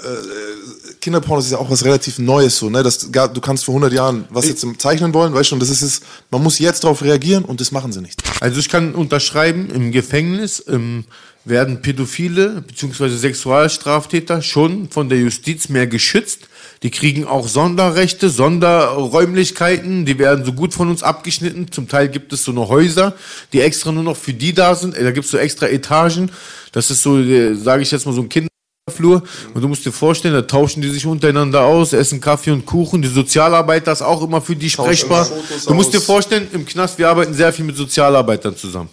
[1.00, 2.82] Kinderporno ist ja auch was relativ Neues so, ne?
[2.82, 5.82] Das, du kannst vor 100 Jahren was jetzt zeichnen wollen, weißt du, und das ist
[5.82, 6.00] es,
[6.30, 8.22] man muss jetzt darauf reagieren und das machen sie nicht.
[8.40, 11.04] Also ich kann unterschreiben, im Gefängnis ähm,
[11.44, 13.16] werden Pädophile bzw.
[13.16, 16.48] Sexualstraftäter schon von der Justiz mehr geschützt.
[16.84, 21.72] Die kriegen auch Sonderrechte, Sonderräumlichkeiten, die werden so gut von uns abgeschnitten.
[21.72, 23.14] Zum Teil gibt es so eine Häuser,
[23.54, 24.94] die extra nur noch für die da sind.
[24.94, 26.30] Da gibt es so extra Etagen.
[26.72, 27.16] Das ist so,
[27.54, 28.48] sage ich jetzt mal, so ein Kind.
[28.90, 29.22] Flur.
[29.54, 33.00] Und du musst dir vorstellen, da tauschen die sich untereinander aus, essen Kaffee und Kuchen.
[33.00, 35.26] Die Sozialarbeiter ist auch immer für die sprechbar.
[35.66, 38.90] Du musst dir vorstellen, im Knast, wir arbeiten sehr viel mit Sozialarbeitern zusammen.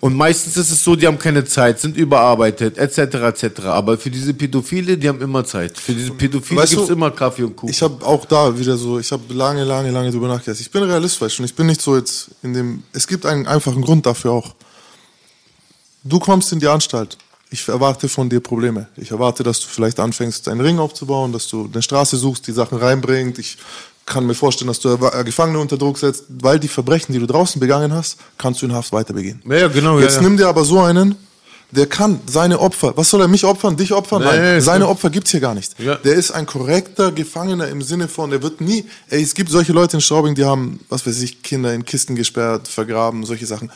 [0.00, 3.60] Und meistens ist es so, die haben keine Zeit, sind überarbeitet, etc., etc.
[3.66, 5.78] Aber für diese Pädophile, die haben immer Zeit.
[5.78, 7.70] Für diese Pädophile Weißt gibt es du, immer Kaffee und Kuchen.
[7.70, 10.60] Ich habe auch da wieder so, ich habe lange, lange, lange drüber nachgedacht.
[10.60, 13.26] Ich bin Realist, weißt du, und ich bin nicht so jetzt in dem, es gibt
[13.26, 14.54] einen einfachen Grund dafür auch.
[16.02, 17.18] Du kommst in die Anstalt.
[17.52, 18.86] Ich erwarte von dir Probleme.
[18.96, 22.52] Ich erwarte, dass du vielleicht anfängst, einen Ring aufzubauen, dass du eine Straße suchst, die
[22.52, 23.40] Sachen reinbringt.
[23.40, 23.58] Ich
[24.10, 27.26] kann mir vorstellen, dass du Erwa- Gefangene unter Druck setzt, weil die Verbrechen, die du
[27.26, 29.40] draußen begangen hast, kannst du in Haft weiter begehen.
[29.48, 30.22] Ja, ja, genau, ja, Jetzt ja.
[30.22, 31.16] nimm dir aber so einen,
[31.70, 34.22] der kann seine Opfer, was soll er mich opfern, dich opfern?
[34.22, 34.88] Nee, Nein, ist seine.
[34.88, 35.78] Opfer gibt's hier gar nicht.
[35.78, 35.94] Ja.
[35.94, 39.72] Der ist ein korrekter Gefangener im Sinne von, er wird nie, ey, es gibt solche
[39.72, 43.70] Leute in Straubing, die haben, was weiß ich, Kinder in Kisten gesperrt, vergraben, solche Sachen.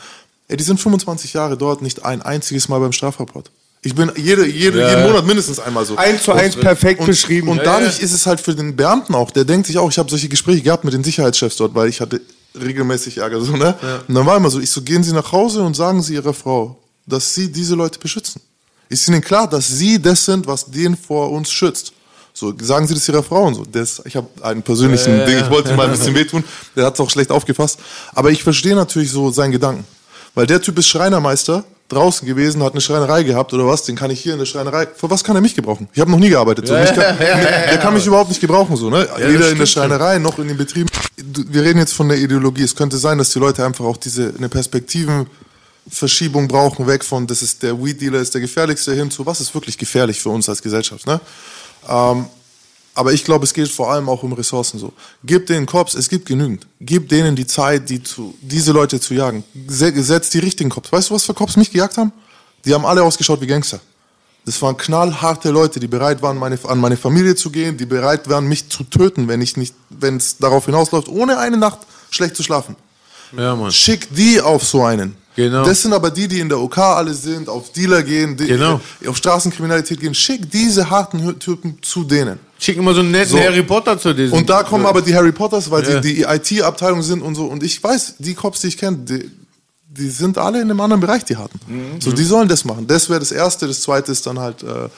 [0.49, 3.49] Ey, die sind 25 Jahre dort, nicht ein einziges Mal beim Strafrapport.
[3.85, 5.07] Ich bin jede, jede, Ja, jeden ja.
[5.07, 5.95] Monat mindestens einmal so.
[5.95, 7.49] Eins zu eins perfekt und, beschrieben.
[7.49, 8.03] Und Ja, dadurch ja.
[8.03, 10.61] ist es halt für den Beamten auch, der denkt sich auch, ich habe solche Gespräche
[10.61, 12.19] gehabt mit den Sicherheitschefs dort, weil ich hatte
[12.59, 13.39] regelmäßig Ärger.
[13.41, 13.75] So, ne?
[14.07, 16.33] Und dann war immer so, ich so, gehen Sie nach Hause und sagen Sie Ihrer
[16.33, 18.41] Frau, dass Sie diese Leute beschützen.
[18.89, 21.93] Ist Ihnen klar, dass Sie das sind, was den vor uns schützt?
[22.33, 23.65] So, sagen Sie das Ihrer Frau und so.
[23.71, 26.43] Das, ich habe einen persönlichen Ding, ich wollte ihm mal ein bisschen wehtun,
[26.75, 27.79] der hat es auch schlecht aufgefasst.
[28.13, 29.85] Aber ich verstehe natürlich so seinen Gedanken.
[30.33, 34.09] Weil der Typ ist Schreinermeister, draußen gewesen, hat eine Schreinerei gehabt oder was, den kann
[34.09, 34.87] ich hier in der Schreinerei.
[34.87, 35.87] Für was kann er mich gebrauchen?
[35.93, 36.67] Ich habe noch nie gearbeitet.
[36.67, 36.73] So.
[36.73, 38.75] Kann, der kann mich überhaupt nicht gebrauchen.
[38.75, 39.07] So, ne?
[39.17, 39.65] Weder in der.
[39.65, 40.89] Schreinerei noch in den Betrieben.
[41.17, 42.63] Wir reden jetzt von der Ideologie.
[42.63, 47.41] Es könnte sein, dass die Leute einfach auch diese eine Perspektivenverschiebung brauchen, weg von, das
[47.41, 50.61] ist der Weed-Dealer, ist der gefährlichste, hin zu, was ist wirklich gefährlich für uns als
[50.61, 51.05] Gesellschaft.
[51.05, 51.19] Ne?
[51.87, 52.25] Ähm,
[52.95, 54.91] aber ich glaube, es geht vor allem auch um Ressourcen so.
[55.23, 56.65] Gib den Cops, es gibt genügend.
[56.79, 59.43] Gib denen die Zeit, die zu, diese Leute zu jagen.
[59.67, 60.91] Se- Setz die richtigen Cops.
[60.91, 62.11] Weißt du, was für Cops mich gejagt haben?
[62.65, 63.79] Die haben alle ausgeschaut wie Gangster.
[64.45, 68.29] Das waren knallharte Leute, die bereit waren, meine, an meine Familie zu gehen, die bereit
[68.29, 71.79] waren, mich zu töten, wenn ich nicht, wenn es darauf hinausläuft, ohne eine Nacht
[72.11, 72.75] schlecht zu schlafen.
[73.35, 73.71] ja, Mann.
[73.71, 75.15] Schick die auf so einen.
[75.35, 75.65] Genau.
[75.65, 78.79] Das sind aber die, die in der OK alle sind, auf Dealer gehen, die, Genau.
[79.07, 80.13] auf Straßenkriminalität gehen.
[80.15, 82.39] Schick diese harten Typen zu denen.
[82.65, 83.39] Schick immer so einen netten So.
[83.39, 84.37] Harry Potter zu diesem.
[84.37, 86.01] Und da kommen aber die Harry Potters, weil Ja.
[86.01, 87.45] sie die IT-Abteilung sind und so.
[87.45, 89.29] Und ich weiß, die Cops, die ich kenne, die,
[89.87, 91.59] die sind alle in einem anderen Bereich, die harten.
[91.67, 92.01] Mhm.
[92.01, 92.87] So, die sollen das machen.
[92.87, 93.67] Das wäre das Erste.
[93.67, 94.89] Das Zweite ist dann halt äh,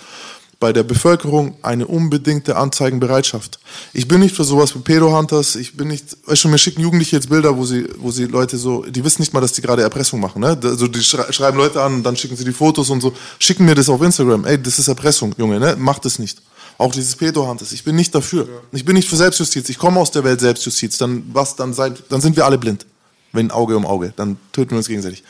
[0.60, 3.60] bei der Bevölkerung eine unbedingte Anzeigenbereitschaft.
[3.94, 5.56] Ich bin nicht für sowas wie Pedo-Hunters.
[5.56, 8.58] Ich bin nicht, weißt du, mir schicken Jugendliche jetzt Bilder, wo sie, wo sie Leute
[8.58, 10.42] so, die wissen nicht mal, dass die gerade Erpressung machen.
[10.42, 10.58] Ne?
[10.64, 13.14] Also die schrei- schreiben Leute an und dann schicken sie die Fotos und so.
[13.38, 14.46] Schicken mir das auf Instagram.
[14.46, 15.76] Ey, das ist Erpressung, Junge, ne?
[15.78, 16.42] Macht es nicht.
[16.78, 17.72] Auch dieses Pedo-Hunters.
[17.72, 18.48] Ich bin nicht dafür.
[18.72, 19.68] Ich bin nicht für Selbstjustiz.
[19.70, 20.98] Ich komme aus der Welt Selbstjustiz.
[20.98, 21.56] Dann was?
[21.56, 22.86] Dann seid, dann sind wir alle blind.
[23.34, 25.24] Wenn Auge um Auge, dann töten wir uns gegenseitig.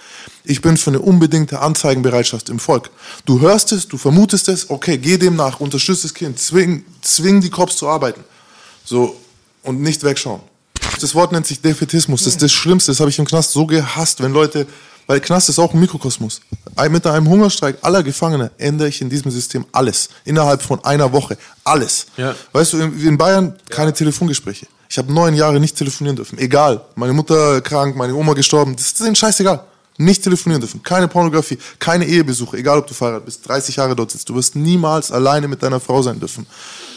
[0.43, 2.91] Ich bin für eine unbedingte Anzeigenbereitschaft im Volk.
[3.25, 7.41] Du hörst es, du vermutest es, okay, geh dem nach, unterstütze das Kind, zwing, zwing
[7.41, 8.23] die Cops zu arbeiten.
[8.85, 9.17] So,
[9.63, 10.41] und nicht wegschauen.
[11.01, 12.23] Das Wort nennt sich Defetismus.
[12.23, 12.91] Das ist das Schlimmste.
[12.91, 14.67] Das habe ich im Knast so gehasst, wenn Leute,
[15.07, 16.41] weil Knast ist auch ein Mikrokosmos.
[16.89, 20.09] Mit einem Hungerstreik aller Gefangene ändere ich in diesem System alles.
[20.25, 21.37] Innerhalb von einer Woche.
[21.63, 22.07] Alles.
[22.17, 22.35] Ja.
[22.51, 24.67] Weißt du, in, Bayern keine Telefongespräche.
[24.89, 26.37] Ich habe neun Jahre nicht telefonieren dürfen.
[26.37, 26.81] Egal.
[26.95, 28.75] Meine Mutter krank, meine Oma gestorben.
[28.75, 29.63] Das ist denen scheißegal.
[29.97, 30.83] Nicht telefonieren dürfen.
[30.83, 32.57] Keine Pornografie, keine Ehebesuche.
[32.57, 34.29] Egal, ob du verheiratet bist, 30 Jahre dort sitzt.
[34.29, 36.45] Du wirst niemals alleine mit deiner Frau sein dürfen.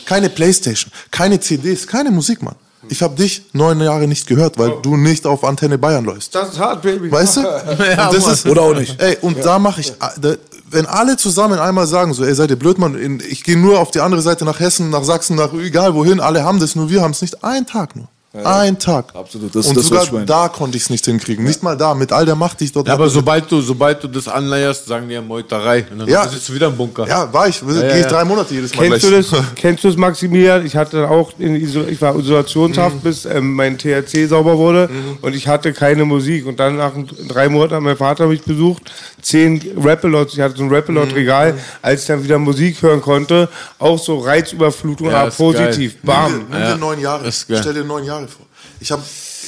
[0.05, 2.57] Keine Playstation, keine CDs, keine Musik, Mann.
[2.89, 6.35] Ich habe dich neun Jahre nicht gehört, weil du nicht auf Antenne Bayern läufst.
[6.35, 7.13] Das ist hart, Baby.
[7.13, 7.41] Weißt du?
[7.91, 9.01] Ja, das ist, Oder auch nicht.
[9.01, 10.35] Ey, und da mache ich, da,
[10.71, 13.91] wenn alle zusammen einmal sagen, so, ey, seid ihr blöd, Mann, ich gehe nur auf
[13.91, 17.03] die andere Seite nach Hessen, nach Sachsen, nach egal wohin, alle haben das, nur wir
[17.03, 17.45] haben es nicht.
[17.45, 18.09] Ein Tag nur.
[18.33, 19.07] Ein Tag.
[19.13, 21.45] Absolut, das- und das, sogar ich da konnte ich es nicht hinkriegen.
[21.45, 23.15] Nicht mal da, mit all der Macht, die ich dort Ja, aber hatte.
[23.15, 25.85] sobald du, sobald du das anleierst, sagen die ja Meuterei.
[25.91, 26.29] Und dann Ja.
[26.29, 27.09] sitzt du wieder im Bunker.
[27.09, 27.61] Ja, war ich.
[27.61, 28.09] ja, Gehe ich ja.
[28.09, 29.31] drei Monate jedes Mal Kennst du gleich.
[29.31, 29.43] das?
[29.57, 30.65] Kennst du das, Maximilian?
[30.65, 33.01] Ich hatte auch ich war Isolationshaft, Mhm.
[33.01, 34.89] bis ähm, mein THC sauber wurde
[35.23, 36.47] und ich hatte keine Musik.
[36.47, 36.93] Und dann nach
[37.27, 40.75] drei Monaten hat mein Vater mich besucht, zehn Rappelots, ich hatte so ein Mhm.
[40.77, 43.49] Rappelot-Regal, als ich dann wieder Musik hören konnte,
[43.81, 45.97] auch so Reizüberflutung, Ja, aber positiv.
[46.01, 46.33] Nimm Bam.
[46.33, 47.25] dir, nimm dir neun Jahre.
[47.25, 47.33] geil.
[47.61, 48.47] Stell dir neun Jahre vor.
[48.81, 49.03] Ich habe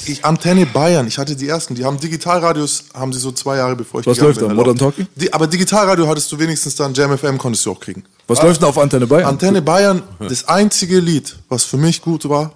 [0.07, 3.77] ich, Antenne Bayern, ich hatte die ersten, die haben Digitalradios, haben sie so zwei Jahre
[3.77, 4.55] bevor ich Was gegangen läuft bin, da?
[4.55, 5.07] Modern Talking?
[5.15, 8.05] Die, aber Digitalradio hattest du wenigstens dann Jam FM konntest du auch kriegen.
[8.27, 9.29] Was läuft denn auf Antenne Bayern?
[9.29, 12.53] Antenne Bayern, das einzige Lied, was für mich gut war,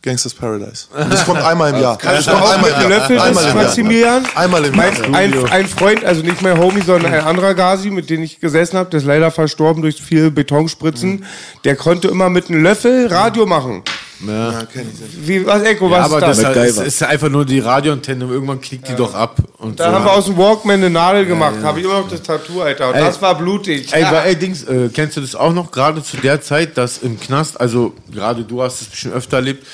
[0.00, 0.86] Gangsters Paradise.
[0.96, 1.98] Und das kommt einmal im Jahr.
[2.00, 3.00] Das kommt auch einmal mit im Jahr.
[3.00, 3.54] Löffel Einmal Jahr.
[3.54, 4.26] Maximilian?
[4.36, 4.92] Einmal im Jahr.
[5.08, 8.40] Mein, ein, ein Freund, also nicht mein Homie, sondern ein anderer Gazi, mit dem ich
[8.40, 11.24] gesessen habe, der ist leider verstorben durch viele Betonspritzen,
[11.64, 13.82] der konnte immer mit einem Löffel Radio machen.
[14.26, 15.28] Ja, kenn ich nicht.
[15.28, 16.66] Wie, was, Echo, Ja, was aber ist das das?
[16.70, 18.24] ist, ist einfach nur die Radioantenne.
[18.24, 19.36] Irgendwann klickt die doch ab.
[19.58, 19.94] Und Da so.
[19.94, 22.88] haben wir aus dem Walkman eine Nadel gemacht, habe ich immer noch das Tattoo, Alter.
[22.88, 23.00] Und Ey.
[23.04, 23.92] das war blutig.
[23.92, 25.70] Ey, aber, ey Dings, äh, kennst du das auch noch?
[25.70, 29.64] Gerade zu der Zeit, dass im Knast, also gerade du hast es bestimmt öfter erlebt,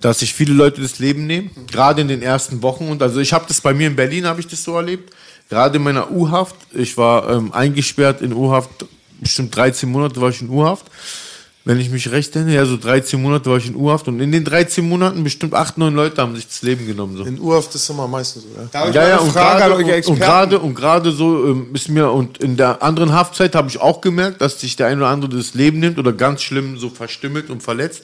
[0.00, 2.88] dass sich viele Leute das Leben nehmen, gerade in den ersten Wochen.
[2.88, 5.12] Und also ich habe das bei mir in Berlin, habe ich das so erlebt.
[5.50, 6.54] Gerade in meiner U-Haft.
[6.72, 8.70] Ich war ähm, eingesperrt in U-Haft,
[9.20, 10.86] bestimmt 13 Monate war ich in U-Haft.
[11.68, 14.08] Wenn ich mich recht erinnere, ja, so 13 Monate war ich in U-Haft.
[14.08, 17.18] Und in den 13 Monaten bestimmt 8, 9 Leute haben sich das Leben genommen.
[17.18, 17.24] So.
[17.24, 18.66] In Urhaft ist immer meistens so, ja.
[18.72, 22.38] Da Ja, ja, eine und gerade und, gerade und gerade so ähm, ist mir und
[22.38, 25.52] in der anderen Haftzeit habe ich auch gemerkt, dass sich der ein oder andere das
[25.52, 28.02] Leben nimmt oder ganz schlimm so verstümmelt und verletzt.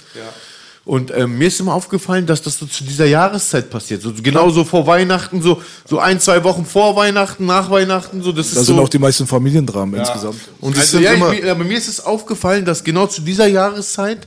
[0.87, 4.03] Und ähm, mir ist immer aufgefallen, dass das so zu dieser Jahreszeit passiert.
[4.03, 8.33] So genau so vor Weihnachten, so so ein zwei Wochen vor Weihnachten, nach Weihnachten, so
[8.33, 8.67] das ist Da so.
[8.75, 10.37] sind auch die meisten Familiendramen insgesamt.
[10.61, 11.33] Und also, sind ja, immer.
[11.33, 14.27] ich, mir- aber mir ist es aufgefallen, dass genau zu dieser Jahreszeit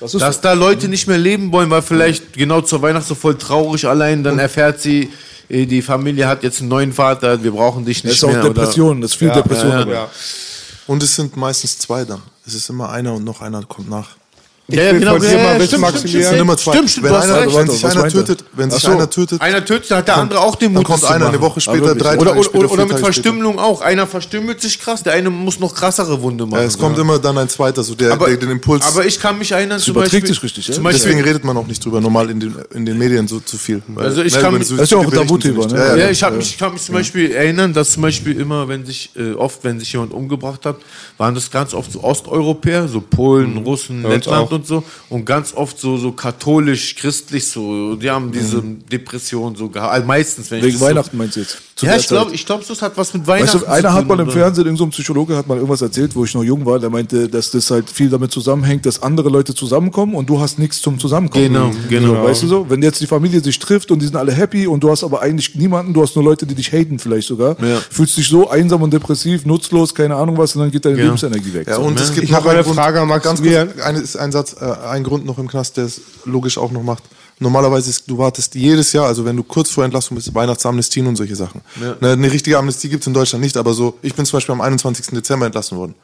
[0.00, 3.14] Das ist dass da Leute nicht mehr leben wollen, weil vielleicht genau zur Weihnacht so
[3.14, 5.08] voll traurig allein, dann erfährt sie,
[5.48, 8.32] eh, die Familie hat jetzt einen neuen Vater, wir brauchen dich Das nicht ist auch
[8.32, 8.42] mehr.
[8.42, 9.70] Depression, das ist viel Depression.
[9.70, 9.84] ja, ja.
[9.84, 9.94] dabei.
[9.94, 10.08] Ja.
[10.88, 12.22] Und es sind meistens zwei dann.
[12.44, 14.16] Es ist immer einer und noch einer kommt nach.
[14.68, 16.30] Ich will von dir mal wissen, Maximilian.
[16.30, 16.72] Sind immer zwei.
[16.72, 17.56] Stimmt, stimmt, wenn einer, recht.
[17.56, 18.08] wenn sich einer er?
[18.10, 18.90] tötet, wenn sich so.
[18.92, 21.14] einer tötet, Einer tötet, dann hat der andere auch den dann Mut, kommt das zu
[21.14, 21.40] einer eine.
[21.40, 22.02] Woche später, wirklich.
[22.02, 23.12] drei Oder, Tage oder, später, oder, oder mit Tage später.
[23.12, 23.80] Verstümmelung auch.
[23.82, 26.60] Einer verstümmelt sich krass, der eine muss noch krassere Wunde machen.
[26.60, 28.84] Ja, es kommt immer dann ein zweiter, so der, aber, der den Impuls.
[28.86, 30.74] aber ich kann mich erinnern, zum Beispiel, sich richtig, ja?
[30.74, 33.40] zum Beispiel deswegen redet man auch nicht drüber, normal in den, in den Medien so
[33.40, 33.82] zu viel.
[33.88, 35.72] Weil, Also ich kann über mich- Das ist ja auch Tabuthema, nicht.
[35.72, 35.78] ne?
[35.78, 39.10] Ja, Ja, ja, ich, kann mich zum Beispiel erinnern, dass zum Beispiel immer, wenn sich,
[39.16, 40.76] äh, oft, wenn sich jemand umgebracht hat,
[41.18, 43.58] waren das ganz oft so Osteuropäer, so Polen.
[43.58, 44.61] Russen, Lettland auch.
[44.62, 44.84] Und so.
[45.10, 48.86] Und ganz oft so, so katholisch, christlich, so, die haben diese Mhm.
[48.90, 49.92] Depression so gehabt.
[49.92, 51.58] Also meistens, wenn ich Wegen so- Weihnachten meinst du jetzt?
[51.74, 53.94] Zu Ja, ich glaube, ich glaube, das hat was mit Weihnachten Weißt du, einer zu
[53.94, 54.32] hat mal im oder?
[54.32, 56.90] Fernsehen, irgend so ein Psychologe hat mal irgendwas erzählt, wo ich noch jung war, der
[56.90, 60.80] meinte, dass das halt viel damit zusammenhängt, dass andere Leute zusammenkommen und du hast nichts
[60.82, 61.44] zum Zusammenkommen.
[61.52, 62.24] Genau, genau.
[62.24, 62.66] Weißt du so?
[62.68, 65.22] Wenn jetzt die Familie sich trifft und die sind alle happy und du hast aber
[65.22, 67.78] eigentlich niemanden, du hast nur Leute, die dich haten vielleicht sogar, Ja.
[67.90, 71.04] fühlst dich so einsam und depressiv, nutzlos, keine Ahnung was und dann geht deine Ja.
[71.04, 71.66] Lebensenergie weg.
[71.68, 71.82] Ja, so.
[71.82, 74.41] und es gibt Ich noch habe eine Frage an ganz kurz, ein, ist ein Satz,
[74.60, 77.02] äh, ein Grund noch im Knast, der es logisch auch noch macht.
[77.38, 81.16] Normalerweise ist, du wartest jedes Jahr, also wenn du kurz vor Entlassung bist, Weihnachtsamnestien und
[81.16, 81.60] solche Sachen.
[82.00, 84.52] Ne, eine richtige Amnestie gibt es in Deutschland nicht, aber so, ich bin zum Beispiel
[84.52, 85.06] am 21.
[85.06, 85.94] Dezember entlassen worden.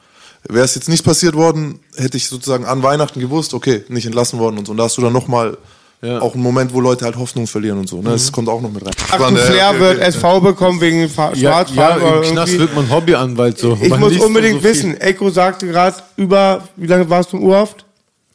[0.49, 4.39] Wäre es jetzt nicht passiert worden, hätte ich sozusagen an Weihnachten gewusst, okay, nicht entlassen
[4.39, 4.73] worden und so.
[4.73, 5.59] Und da hast du dann nochmal
[6.01, 8.01] auch einen Moment, wo Leute halt Hoffnung verlieren und so.
[8.01, 8.11] Ne?
[8.11, 8.93] Das kommt auch noch mit rein.
[9.11, 10.07] Ach, ein eine- Flair okay, wird okay.
[10.07, 12.59] SV bekommen wegen Fa Ja, ja, Schwarzfahren im Knast irgendwie.
[12.61, 13.77] wird man Hobbyanwalt so.
[13.83, 17.43] Ich Man muss unbedingt so wissen, Echo sagte gerade über, wie lange warst du im
[17.43, 17.85] Urhaft?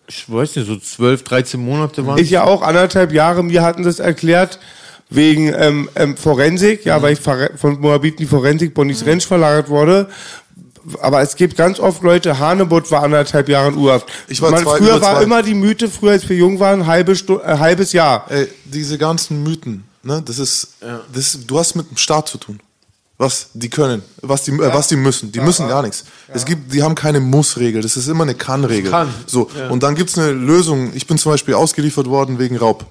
[0.08, 3.86] Ich weiß nicht, so 12, 13 Monate waren Ich ja auch anderthalb Jahre, mir hatten
[3.86, 4.60] es erklärt,
[5.10, 9.70] wegen ähm, ähm, Forensik, ja, weil ich von Moabit in die Forensik Bonnies Rentsch verlagert
[9.70, 10.10] wurde.
[11.02, 14.08] Aber es gibt ganz oft Leute, Hanebutt war anderthalb Jahre in Urhaft.
[14.28, 15.24] Ich war Man, zwei- früher war zwei.
[15.24, 18.26] immer die Mythe, früher als wir jung waren, halbe Stu äh, halbes Jahr.
[18.30, 20.76] Ey, diese ganzen Mythen, ne, das ist,
[21.14, 22.60] das ist, du hast mit dem Staat zu tun.
[23.18, 25.32] Was die können, was die, äh, was die müssen.
[25.32, 26.04] Die müssen gar nichts.
[26.30, 27.82] Es gibt, die haben keine Muss-Regel.
[27.82, 28.90] Das ist immer eine Kann-Regel.
[28.90, 29.14] Kann.
[29.28, 29.50] So.
[29.70, 30.92] Und dann gibt's eine Lösung.
[30.96, 32.86] Ich bin zum Beispiel ausgeliefert worden wegen Raub.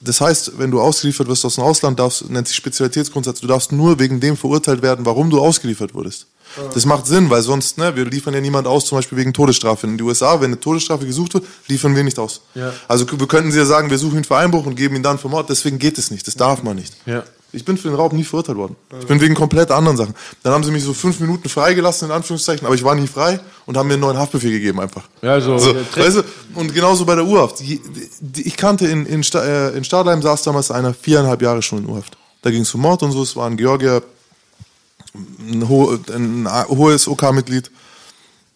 [0.00, 3.72] Das heißt, wenn du ausgeliefert wirst aus dem Ausland, darfst, nennt sich Spezialitätsgrundsatz, du darfst
[3.72, 6.26] nur wegen dem verurteilt werden, warum du ausgeliefert wurdest.
[6.74, 9.86] Das macht Sinn, weil sonst, ne, wir liefern ja niemand aus, zum Beispiel wegen Todesstrafe.
[9.86, 12.42] In den USA, wenn eine Todesstrafe gesucht wird, liefern wir nicht aus.
[12.86, 15.18] Also wir könnten sie ja sagen, wir suchen ihn für Einbruch und geben ihn dann
[15.18, 16.94] für Mord, deswegen geht es nicht, das darf man nicht.
[17.06, 17.24] Ja.
[17.54, 18.76] Ich bin für den Raub nie verurteilt worden.
[19.00, 20.14] Ich bin wegen komplett anderen Sachen.
[20.42, 23.40] Dann haben sie mich so fünf Minuten freigelassen, in Anführungszeichen, aber ich war nie frei
[23.66, 25.02] und haben mir einen neuen Haftbefehl gegeben einfach.
[25.22, 26.22] Ja, so, so weißt du,
[26.54, 27.60] und genauso bei der Urhaft.
[27.60, 32.16] Ich kannte in, in, äh, in Stadheim saß damals einer viereinhalb Jahre schon in Urhaft.
[32.42, 34.02] Da ging es um Mord und so, es war ein Georgier,
[35.14, 37.70] ein, ho ein hohes OK-Mitglied.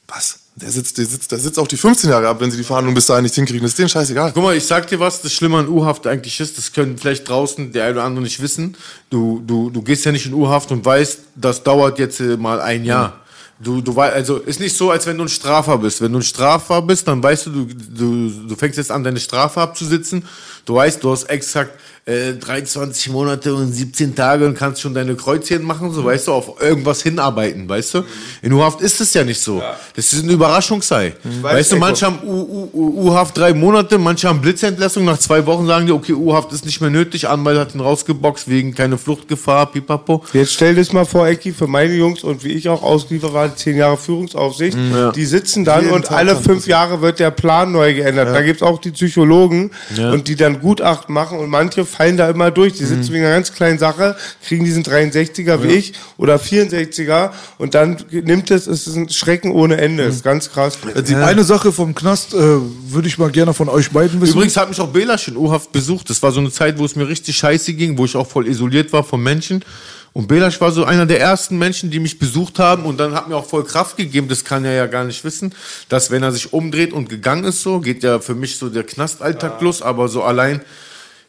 [0.09, 0.41] Was?
[0.61, 2.95] Der sitzt, der sitzt, der sitzt auch die 15 Jahre ab, wenn sie die Verhandlung
[2.95, 3.63] bis dahin nicht hinkriegen.
[3.63, 4.33] Das ist denen scheißegal.
[4.35, 7.29] Guck mal, ich sag dir was, das Schlimme an U-Haft eigentlich ist, das können vielleicht
[7.29, 8.77] draußen der eine oder andere nicht wissen.
[9.09, 12.61] Du, du, du gehst ja nicht in U-Haft und weißt, das dauert jetzt äh, mal
[12.61, 13.21] ein Jahr.
[13.61, 16.01] Du, du weißt, also ist nicht so, als wenn du ein Strafer bist.
[16.01, 19.21] Wenn du ein Strafer bist, dann weißt du, du, du, du fängst jetzt an, deine
[19.21, 20.25] Strafe abzusitzen.
[20.65, 21.79] Du weißt, du hast exakt
[22.09, 26.33] äh, 23 Monate und 17 Tage und kannst schon deine Kreuzchen machen, so weißt du,
[26.33, 28.03] auf irgendwas hinarbeiten, weißt du?
[28.41, 29.63] In U-Haft ist es ja nicht so.
[29.95, 31.15] Das ist eine Überraschungsei.
[31.43, 35.93] Weißt du, manche haben U-Haft drei Monate, manche haben Blitzentlassung, nach zwei Wochen sagen die,
[35.93, 40.25] okay, U-Haft ist nicht mehr nötig, Anwalt hat ihn rausgeboxt wegen keine Fluchtgefahr, pipapo.
[40.33, 43.55] Jetzt stell das mal vor, Ecki, für meine Jungs und wie ich auch ausgeliefert war,
[43.55, 45.13] zehn Jahre Führungsaufsicht, Ja.
[45.13, 48.29] die sitzen dann Jeden und Tag alle fünf Jahre wird der Plan neu geändert.
[48.35, 49.71] Da gibt's auch die Psychologen
[50.13, 52.75] und die dann Gutachten machen und manche fallen da immer durch.
[52.75, 54.17] Die sitzen wegen einer ganz kleinen Sache,
[54.47, 59.51] kriegen diesen 63er wie ich oder 64er und dann nimmt es, es ist ein Schrecken
[59.51, 60.07] ohne Ende.
[60.07, 60.79] Das ist ganz krass.
[60.95, 64.35] Äh, Die eine Sache vom Knast äh, würde ich mal gerne von euch beiden wissen.
[64.35, 66.09] Übrigens hat mich auch Belasch in U-Haft besucht.
[66.09, 68.47] Das war so eine Zeit, wo es mir richtig scheiße ging, wo ich auch voll
[68.47, 69.65] isoliert war vom Menschen.
[70.13, 73.29] Und Belasch war so einer der ersten Menschen, die mich besucht haben und dann hat
[73.29, 75.53] mir auch voll Kraft gegeben, das kann er ja gar nicht wissen,
[75.89, 78.85] dass wenn er sich umdreht und gegangen ist so, geht ja für mich so der
[78.85, 80.61] Knastalltag los, aber so allein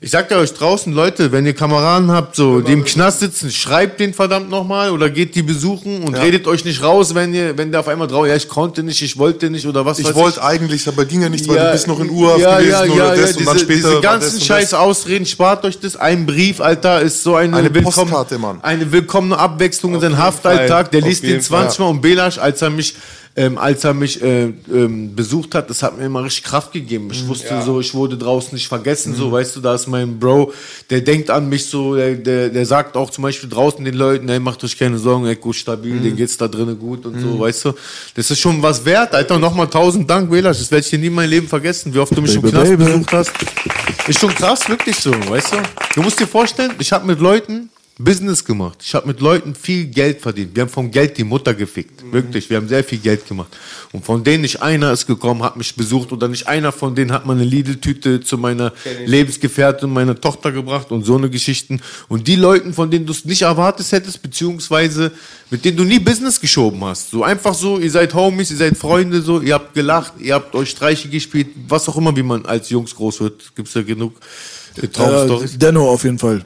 [0.01, 3.51] ich sag ja euch draußen, Leute, wenn ihr Kameraden habt, so, die im Knast sitzen,
[3.51, 7.57] schreibt den verdammt nochmal oder geht die besuchen und redet euch nicht raus, wenn ihr,
[7.57, 10.05] wenn der auf einmal drauf, ja, ich konnte nicht, ich wollte nicht oder was Ich
[10.05, 12.59] weiß wollte eigentlich, aber ging ja nicht, weil Ja, du bist noch in Urhaft ja,
[12.59, 13.89] gewesen ja, oder ja, das ja, und diese, dann später.
[13.89, 14.73] diese ganzen und scheiß.
[14.73, 15.97] Ausreden, spart euch das.
[15.97, 18.59] Ein Brief, Alter, ist so eine, Eine willkommen, Postkarte, Mann.
[18.61, 20.91] eine willkommene Abwechslung in seinen Haftalltag.
[20.91, 21.85] Der Auf liest den jeden 20 Fall.
[21.85, 22.95] Mal und Belasch, als er mich
[23.35, 27.09] ähm, als er mich äh, ähm, besucht hat, das hat mir immer richtig Kraft gegeben.
[27.11, 30.51] Ich wusste so, ich wurde draußen nicht vergessen, so, weißt du, da ist mein Bro,
[30.89, 34.27] der denkt an mich so, der, der, der sagt auch zum Beispiel draußen den Leuten,
[34.29, 37.39] ey, macht euch keine Sorgen, ey, gut stabil, denen geht's da drinnen gut und so,
[37.39, 37.73] weißt du.
[38.15, 39.37] Das ist schon was wert, Alter.
[39.37, 42.15] Nochmal tausend Dank, Belasch, das werde ich dir nie in meinem Leben vergessen, wie oft
[42.15, 42.83] du mich im Baby, Knast baby.
[42.83, 43.31] besucht hast.
[44.07, 45.57] Ist schon krass, wirklich so, weißt du.
[45.95, 47.69] Du musst dir vorstellen, ich habe mit Leuten
[48.01, 48.79] Business gemacht.
[48.81, 50.55] Ich habe mit Leuten viel Geld verdient.
[50.55, 52.01] Wir haben vom Geld die Mutter gefickt.
[52.13, 53.49] Wirklich, wir haben sehr viel Geld gemacht.
[53.91, 57.11] Und von denen nicht einer ist gekommen, hat mich besucht oder nicht einer von denen
[57.11, 58.71] hat mal eine Lidl-Tüte zu meiner
[59.05, 61.81] Lebensgefährtin, meiner Tochter gebracht und so eine Geschichten.
[62.07, 65.11] Und die Leuten, von denen du es nicht erwartet hättest, beziehungsweise
[65.49, 67.09] mit denen du nie Business geschoben hast.
[67.09, 70.55] So einfach so, ihr seid Homies, ihr seid Freunde, so, ihr habt gelacht, ihr habt
[70.55, 73.55] euch Streiche gespielt, was auch immer, wie man als Jungs groß wird.
[73.57, 74.13] Gibt's ja genug
[74.81, 75.55] äh, Traumstories.
[75.55, 76.45] äh, Denno auf jeden Fall.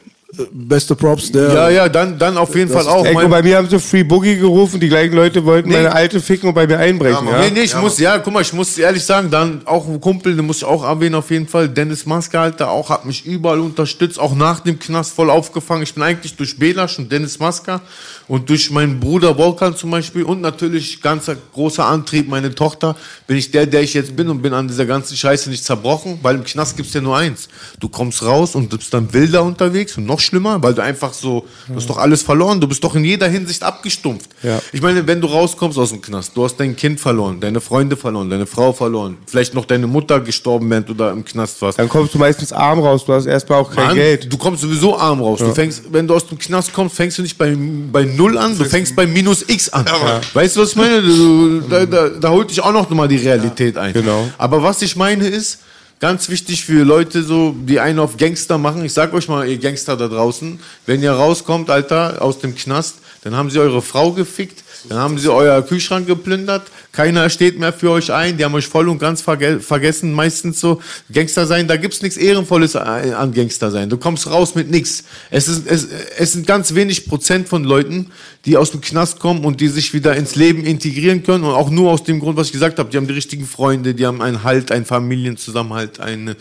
[0.51, 1.53] Beste Props, der.
[1.53, 3.05] Ja, ja, dann, dann auf jeden Fall auch.
[3.05, 5.75] Ey, guck, bei mir haben sie Free Boogie gerufen, die gleichen Leute wollten Nee.
[5.75, 7.27] meine alte ficken und bei mir einbrechen.
[7.27, 10.01] Ja, Nee, nee, ich muss, ja, guck mal, ich muss ehrlich sagen, dann auch ein
[10.01, 13.25] Kumpel, den muss ich auch erwähnen auf jeden Fall, Dennis Maske, Alter, auch hat mich
[13.25, 15.83] überall unterstützt, auch nach dem Knast voll aufgefangen.
[15.83, 17.81] Ich bin eigentlich durch Belasch und Dennis Maska
[18.27, 22.95] und durch meinen Bruder Volkan zum Beispiel und natürlich ganzer großer Antrieb, meine Tochter,
[23.27, 26.19] bin ich der, der ich jetzt bin und bin an dieser ganzen Scheiße nicht zerbrochen,
[26.23, 27.49] weil im Knast gibt's ja nur eins.
[27.79, 31.13] Du kommst raus und du bist dann wilder unterwegs und noch schlimmer, weil du einfach
[31.13, 34.29] so, du hast doch alles verloren, du bist doch in jeder Hinsicht abgestumpft.
[34.41, 34.61] Ja.
[34.71, 37.95] Ich meine, wenn du rauskommst aus dem Knast, du hast dein Kind verloren, deine Freunde
[37.95, 41.79] verloren, deine Frau verloren, vielleicht noch deine Mutter gestorben, während du da im Knast warst.
[41.79, 44.31] Dann kommst du meistens arm raus, du hast erstmal auch kein Mann, Geld.
[44.31, 45.39] Du kommst sowieso arm raus.
[45.39, 47.55] Du fängst, wenn du aus dem Knast kommst, fängst du nicht bei,
[47.91, 49.85] bei Null an, du fängst bei minus X an.
[50.33, 51.01] Weißt du, was ich meine?
[51.01, 53.93] Du, da, da, da holt dich auch noch mal die Realität ein.
[53.93, 54.27] genau.
[54.37, 55.59] Aber was ich meine ist,
[56.03, 58.83] ganz wichtig für Leute so, die einen auf Gangster machen.
[58.83, 62.97] Ich sag euch mal, ihr Gangster da draußen, wenn ihr rauskommt, Alter, aus dem Knast,
[63.23, 67.73] dann haben sie eure Frau gefickt, dann haben sie euer Kühlschrank geplündert, keiner steht mehr
[67.73, 70.81] für euch ein, die haben euch voll und ganz verge vergessen, meistens so.
[71.11, 73.89] Gangster sein, da gibt's nichts Ehrenvolles an Gangster sein.
[73.89, 75.03] Du kommst raus mit nichts.
[75.31, 75.87] Es, ist, es,
[76.17, 78.11] es sind ganz wenig Prozent von Leuten,
[78.45, 81.69] die aus dem Knast kommen und die sich wieder ins Leben integrieren können und auch
[81.69, 84.21] nur aus dem Grund, was ich gesagt habe, die haben die richtigen Freunde, die haben
[84.21, 86.35] einen Halt, einen Familienzusammenhalt, eine.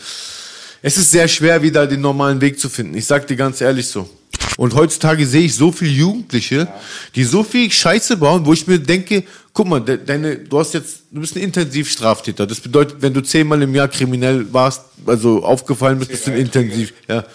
[0.81, 2.95] Es ist sehr schwer, wieder den normalen Weg zu finden.
[2.95, 4.09] Ich sag dir ganz ehrlich so.
[4.57, 6.67] Und heutzutage sehe ich so viele Jugendliche,
[7.15, 10.73] die so viel Scheiße bauen, wo ich mir denke, guck mal, de, deine, du hast
[10.73, 12.45] jetzt, du bist ein Intensivstraftäter.
[12.45, 16.37] Das bedeutet, wenn du zehnmal im Jahr kriminell warst, also aufgefallen bist, bist du ein
[16.37, 16.93] Intensiv.
[17.07, 17.25] Ja.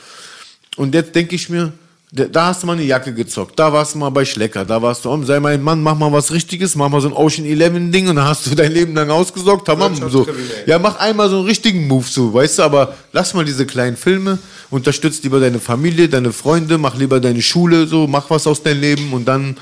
[0.77, 1.73] Und jetzt denke ich mir,
[2.13, 5.05] da- hast du mal eine Jacke gezockt, da warst du mal bei Schlecker, da warst
[5.05, 7.91] du, oh, sei mein Mann, mach mal was Richtiges, mach mal so ein Ocean 11
[7.93, 10.27] Ding und dann hast du dein Leben lang ausgesorgt, tamam, so.
[10.67, 13.97] Ja, mach einmal so einen richtigen Move so, weißt du, aber lass mal diese kleinen
[13.97, 14.39] Filme,
[14.71, 18.81] unterstütz lieber deine Familie, deine Freunde, mach lieber deine Schule so, mach was aus deinem
[18.81, 19.57] Leben und dann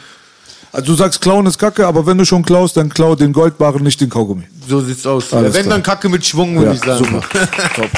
[0.76, 3.82] Also du sagst, klauen ist Kacke, aber wenn du schon klaust, dann klau den Goldbarren,
[3.82, 4.42] nicht den Kaugummi.
[4.68, 5.32] So sieht's aus.
[5.32, 5.76] Alles Wenn klar.
[5.76, 7.02] dann Kacke mit Schwung, würde ich sagen.
[7.02, 7.22] super.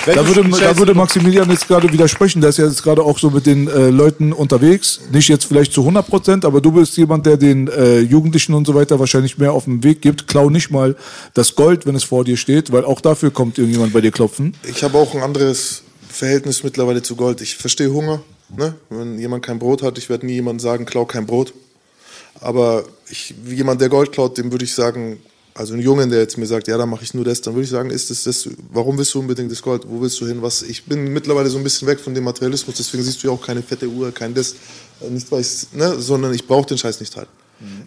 [0.15, 2.41] Da würde, da würde Maximilian jetzt gerade widersprechen.
[2.41, 5.01] Der ist ja jetzt gerade auch so mit den äh, Leuten unterwegs.
[5.11, 8.65] Nicht jetzt vielleicht zu 100 Prozent, aber du bist jemand, der den äh, Jugendlichen und
[8.65, 10.29] so weiter wahrscheinlich mehr auf den Weg gibt.
[10.29, 10.95] Klau nicht mal
[11.35, 14.55] das Gold, wenn es vor dir steht, weil auch dafür kommt irgendjemand bei dir klopfen.
[14.63, 17.41] Ich habe auch ein anderes Verhältnis mittlerweile zu Gold.
[17.41, 18.21] Ich verstehe Hunger.
[18.57, 18.75] Ne?
[18.89, 21.53] Wenn jemand kein Brot hat, ich werde nie jemandem sagen, klau kein Brot.
[22.41, 25.19] Aber ich, wie jemand, der Gold klaut, dem würde ich sagen,
[25.55, 27.65] also ein Jungen, der jetzt mir sagt, ja, dann mache ich nur das, dann würde
[27.65, 29.83] ich sagen, ist das das, warum willst du unbedingt das Gold?
[29.89, 30.41] Wo willst du hin?
[30.41, 30.63] Was?
[30.63, 33.45] Ich bin mittlerweile so ein bisschen weg von dem Materialismus, deswegen siehst du ja auch
[33.45, 34.55] keine fette Uhr, kein das,
[35.01, 37.29] äh, nicht weil ne, sondern ich brauche den Scheiß nicht halt.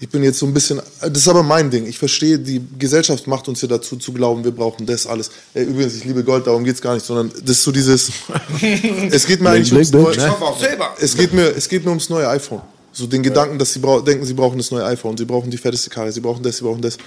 [0.02, 1.86] Ich bin jetzt so ein bisschen, das ist aber mein Ding.
[1.86, 5.32] Ich verstehe, die Gesellschaft macht uns ja dazu zu glauben, wir brauchen das alles.
[5.54, 8.12] Ey, übrigens, ich liebe Gold, darum geht's gar nicht, sondern das ist so dieses,
[9.12, 12.10] es geht mir eigentlich Blink, ums blink, neue, es geht mir, es geht mir ums
[12.10, 12.62] neue iPhone.
[12.94, 15.90] So den Gedanken, dass sie denken, sie brauchen das neue iPhone, sie brauchen die fetteste
[15.90, 16.98] Karre, sie brauchen das, sie brauchen das.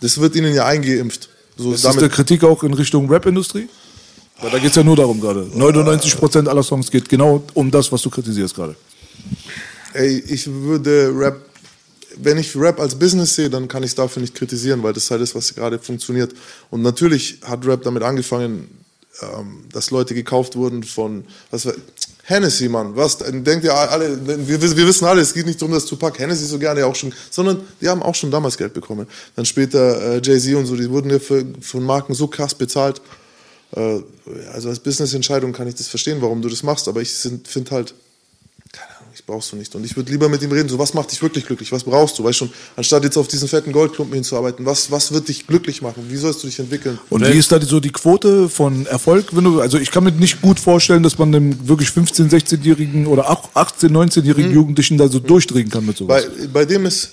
[0.00, 1.28] Das wird ihnen ja eingeimpft.
[1.56, 3.68] So Ist das eine Kritik auch in Richtung Rap-Industrie?
[4.40, 5.42] Weil da geht es ja nur darum gerade.
[5.54, 8.76] 99% aller Songs geht genau um das, was du kritisierst gerade.
[9.94, 11.40] Ey, ich würde Rap,
[12.16, 15.10] wenn ich Rap als Business sehe, dann kann ich es dafür nicht kritisieren, weil das
[15.10, 16.34] halt ist, was gerade funktioniert.
[16.70, 18.68] Und natürlich hat Rap damit angefangen,
[19.22, 21.66] ähm, dass Leute gekauft wurden von, was
[22.28, 25.86] Hennessy, Mann, was, denkt ihr alle, wir, wir wissen alle, es geht nicht darum, dass
[25.86, 29.06] Tupac Hennessy so gerne auch schon, sondern die haben auch schon damals Geld bekommen.
[29.36, 33.00] Dann später äh, Jay-Z und so, die wurden ja für, von Marken so krass bezahlt.
[33.76, 34.00] Äh,
[34.52, 37.94] also als Business-Entscheidung kann ich das verstehen, warum du das machst, aber ich finde halt,
[39.26, 39.74] brauchst du nicht.
[39.74, 42.18] Und ich würde lieber mit ihm reden, so was macht dich wirklich glücklich, was brauchst
[42.18, 45.82] du, weißt schon, anstatt jetzt auf diesen fetten Goldklumpen hinzuarbeiten, was, was wird dich glücklich
[45.82, 46.98] machen, wie sollst du dich entwickeln?
[47.10, 49.34] Und wie ist da die- so die Quote von Erfolg?
[49.34, 53.06] Wenn du, also ich kann mir nicht gut vorstellen, dass man einem wirklich 15-, 16-jährigen
[53.06, 56.24] oder auch 18-, 19-jährigen Jugendlichen da so durchdrehen kann mit sowas.
[56.38, 57.10] Bei, bei dem ist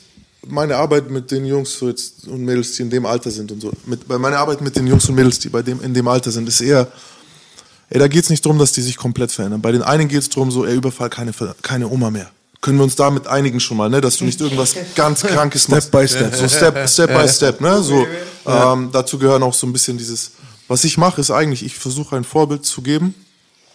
[0.48, 3.62] meine Arbeit mit den Jungs so jetzt und Mädels, die in dem Alter sind und
[3.62, 6.08] so, mit, bei meiner Arbeit mit den Jungs und Mädels, die bei dem, in dem
[6.08, 6.88] Alter sind, ist eher,
[7.94, 9.62] ey, da geht es nicht darum, dass die sich komplett verändern.
[9.62, 12.30] Bei den einen geht es darum, so, ey, Überfall, keine, keine Oma mehr.
[12.62, 14.00] Können wir uns damit einigen schon mal, ne?
[14.00, 15.92] dass du nicht irgendwas ganz Krankes machst.
[15.92, 16.34] by step.
[16.34, 17.60] So Step, Step by Step.
[17.60, 17.84] Ne?
[17.84, 18.08] So,
[18.46, 20.32] ähm, dazu gehören auch so ein bisschen dieses,
[20.68, 23.16] was ich mache, ist eigentlich, ich versuche ein Vorbild zu geben,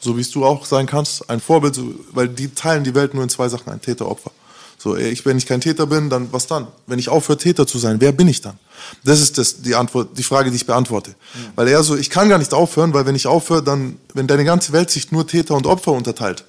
[0.01, 1.79] so wie es du auch sein kannst, ein Vorbild,
[2.13, 4.31] weil die teilen die Welt nur in zwei Sachen, ein Täter-Opfer.
[4.81, 6.69] So, ey, ich, wenn ich kein Täter bin, dann was dann?
[6.87, 8.59] Wenn ich aufhöre, Täter zu sein, wer bin ich dann?
[9.03, 11.17] Das ist das, die Antwort, die Frage, die ich beantworte.
[11.57, 14.45] Weil er so, ich kann gar nicht aufhören, weil wenn ich aufhöre, dann, wenn deine
[14.45, 16.45] ganze Welt sich nur Täter und Opfer unterteilt,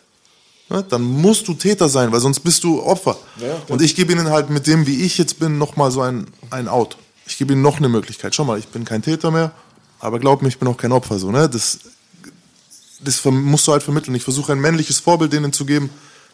[0.69, 3.17] ne, dann musst du Täter sein, weil sonst bist du Opfer.
[3.67, 6.67] und ich gebe ihnen halt mit dem, wie ich jetzt bin, nochmal so ein, ein
[6.67, 6.97] Out.
[7.25, 8.35] Ich gebe ihnen noch eine Möglichkeit.
[8.35, 9.51] Schau mal, ich bin kein Täter mehr,
[9.99, 11.17] aber glaub mir, ich bin auch kein Opfer.
[11.17, 11.49] So, ne?
[11.49, 11.79] Das,
[13.01, 14.13] das musst du halt vermitteln.
[14.13, 15.89] Ich versuche ein männliches Vorbild denen zu geben,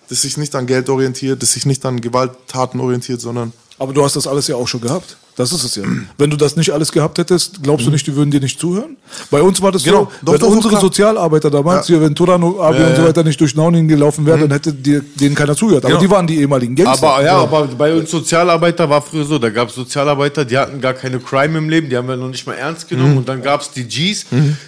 [0.10, 4.04] das sich nicht an Geld orientiert, das sich nicht an Gewalttaten orientiert, sondern Aber du
[4.06, 5.18] hast das alles ja auch schon gehabt.
[5.36, 5.84] Das ist es ja.
[6.18, 8.96] Wenn du das nicht alles gehabt hättest, glaubst du nicht, die würden dir nicht zuhören?
[9.30, 10.06] Bei uns war das Genau.
[10.06, 10.82] so, Doch, wenn doch, unsere klar.
[10.82, 11.96] Sozialarbeiter damals, Ja.
[11.96, 15.02] hier, wenn Turano, Abi und so weiter nicht durch Nauningen gelaufen wären, dann hätte dir,
[15.20, 15.84] denen keiner zugehört.
[15.84, 16.02] Aber Genau.
[16.06, 17.06] die waren die ehemaligen Gangster.
[17.10, 20.80] Aber ja, aber bei uns Sozialarbeiter war früher so, da gab es Sozialarbeiter, die hatten
[20.80, 23.12] gar keine Crime im Leben, die haben wir noch nicht mal ernst genommen.
[23.12, 23.18] Mhm.
[23.18, 24.28] Und dann gab es die Gs,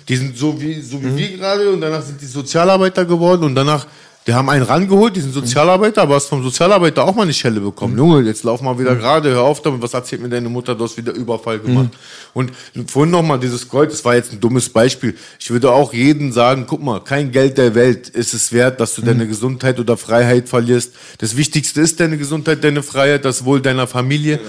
[0.10, 3.56] die sind so wie, so wie wir gerade und danach sind die Sozialarbeiter geworden und
[3.56, 3.88] danach,
[4.28, 7.62] die haben einen rangeholt, die sind Sozialarbeiter, aber hast vom Sozialarbeiter auch mal eine Schelle
[7.62, 7.94] bekommen.
[7.94, 8.00] Mhm.
[8.00, 10.84] Junge, jetzt lauf mal wieder gerade, hör auf damit, was erzählt mir deine Mutter, du
[10.84, 11.92] hast wieder Überfall gemacht.
[12.34, 12.52] Und
[12.88, 15.16] vorhin nochmal dieses Gold, das war jetzt ein dummes Beispiel.
[15.40, 18.96] Ich würde auch jedem sagen, guck mal, kein Geld der Welt ist es wert, dass
[18.96, 20.94] du deine Gesundheit oder Freiheit verlierst.
[21.20, 24.42] Das Wichtigste ist deine Gesundheit, deine Freiheit, das Wohl deiner Familie.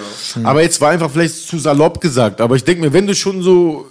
[0.43, 2.41] Aber jetzt war einfach vielleicht zu salopp gesagt.
[2.41, 3.87] Aber ich denke mir, wenn du schon so,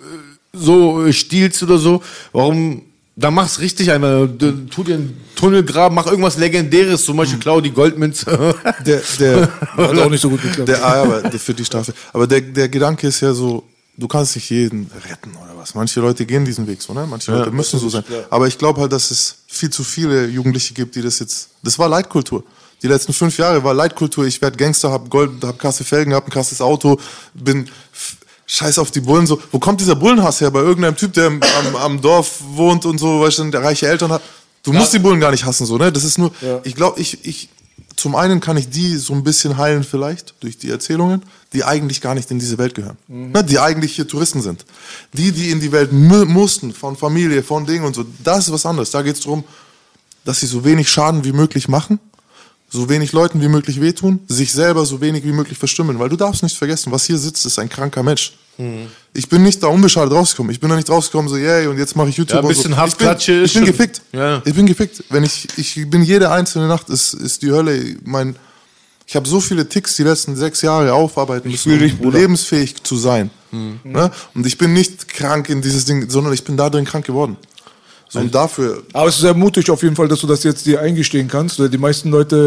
[0.51, 2.03] so stiehlst oder so,
[2.33, 2.81] warum,
[3.19, 4.29] dann mach's richtig einmal.
[4.37, 8.55] Tu dir einen Tunnel graben, mach irgendwas Legendäres, zum Beispiel klau die Goldmünze.
[8.85, 10.69] der, der, Hat auch nicht so gut geklappt.
[10.69, 11.93] der, ah, ja, aber der- für die Staffel.
[12.13, 13.63] Aber der, der Gedanke ist ja so,
[13.97, 15.73] du kannst nicht jeden retten oder was.
[15.73, 17.07] Manche Leute gehen diesen Weg so, ne?
[17.09, 18.03] Manche Leute müssen so sein.
[18.29, 21.77] Aber ich glaube halt, dass es viel zu viele Jugendliche gibt, die das jetzt, das
[21.79, 22.43] war Leitkultur.
[22.83, 24.27] Die letzten fünf Jahre war Leitkultur.
[24.27, 26.99] Ich werde Gangster, hab Gold, hab krasse Felgen, hab ein krasses Auto,
[27.33, 27.67] bin
[28.49, 29.39] Scheiß auf die Bullen so.
[29.51, 30.49] Wo kommt dieser Bullenhass her?
[30.49, 31.41] Bei irgendeinem Typ, der am,
[31.75, 34.21] am Dorf wohnt und so, weißt du, der reiche Eltern hat.
[34.63, 35.91] Du musst die Bullen gar nicht hassen, so, ne?
[35.91, 36.31] Das ist nur,
[36.63, 37.49] ich glaube, ich, ich,
[37.95, 42.01] zum einen kann ich die so ein bisschen heilen vielleicht durch die Erzählungen, die eigentlich
[42.01, 42.97] gar nicht in diese Welt gehören.
[43.07, 44.65] Ne, die eigentlich hier Touristen sind.
[45.13, 48.65] Die, die in die Welt mussten, von Familie, von Dingen und so, das ist was
[48.65, 48.91] anderes.
[48.91, 49.43] Da geht es darum,
[50.25, 51.99] dass sie so wenig Schaden wie möglich machen,
[52.69, 55.99] so wenig Leuten wie möglich wehtun, sich selber so wenig wie möglich verstümmeln.
[55.99, 58.33] Weil du darfst nicht vergessen, was hier sitzt, ist ein kranker Mensch.
[59.13, 60.51] Ich bin nicht da unbeschadet rausgekommen.
[60.51, 62.37] Ich bin da nicht rausgekommen, so, yay, und jetzt mache ich YouTube.
[62.37, 62.77] Ja, ein bisschen so.
[62.77, 64.01] Haftklatsche Ich bin, ich bin gefickt.
[64.11, 64.41] Ja.
[64.45, 65.03] Ich bin gefickt.
[65.09, 68.35] Wenn ich, ich bin jede einzelne Nacht, ist, ist die Hölle mein,
[69.05, 72.17] Ich habe so viele Ticks die letzten sechs Jahre aufarbeiten müssen, dich, um Bruder.
[72.19, 73.29] lebensfähig zu sein.
[73.83, 74.11] Ne?
[74.33, 77.37] Und ich bin nicht krank in dieses Ding, sondern ich bin da drin krank geworden.
[78.09, 80.65] So, und dafür, Aber es ist sehr mutig auf jeden Fall, dass du das jetzt
[80.65, 81.59] dir eingestehen kannst.
[81.59, 82.37] Die meisten Leute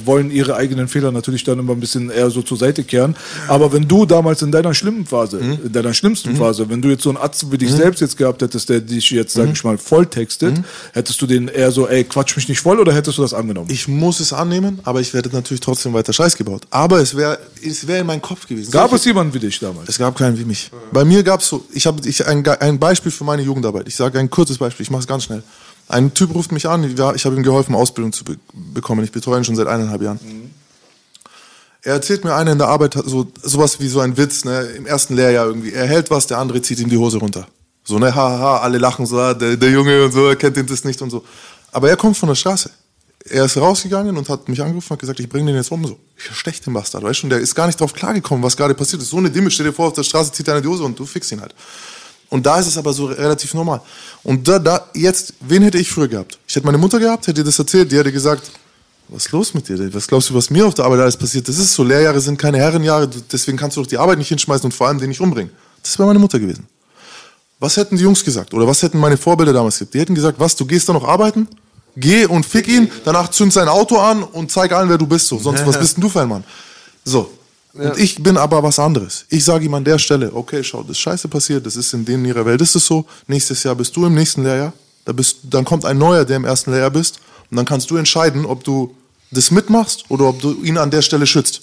[0.00, 3.16] äh, wollen ihre eigenen Fehler natürlich dann immer ein bisschen eher so zur Seite kehren.
[3.48, 7.02] Aber wenn du damals in deiner schlimmen Phase, in deiner schlimmsten Phase, wenn du jetzt
[7.02, 9.76] so einen Arzt wie dich selbst jetzt gehabt hättest, der dich jetzt, sag ich mal,
[9.76, 10.60] volltextet,
[10.92, 13.68] hättest du den eher so, ey, quatsch mich nicht voll oder hättest du das angenommen?
[13.70, 16.62] ich muss es annehmen, aber ich werde natürlich trotzdem weiter Scheiß gebaut.
[16.70, 18.70] Aber es wäre es wär in meinem Kopf gewesen.
[18.70, 19.88] Gab Solche- es jemanden wie dich damals?
[19.88, 20.70] Es gab keinen wie mich.
[20.92, 23.88] Bei mir gab es so, ich habe ich, ein, ein Beispiel für meine Jugendarbeit.
[23.88, 25.42] Ich sage ein kurzes Beispiel, ich mache es ganz schnell.
[25.88, 29.04] Ein Typ ruft mich an, ich habe ihm geholfen, Ausbildung zu be bekommen.
[29.04, 30.20] Ich betreue ihn schon seit eineinhalb Jahren.
[31.82, 34.86] Er erzählt mir einer in der Arbeit so sowas wie so ein Witz, ne, im
[34.86, 35.72] ersten Lehrjahr irgendwie.
[35.72, 37.48] Er hält was, der andere zieht ihm die Hose runter.
[37.84, 40.66] So, ne, haha, alle lachen so, ah, der, der Junge und so, er kennt ihn
[40.66, 41.24] das nicht und so.
[41.72, 42.70] Aber er kommt von der Straße.
[43.28, 45.98] Er ist rausgegangen und hat mich angerufen und gesagt, ich bringe den jetzt um so.
[46.16, 47.26] Ich stech den Bastard, weißt du?
[47.26, 49.10] Und der ist gar nicht drauf klargekommen, was gerade passiert ist.
[49.10, 51.04] So eine Dimme, stell dir vor, auf der Straße zieht einer die Hose und du
[51.04, 51.54] fixst ihn halt.
[52.32, 53.82] Und da ist es aber so relativ normal.
[54.22, 56.38] Und da, da, jetzt, wen hätte ich früher gehabt?
[56.48, 58.50] Ich hätte meine Mutter gehabt, hätte ihr das erzählt, die hätte gesagt,
[59.08, 59.92] was ist los mit dir?
[59.92, 61.46] Was glaubst du, was mir auf der Arbeit alles passiert?
[61.46, 64.64] Das ist so, Lehrjahre sind keine Herrenjahre, deswegen kannst du doch die Arbeit nicht hinschmeißen
[64.64, 65.52] und vor allem den nicht umbringen.
[65.82, 66.66] Das wäre meine Mutter gewesen.
[67.60, 68.54] Was hätten die Jungs gesagt?
[68.54, 69.92] Oder was hätten meine Vorbilder damals gesagt?
[69.92, 71.46] Die hätten gesagt, was, du gehst da noch arbeiten?
[71.96, 75.28] Geh und fick ihn, danach zünd sein Auto an und zeig allen, wer du bist.
[75.28, 75.38] So.
[75.38, 76.44] Sonst, was bist denn du für ein Mann?
[77.04, 77.30] So.
[77.74, 79.24] Und ich bin aber was anderes.
[79.30, 82.04] Ich sage ihm an der Stelle, okay, schau, das ist scheiße passiert, das ist in
[82.04, 83.06] denen ihrer Welt, ist es so.
[83.26, 84.72] Nächstes Jahr bist du im nächsten Lehrjahr.
[85.04, 87.20] Da bist, dann kommt ein neuer, der im ersten Lehrjahr bist.
[87.50, 88.94] Und dann kannst du entscheiden, ob du
[89.30, 91.62] das mitmachst oder ob du ihn an der Stelle schützt.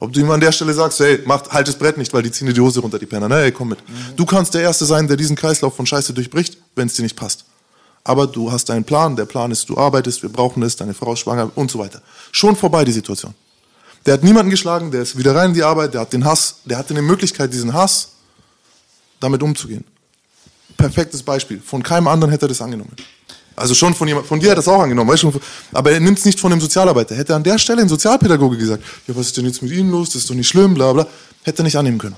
[0.00, 2.30] Ob du ihm an der Stelle sagst, hey, mach, halt das Brett nicht, weil die
[2.30, 3.28] ziehen dir die Hose runter, die Penner.
[3.28, 3.78] Ne, hey, komm mit.
[4.16, 7.16] Du kannst der Erste sein, der diesen Kreislauf von Scheiße durchbricht, wenn es dir nicht
[7.16, 7.44] passt.
[8.04, 11.14] Aber du hast deinen Plan, der Plan ist, du arbeitest, wir brauchen es, deine Frau
[11.14, 12.00] ist schwanger und so weiter.
[12.30, 13.34] Schon vorbei die Situation.
[14.06, 16.56] Der hat niemanden geschlagen, der ist wieder rein in die Arbeit, der hat den Hass,
[16.64, 18.08] der hatte eine Möglichkeit, diesen Hass
[19.20, 19.84] damit umzugehen.
[20.76, 21.60] Perfektes Beispiel.
[21.60, 22.92] Von keinem anderen hätte er das angenommen.
[23.56, 25.32] Also schon von jemand, von dir hat er das auch angenommen, weißt du,
[25.72, 27.16] aber er nimmt es nicht von dem Sozialarbeiter.
[27.16, 29.90] Hätte er an der Stelle ein Sozialpädagoge gesagt, ja, was ist denn jetzt mit Ihnen
[29.90, 31.06] los, das ist doch nicht schlimm, bla bla,
[31.42, 32.14] hätte er nicht annehmen können.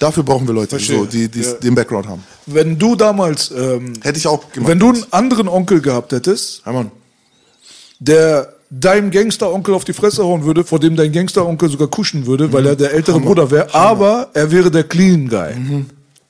[0.00, 0.98] Dafür brauchen wir Leute, Verstehe.
[0.98, 1.52] so, die, die Ja.
[1.52, 2.24] den Background haben.
[2.46, 4.68] Wenn du damals, ähm, Hätte ich auch gemacht.
[4.68, 6.90] wenn du einen anderen Onkel gehabt hättest, ja, Mann.
[8.00, 12.52] der deinem Gangsteronkel auf die Fresse hauen würde, vor dem dein Gangsteronkel sogar kuschen würde,
[12.52, 15.84] weil er der ältere Bruder wäre, aber er wäre der Clean Guy.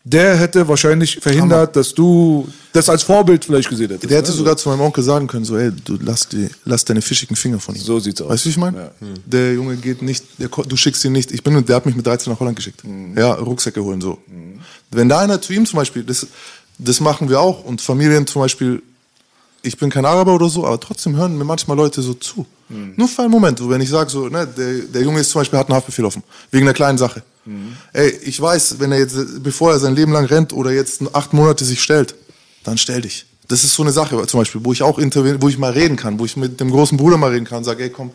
[0.08, 4.08] Der hätte wahrscheinlich verhindert, dass du das als Vorbild vielleicht gesehen hättest.
[4.08, 4.36] Der hätte ne?
[4.36, 7.58] sogar zu meinem Onkel sagen können, so, ey, du lass, die, lass deine fischigen Finger
[7.58, 7.80] von ihm.
[7.80, 8.28] So sieht's aus.
[8.28, 8.92] Weißt du, wie ich meine?
[9.24, 11.32] Der Junge geht nicht, der, du schickst ihn nicht.
[11.32, 12.82] Ich bin, der hat mich mit 13 nach Holland geschickt.
[13.16, 14.18] Ja, Rucksäcke holen, so.
[14.92, 16.24] Wenn da einer zu ihm zum Beispiel, das,
[16.78, 17.64] das machen wir auch.
[17.64, 18.82] Und Familien zum Beispiel,
[19.66, 22.46] ich bin kein Araber oder so, aber trotzdem hören mir manchmal Leute so zu.
[22.68, 25.40] Nur für einen Moment, wo wenn ich sage, so, ne, der, der Junge ist zum
[25.40, 26.22] Beispiel, hat einen Haftbefehl offen.
[26.50, 27.22] Wegen einer kleinen Sache.
[27.92, 31.32] Ey, ich weiß, wenn er jetzt, bevor er sein Leben lang rennt oder jetzt acht
[31.32, 32.16] Monate sich stellt,
[32.64, 33.26] dann stell dich.
[33.46, 36.18] Das ist so eine Sache zum Beispiel, wo ich auch wo ich mal reden kann,
[36.18, 38.10] wo ich mit dem großen Bruder mal reden kann, sage, ey, komm,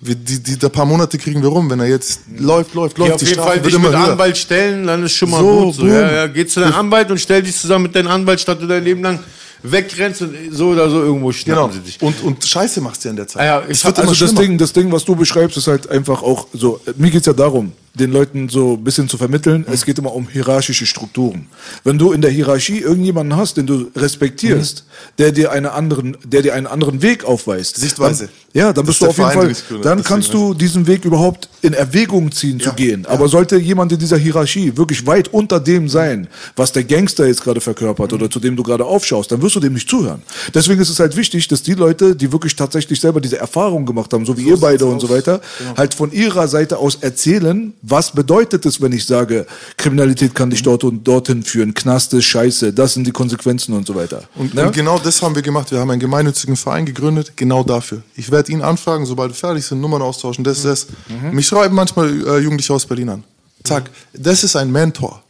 [0.00, 3.08] wir, die, die, die paar Monate kriegen wir rum, wenn er jetzt läuft, läuft, läuft,
[3.10, 5.74] Ja, auf jeden Fall dich mit Anwalt stellen, dann ist schon mal So, gut.
[5.76, 5.86] So.
[5.86, 8.66] Ja, ja, geh zu deinem Anwalt und stell dich zusammen mit deinem Anwalt, statt du
[8.66, 9.20] dein Leben lang
[9.64, 11.72] wegrennst und so oder so irgendwo schnappen Genau.
[11.74, 12.00] sie dich.
[12.02, 13.42] Und, und Scheiße machst du ja in der Zeit.
[13.42, 14.34] Ah ja, es ich wird hab- immer Also das.
[14.34, 16.80] Ding, das Ding, was du beschreibst, ist halt einfach auch so.
[16.96, 19.64] Mir geht's ja darum, den Leuten so ein bisschen zu vermitteln.
[19.70, 21.46] Es geht immer um hierarchische Strukturen.
[21.84, 24.84] Wenn du in der Hierarchie irgendjemanden hast, den du respektierst,
[25.18, 28.24] der dir einen anderen, der dir einen anderen Weg aufweist, Sichtweise.
[28.24, 31.48] Dann, ja, dann Das bist du auf jeden Fall, dann kannst du diesen Weg überhaupt
[31.62, 33.02] in Erwägung ziehen zu Ja, gehen.
[33.04, 33.10] ja.
[33.10, 37.42] Aber sollte jemand in dieser Hierarchie wirklich weit unter dem sein, was der Gangster jetzt
[37.42, 40.22] gerade verkörpert oder zu dem du gerade aufschaust, dann wirst du dem nicht zuhören.
[40.52, 44.12] Deswegen ist es halt wichtig, dass die Leute, die wirklich tatsächlich selber diese Erfahrung gemacht
[44.12, 45.40] haben, so wie ihr beide und so weiter,
[45.76, 49.46] halt von ihrer Seite aus erzählen, was bedeutet es, wenn ich sage,
[49.76, 53.86] Kriminalität kann dich dort und dorthin führen, Knast ist scheiße, das sind die Konsequenzen und
[53.86, 54.22] so weiter.
[54.36, 54.66] Und, Ne?
[54.66, 55.70] und genau das haben wir gemacht.
[55.70, 58.02] Wir haben einen gemeinnützigen Verein gegründet, genau dafür.
[58.16, 60.86] Ich werde ihn anfragen, sobald wir fertig sind, Nummern austauschen, das, das.
[61.08, 61.32] Mhm.
[61.36, 63.24] Mich schreiben manchmal äh, Jugendliche aus Berlin an.
[63.64, 65.22] Zack, das ist ein Mentor.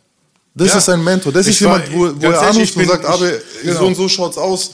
[0.54, 0.78] Das Ja.
[0.78, 1.32] ist ein Mentor.
[1.32, 3.28] Das Ich ist war- jemand, wo, wo er anruft und sagt, aber
[3.62, 3.78] genau.
[3.80, 4.70] so und so schaut's aus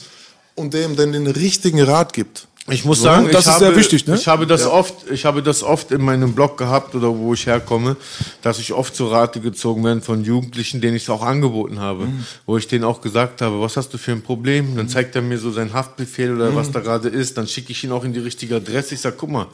[0.55, 2.47] und dem dann den richtigen Rat gibt.
[2.69, 4.15] Ich muss So, sagen, das ich ist habe, sehr wichtig, ne?
[4.15, 7.47] Ich habe das oft, ich habe das oft in meinem Blog gehabt oder wo ich
[7.47, 7.97] herkomme,
[8.43, 12.05] dass ich oft zu Rate gezogen werde von Jugendlichen, denen ich es auch angeboten habe,
[12.05, 12.23] Mhm.
[12.45, 14.75] wo ich denen auch gesagt habe, was hast du für ein Problem?
[14.75, 16.55] Dann zeigt er mir so seinen Haftbefehl oder Mhm.
[16.55, 18.93] was da gerade ist, dann schicke ich ihn auch in die richtige Adresse.
[18.93, 19.47] Ich sag, guck mal,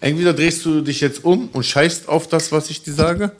[0.00, 3.32] entweder drehst du dich jetzt um und scheißt auf das, was ich dir sage.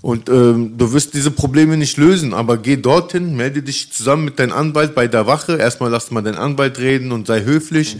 [0.00, 4.38] Und ähm, du wirst diese Probleme nicht lösen, aber geh dorthin, melde dich zusammen mit
[4.38, 5.56] deinem Anwalt bei der Wache.
[5.56, 7.96] Erstmal lass mal deinen Anwalt reden und sei höflich.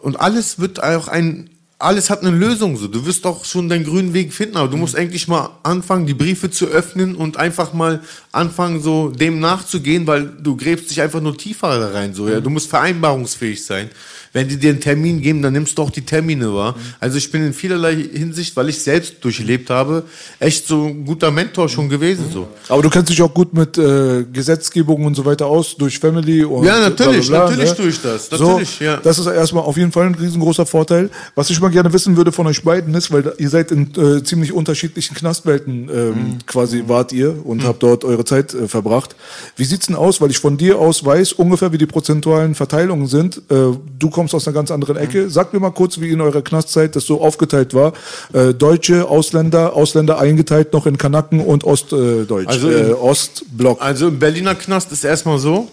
[0.00, 1.50] Und alles wird auch ein
[1.80, 2.88] alles hat eine Lösung so.
[2.88, 6.14] Du wirst doch schon deinen grünen Weg finden, aber du musst eigentlich mal anfangen, die
[6.14, 8.02] Briefe zu öffnen und einfach mal
[8.32, 12.12] anfangen, so dem nachzugehen, weil du gräbst dich einfach nur tiefer rein.
[12.12, 12.40] So, ja.
[12.40, 13.90] Du musst vereinbarungsfähig sein.
[14.32, 16.76] Wenn die dir einen Termin geben, dann nimmst du auch die Termine wahr.
[17.00, 20.04] Also ich bin in vielerlei Hinsicht, weil ich selbst durchlebt habe,
[20.38, 22.26] echt so ein guter Mentor schon gewesen.
[22.32, 22.48] So.
[22.68, 26.44] Aber du kennst dich auch gut mit äh, Gesetzgebung und so weiter aus, durch Family
[26.44, 28.98] und Ja, natürlich, bla bla bla, natürlich tue ich das, So, natürlich, ja.
[28.98, 31.10] Das ist erstmal auf jeden Fall ein riesengroßer Vorteil.
[31.34, 34.22] Was ich mal gerne wissen würde von euch beiden ist, weil ihr seid in äh,
[34.22, 36.38] ziemlich unterschiedlichen Knastwelten ähm, Mhm.
[36.46, 39.14] quasi wart ihr und habt dort eure Zeit äh, verbracht.
[39.56, 40.20] Wie sieht's denn aus?
[40.20, 43.38] Weil ich von dir aus weiß ungefähr, wie die prozentualen Verteilungen sind.
[43.50, 45.22] Äh, du kommst aus einer ganz anderen Ecke.
[45.22, 45.30] Mhm.
[45.30, 47.94] Sagt mir mal kurz, wie in eurer Knastzeit das so aufgeteilt war.
[48.34, 52.46] Äh, Deutsche, Ausländer, Ausländer eingeteilt noch in Kanaken und Ostdeutsch.
[52.46, 53.80] Also äh, Ostblock.
[53.80, 55.70] Also im Berliner Knast ist erstmal so,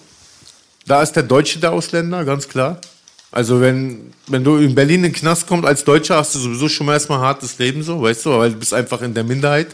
[0.86, 2.80] da ist der Deutsche der Ausländer, ganz klar.
[3.34, 6.70] Also wenn, wenn du in Berlin in den Knast kommst als Deutscher, hast du sowieso
[6.70, 9.68] schon mal erstmal hartes Leben so, weißt du, weil du bist einfach in der Minderheit.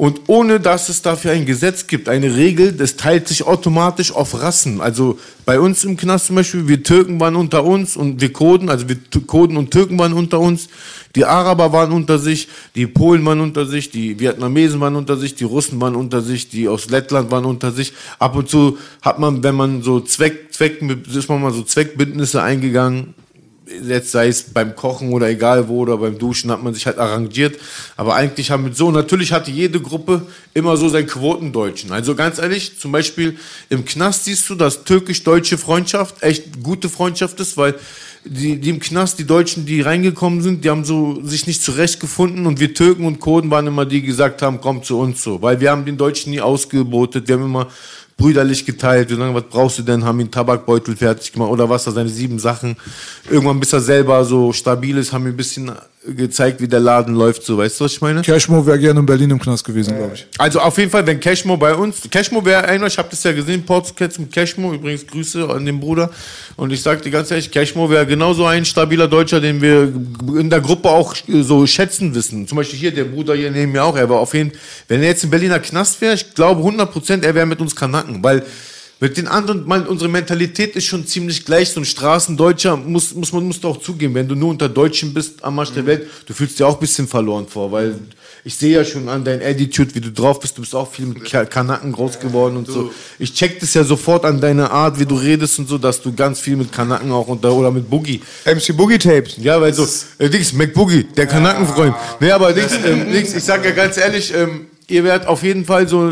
[0.00, 4.40] Und ohne dass es dafür ein Gesetz gibt, eine Regel, das teilt sich automatisch auf
[4.40, 4.80] Rassen.
[4.80, 8.70] Also bei uns im Knast zum Beispiel, wir Türken waren unter uns und wir Kurden,
[8.70, 8.96] also wir
[9.26, 10.70] Kurden und Türken waren unter uns,
[11.14, 15.34] die Araber waren unter sich, die Polen waren unter sich, die Vietnamesen waren unter sich,
[15.34, 17.92] die Russen waren unter sich, die aus Lettland waren unter sich.
[18.18, 22.42] Ab und zu hat man, wenn man so Zweck, Zweck, ist man mal so Zweckbündnisse
[22.42, 23.12] eingegangen,
[23.82, 26.98] jetzt sei es beim Kochen oder egal wo oder beim Duschen hat man sich halt
[26.98, 27.58] arrangiert.
[27.96, 31.92] Aber eigentlich haben wir so, natürlich hatte jede Gruppe immer so seinen Quotendeutschen.
[31.92, 33.38] Also ganz ehrlich, zum Beispiel
[33.68, 37.74] im Knast siehst du, dass türkisch-deutsche Freundschaft echt gute Freundschaft ist, weil
[38.24, 42.46] die, die im Knast, die Deutschen, die reingekommen sind, die haben so sich nicht zurechtgefunden
[42.46, 45.40] und wir Türken und Kurden waren immer die, die gesagt haben, komm zu uns so.
[45.40, 47.68] Weil wir haben den Deutschen nie ausgebotet, wir haben immer
[48.20, 49.08] brüderlich geteilt.
[49.08, 50.04] Wir sagen, was brauchst du denn?
[50.04, 52.76] Haben ihn Tabakbeutel fertig gemacht oder was seine sieben Sachen.
[53.30, 55.72] Irgendwann, bis er selber so stabil ist, haben wir ein bisschen
[56.06, 57.42] gezeigt, wie der Laden läuft.
[57.42, 58.22] So, weißt du, was ich meine?
[58.22, 60.26] Cashmo wäre gerne in Berlin im Knast gewesen, glaube ich.
[60.38, 63.32] Also auf jeden Fall, wenn Cashmo bei uns, Cashmo wäre einer, ich habe das ja
[63.32, 66.10] gesehen, Portscats mit Cashmo, übrigens Grüße an den Bruder.
[66.56, 69.92] Und ich sag dir ganz ehrlich, Cashmo wäre genauso ein stabiler Deutscher, den wir
[70.38, 72.48] in der Gruppe auch so schätzen wissen.
[72.48, 74.52] Zum Beispiel hier, der Bruder hier neben mir auch, er war auf jeden
[74.88, 77.76] wenn er jetzt im Berliner Knast wäre, ich glaube 100 Prozent, er wäre mit uns
[77.76, 78.42] Kanaken, weil
[79.00, 81.70] mit den anderen, man, unsere Mentalität ist schon ziemlich gleich.
[81.70, 85.42] So ein Straßendeutscher muss, muss man muss auch zugeben, wenn du nur unter Deutschen bist
[85.42, 87.94] am Arsch der Welt, du fühlst dich auch ein bisschen verloren vor, weil
[88.44, 91.04] ich sehe ja schon an deinem Attitude, wie du drauf bist, du bist auch viel
[91.06, 92.90] mit Ka- Kanaken groß geworden und so.
[93.18, 96.14] Ich check das ja sofort an deiner Art, wie du redest und so, dass du
[96.14, 98.22] ganz viel mit Kanaken auch unter, oder mit Boogie.
[98.46, 99.36] MC Boogie Tapes.
[99.38, 99.86] Ja, weil so,
[100.18, 101.94] äh, Dings, McBoogie, der Kanakenfreund.
[102.20, 105.64] Nee, aber Dings, ähm, Dings, ich sag ja ganz ehrlich, ähm, ihr werdet auf jeden
[105.64, 106.10] Fall so,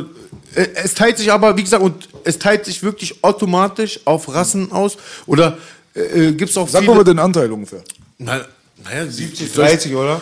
[0.55, 4.72] äh, es teilt sich aber, wie gesagt, und es teilt sich wirklich automatisch auf Rassen
[4.72, 4.96] aus.
[5.26, 5.59] Oder
[5.94, 6.94] äh, äh, gibt's auch Sag viele...
[6.94, 7.82] mal den Anteil ungefähr.
[8.18, 8.44] Na,
[8.84, 10.20] naja, 70, 30, oder?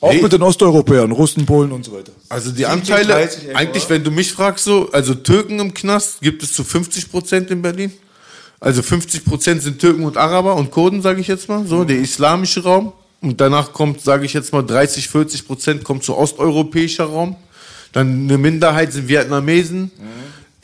[0.00, 0.20] Auch Nee.
[0.20, 2.12] mit den Osteuropäern, Russen, Polen und so weiter.
[2.28, 3.94] Also die 70, Anteile, 30 irgendwo, eigentlich, oder?
[3.94, 7.62] wenn du mich fragst, so, also Türken im Knast gibt es zu 50 Prozent in
[7.62, 7.92] Berlin.
[8.60, 11.98] Also 50 Prozent sind Türken und Araber und Kurden, sage ich jetzt mal, so, der
[11.98, 12.92] islamische Raum.
[13.22, 17.36] Und danach kommt, sage ich jetzt mal, 30, 40 Prozent kommt zu osteuropäischer Raum.
[17.94, 19.90] Dann eine Minderheit sind Vietnamesen.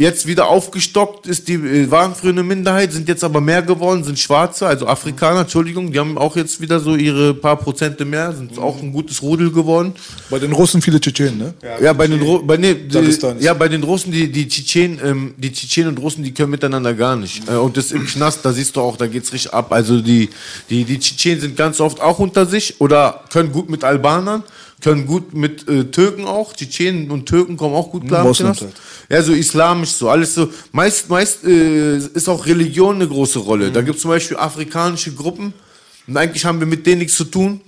[0.01, 4.03] Jetzt wieder aufgestockt ist die, äh, waren früher eine Minderheit, sind jetzt aber mehr geworden,
[4.03, 8.33] sind Schwarze, also Afrikaner, Entschuldigung, die haben auch jetzt wieder so ihre paar Prozente mehr,
[8.33, 9.93] sind auch ein gutes Rudel geworden.
[10.31, 11.55] Bei den Russen viele Tschetschenen, ne?
[11.83, 15.35] Ja, bei den, Ru bei, nee, die, ja, bei den Russen, die, die Tschetschenen, ähm,
[15.37, 17.47] die Tschetschenen und Russen, die können miteinander gar nicht.
[17.47, 19.71] Äh, und das im Knast, da siehst du auch, da geht's richtig ab.
[19.71, 20.31] Also die,
[20.71, 24.45] die, die Tschetschenen sind ganz oft auch unter sich oder können gut mit Albanern,
[24.81, 26.53] können gut mit äh, Türken auch.
[26.53, 28.23] Tschetschenen und Türken kommen auch gut klar.
[28.23, 28.63] Knast.
[28.63, 28.75] halt.
[29.09, 30.51] Ja, so islamisch, so alles so.
[30.73, 33.71] Meist, meist äh, ist auch Religion eine große Rolle.
[33.71, 35.53] Da gibt's zum Beispiel afrikanische Gruppen
[36.07, 37.61] und eigentlich haben wir mit denen nichts zu tun.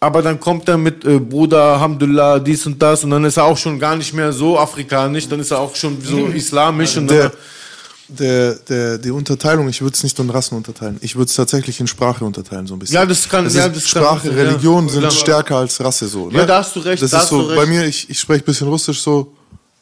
[0.00, 3.44] Aber dann kommt er mit äh, Bruder, Alhamdulillah, dies und das und dann ist er
[3.44, 7.08] auch schon gar nicht mehr so afrikanisch, dann ist er auch schon so islamisch und
[7.08, 7.30] dann,
[8.18, 10.98] Der, der, die Unterteilung, ich würde es nicht in Rassen unterteilen.
[11.00, 12.94] Ich würde es tatsächlich in Sprache unterteilen, so ein bisschen.
[12.96, 15.10] Ja, das kann- Es ja, ist das kann- Sprache, ja, Religion sind klar.
[15.12, 16.28] stärker als Rasse, so.
[16.30, 16.38] Ne?
[16.38, 17.56] Ja, da hast du recht, Das da ist hast so, du recht.
[17.56, 19.32] bei mir, ich, ich spreche ein bisschen Russisch so.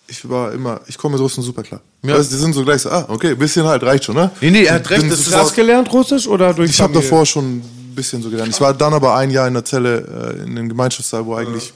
[0.06, 1.80] Ich war immer, ich komme mit Russen super klar.
[2.02, 2.18] Ja.
[2.18, 4.30] Weißt, die sind so gleich so, ah, okay, ein bisschen halt reicht schon, ne?
[4.40, 6.92] Nee, nee, er hat recht, das ist Hast du gelernt Russisch oder durch Ich habe
[6.92, 8.52] davor schon ein bisschen so gelernt.
[8.52, 11.72] Ich war dann aber ein Jahr in der Zelle, äh, in dem Gemeinschaftsteil, wo eigentlich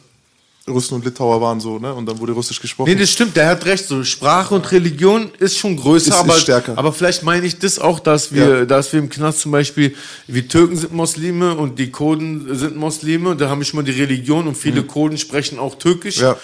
[0.66, 1.92] Russen und Litauer waren so, ne?
[1.92, 2.88] Und dann wurde Russisch gesprochen.
[2.90, 3.86] Nee, das stimmt, der hat recht.
[3.86, 6.78] So Sprache und Religion ist schon größer, Ist- ist aber, stärker.
[6.78, 8.64] aber vielleicht meine ich das auch, dass wir, Ja.
[8.64, 9.94] dass wir im Knast zum Beispiel,
[10.26, 13.36] wir Türken sind Muslime und die Kurden sind Muslime.
[13.36, 16.16] Da haben wir schon mal die Religion und viele Kurden sprechen auch Türkisch.
[16.18, 16.22] Mhm.
[16.22, 16.36] Ja.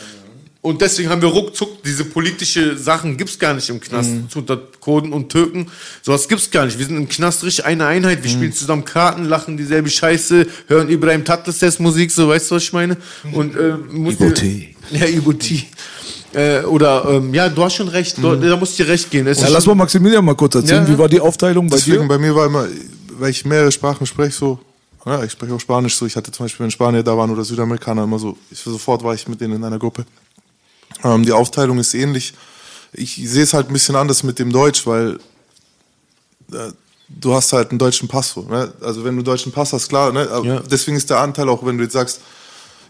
[0.63, 4.11] Und deswegen haben wir ruckzuck, diese politische Sachen gibt's gar nicht im Knast.
[4.11, 4.29] Mhm.
[4.35, 5.69] Unter Kurden und Türken.
[6.03, 6.79] Sowas gibt's gar nicht.
[6.79, 8.19] Wir sind im Knast richtig eine Einheit.
[8.19, 8.25] Mhm.
[8.25, 12.63] Wir spielen zusammen Karten, lachen dieselbe Scheiße, hören Ibrahim Tatlises Musik, so weißt du, was
[12.65, 12.99] ich meine?
[13.33, 14.75] Und, äh, T.
[14.91, 15.65] Ja, Ibo T.
[16.33, 18.19] Äh, oder, ähm, ja, du hast schon recht.
[18.19, 19.27] Du, da musst du dir recht gehen.
[19.27, 20.85] Es Ja, lass mal Maximilian mal kurz erzählen.
[20.85, 20.93] Ja.
[20.93, 22.09] Wie war die Aufteilung bei Deswegen dir?
[22.09, 22.69] bei mir war immer,
[23.19, 24.59] weil ich mehrere Sprachen spreche, so,
[25.07, 27.45] ja, ich spreche auch Spanisch, so, ich hatte zum Beispiel, wenn Spanier da waren oder
[27.45, 30.05] Südamerikaner, immer so, ich, sofort war ich mit denen in einer Gruppe.
[31.05, 32.35] Ähm, die Aufteilung ist ähnlich.
[32.93, 35.19] Ich sehe es halt ein bisschen anders mit dem Deutsch, weil
[36.53, 36.73] äh,
[37.09, 38.37] du hast halt einen deutschen Pass.
[38.37, 38.73] Ne?
[38.81, 40.13] Also wenn du einen deutschen Pass hast, klar.
[40.13, 40.29] Ne?
[40.45, 40.61] Ja.
[40.61, 42.21] Deswegen ist der Anteil auch, wenn du jetzt sagst,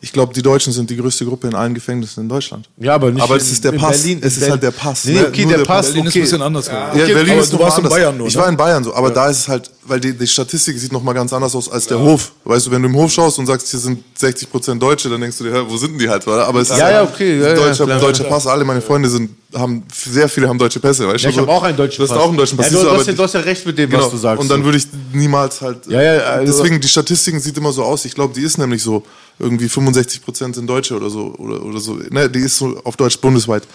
[0.03, 2.69] ich glaube, die Deutschen sind die größte Gruppe in allen Gefängnissen in Deutschland.
[2.79, 3.99] Ja, aber nicht Aber in- es ist der in Pass.
[4.03, 4.19] Berlin.
[4.23, 4.77] es In ist halt Berlin.
[4.79, 5.05] der Pass.
[5.05, 5.27] Nee, ne?
[5.29, 6.19] okay, Nur der Pass, Berlin ist okay.
[6.19, 6.67] ein bisschen anders.
[6.69, 6.95] Ja.
[6.97, 7.99] Ja, Berlin ist du warst in anders.
[7.99, 8.41] Bayern nur, Ich ne?
[8.41, 11.03] war in Bayern so, aber da ist es halt, weil die, die Statistik sieht noch
[11.03, 12.33] mal ganz anders aus als der Hof.
[12.45, 15.21] Weißt du, wenn du im Hof schaust und sagst, hier sind 60 Prozent Deutsche, dann
[15.21, 16.27] denkst du dir, wo sind denn die halt?
[16.27, 16.47] Oder?
[16.47, 18.47] Aber es ist Ja, halt ja, okay, ja, ja, deutscher, deutscher Pass.
[18.47, 21.07] Alle meine Freunde sind, haben, sehr viele haben deutsche Pässe.
[21.09, 21.43] Weißt Ja, ich du?
[21.43, 22.67] habe auch einen deutschen Du hast auch einen deutschen Pass.
[22.71, 24.05] Ja, du, du, hast ja, du ja recht mit dem, Genau.
[24.05, 24.41] was du sagst.
[24.41, 25.87] Und dann würde ich niemals halt.
[25.89, 28.05] Ja, ja, also- deswegen, die Statistiken sieht immer so aus.
[28.05, 29.05] Ich glaube, die ist nämlich so,
[29.41, 31.35] irgendwie 65 Prozent sind Deutsche oder so.
[31.39, 31.95] Oder, oder so.
[31.95, 33.67] Ne, die ist so auf Deutsch bundesweit.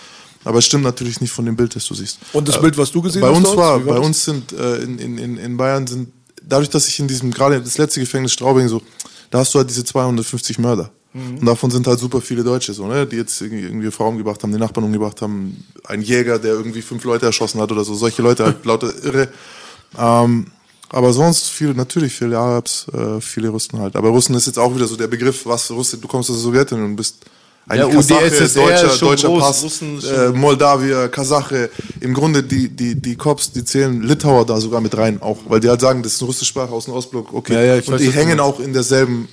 [0.44, 2.20] Aber es stimmt natürlich nicht von dem Bild, das du siehst.
[2.32, 4.78] Und das Bild, was du gesehen bei hast uns dort, war, bei uns sind äh,
[4.78, 6.10] in, in, in, Bayern sind,
[6.44, 8.80] dadurch, dass ich in diesem, gerade das letzte Gefängnis Straubing so,
[9.32, 10.92] da hast du halt diese 250 Mörder.
[11.14, 11.40] Mhm.
[11.40, 14.52] Und davon sind halt super viele Deutsche, so, ne, die jetzt irgendwie Frauen umgebracht haben,
[14.52, 18.22] die Nachbarn umgebracht haben, ein Jäger, der irgendwie fünf Leute erschossen hat oder so, solche
[18.22, 19.30] Leute halt lauter irre.
[19.98, 20.46] Ähm,
[20.90, 23.95] aber sonst viel, natürlich viele Arabs, äh, viele Russen halt.
[23.95, 26.44] Aber Russen ist jetzt auch wieder so der Begriff, was Russe, du kommst aus der
[26.44, 27.18] Sowjetunion und bist
[27.68, 31.70] ein Ja, Kasache, deutscher, deutscher groß, Pass, Russen äh, Moldawier, Kasache.
[31.99, 35.60] Im Grunde die, die, die Cops, die zählen Litauer da sogar mit rein auch, weil
[35.60, 37.53] die halt sagen, das ist eine russische Sprache aus dem Ostblock, okay.
[37.53, 39.28] Ja, ja, ich und weiß, die hängen auch in derselben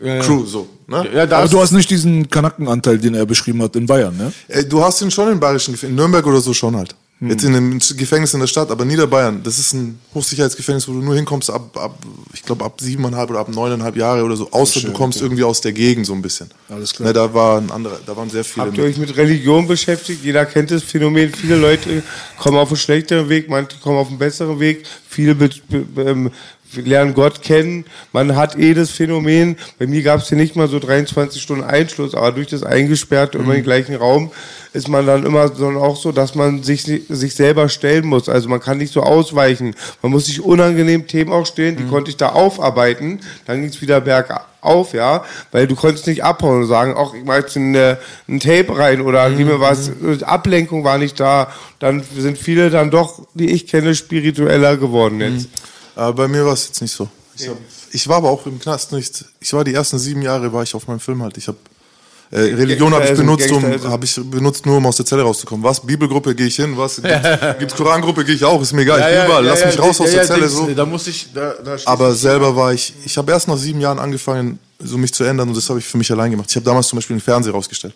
[0.00, 0.68] Crew, so.
[0.86, 1.06] Ne?
[1.12, 4.32] ja, da Aber du hast nicht diesen Kanackenanteil, den er beschrieben hat in Bayern, ne?
[4.46, 6.94] Äh, Du hast ihn schon in bayerischen in Nürnberg oder so schon halt.
[7.20, 7.30] Hm.
[7.30, 11.00] Jetzt in einem Gefängnis in der Stadt, aber Niederbayern, das ist ein Hochsicherheitsgefängnis, wo du
[11.00, 11.98] nur hinkommst ab, ab
[12.32, 15.60] ich glaube, ab siebeneinhalb oder ab neuneinhalb Jahre oder so, außer du kommst irgendwie aus
[15.60, 16.48] der Gegend so ein bisschen.
[16.68, 17.08] Alles klar.
[17.08, 18.66] Ne, da war ein anderer, da waren sehr viele.
[18.66, 20.22] Habt ihr euch mit Religion beschäftigt?
[20.22, 21.32] Jeder kennt das Phänomen.
[21.32, 22.04] Viele Leute
[22.38, 24.86] kommen auf einen schlechteren Weg, manche kommen auf einen besseren Weg.
[25.08, 26.30] Viele be be ähm,
[26.76, 27.84] lernen Gott kennen.
[28.12, 29.56] Man hat eh das Phänomen.
[29.78, 33.38] Bei mir gab es hier nicht mal so 23 Stunden Einschluss, aber durch das Eingesperrte
[33.38, 34.30] immer im gleichen Raum
[34.72, 38.28] ist man dann immer so auch so, dass man sich sich selber stellen muss.
[38.28, 39.74] Also man kann nicht so ausweichen.
[40.02, 41.76] Man muss sich unangenehm Themen auch stellen.
[41.76, 43.20] Die konnte ich da aufarbeiten.
[43.46, 47.24] Dann ging es wieder bergauf, ja, weil du konntest nicht abhauen und sagen, ach, ich
[47.24, 49.90] mach jetzt ein, ein Tape rein oder gib mir was.
[50.22, 51.50] Ablenkung war nicht da.
[51.78, 55.48] Dann sind viele dann doch, die ich kenne, spiritueller geworden jetzt.
[55.98, 57.08] Aber bei mir war es jetzt nicht so.
[57.36, 57.56] Ich, hab,
[57.92, 59.24] ich war aber auch im Knast nicht.
[59.40, 61.36] Ich war die ersten sieben Jahre war ich auf meinem Film halt.
[61.36, 61.58] Ich habe
[62.30, 65.06] äh, Religion habe ich Gangster- benutzt, um Gangster- habe ich benutzt nur um aus der
[65.06, 65.64] Zelle rauszukommen.
[65.64, 66.76] Was Bibelgruppe gehe ich hin?
[66.76, 68.60] Was gibt, gibt's Korangruppe gehe ich auch?
[68.62, 69.00] Ist mir egal.
[69.00, 69.44] ich bin überall.
[69.44, 70.68] Lass mich raus aus der Zelle so.
[70.68, 72.94] Da muss ich, da, da Aber selber war ich.
[73.04, 75.86] Ich habe erst nach sieben Jahren angefangen, so mich zu ändern und das habe ich
[75.86, 76.48] für mich allein gemacht.
[76.50, 77.94] Ich habe damals zum Beispiel den Fernseher rausgestellt.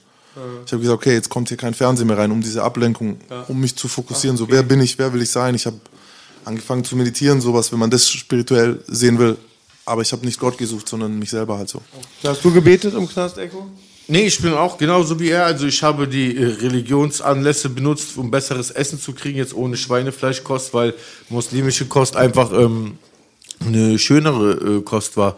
[0.67, 3.19] Ich habe gesagt, okay, jetzt kommt hier kein Fernsehen mehr rein, um diese Ablenkung,
[3.49, 4.37] um mich zu fokussieren.
[4.37, 5.55] So, wer bin ich, wer will ich sein?
[5.55, 5.77] Ich habe
[6.45, 9.37] angefangen zu meditieren, sowas, wenn man das spirituell sehen will.
[9.85, 11.83] Aber ich habe nicht Gott gesucht, sondern mich selber halt so.
[12.23, 13.67] Hast du gebetet im Knast, Echo?
[14.09, 15.47] Nee, ich bin auch genauso wie er.
[15.47, 20.75] Also ich habe die äh, Religionsanlässe benutzt, um besseres Essen zu kriegen, jetzt ohne Schweinefleischkost,
[20.75, 20.95] weil
[21.29, 22.99] muslimische Kost einfach ähm,
[23.61, 25.37] eine schönere äh, Kost war.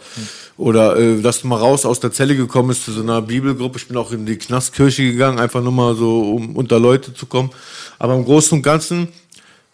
[0.57, 3.79] Oder äh, dass du mal raus aus der Zelle gekommen bist zu so einer Bibelgruppe.
[3.79, 7.27] Ich bin auch in die Knastkirche gegangen, einfach nur mal so, um unter Leute zu
[7.27, 7.51] kommen.
[7.99, 9.09] Aber im Großen und Ganzen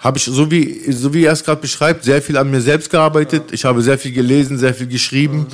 [0.00, 2.90] habe ich, so wie, so wie er es gerade beschreibt, sehr viel an mir selbst
[2.90, 3.52] gearbeitet.
[3.52, 5.46] Ich habe sehr viel gelesen, sehr viel geschrieben.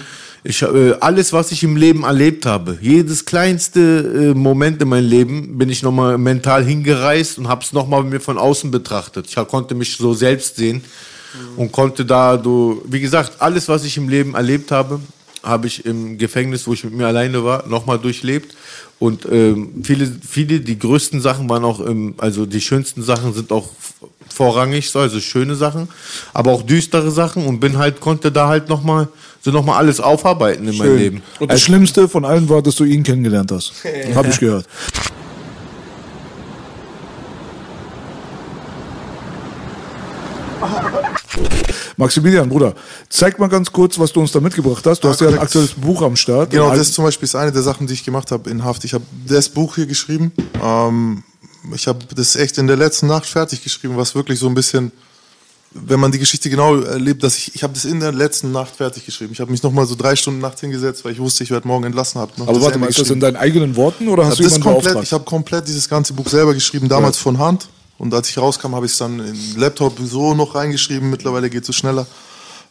[0.44, 5.08] Ich, äh, alles, was ich im Leben erlebt habe, jedes kleinste äh, Moment in meinem
[5.08, 9.26] Leben, bin ich nochmal mental hingereist und habe es nochmal mir von außen betrachtet.
[9.28, 10.84] Ich konnte mich so selbst sehen
[11.56, 15.00] und konnte da, du, wie gesagt, alles, was ich im Leben erlebt habe,
[15.46, 18.54] habe ich im Gefängnis, wo ich mit mir alleine war, nochmal durchlebt.
[18.98, 23.52] Und ähm, viele, viele, die größten Sachen waren auch, ähm, also die schönsten Sachen sind
[23.52, 23.68] auch
[24.32, 25.88] vorrangig, so, also schöne Sachen,
[26.32, 29.08] aber auch düstere Sachen und bin halt, konnte da halt nochmal,
[29.42, 31.22] so nochmal alles aufarbeiten in meinem Leben.
[31.38, 33.72] Und das Schlimmste von allen war, dass du ihn kennengelernt hast.
[34.14, 34.66] Habe ich gehört.
[41.96, 42.74] Maximilian, Bruder,
[43.08, 45.00] zeig mal ganz kurz, was du uns da mitgebracht hast.
[45.00, 46.50] Du hast ja ein aktuelles Buch am Start.
[46.50, 48.84] Genau, das zum Beispiel ist eine der Sachen, die ich gemacht habe in Haft.
[48.84, 50.32] Ich habe das Buch hier geschrieben.
[50.62, 51.22] Ähm,
[51.74, 54.92] ich habe das echt in der letzten Nacht fertig geschrieben, was wirklich so ein bisschen
[55.84, 58.76] wenn man die Geschichte genau erlebt, dass ich, ich habe das in der letzten Nacht
[58.76, 59.32] fertig geschrieben.
[59.32, 61.84] Ich habe mich nochmal so drei Stunden nachts hingesetzt, weil ich wusste, ich werde morgen
[61.84, 62.20] entlassen.
[62.20, 64.44] Hab Aber warte Ende mal, ist das in deinen eigenen Worten oder hast hab du
[64.44, 65.02] das komplett?
[65.02, 67.68] Ich habe komplett dieses ganze Buch selber geschrieben, damals von Hand.
[67.98, 71.08] Und als ich rauskam, habe ich es dann in den Laptop so noch reingeschrieben.
[71.10, 72.06] Mittlerweile geht es so schneller.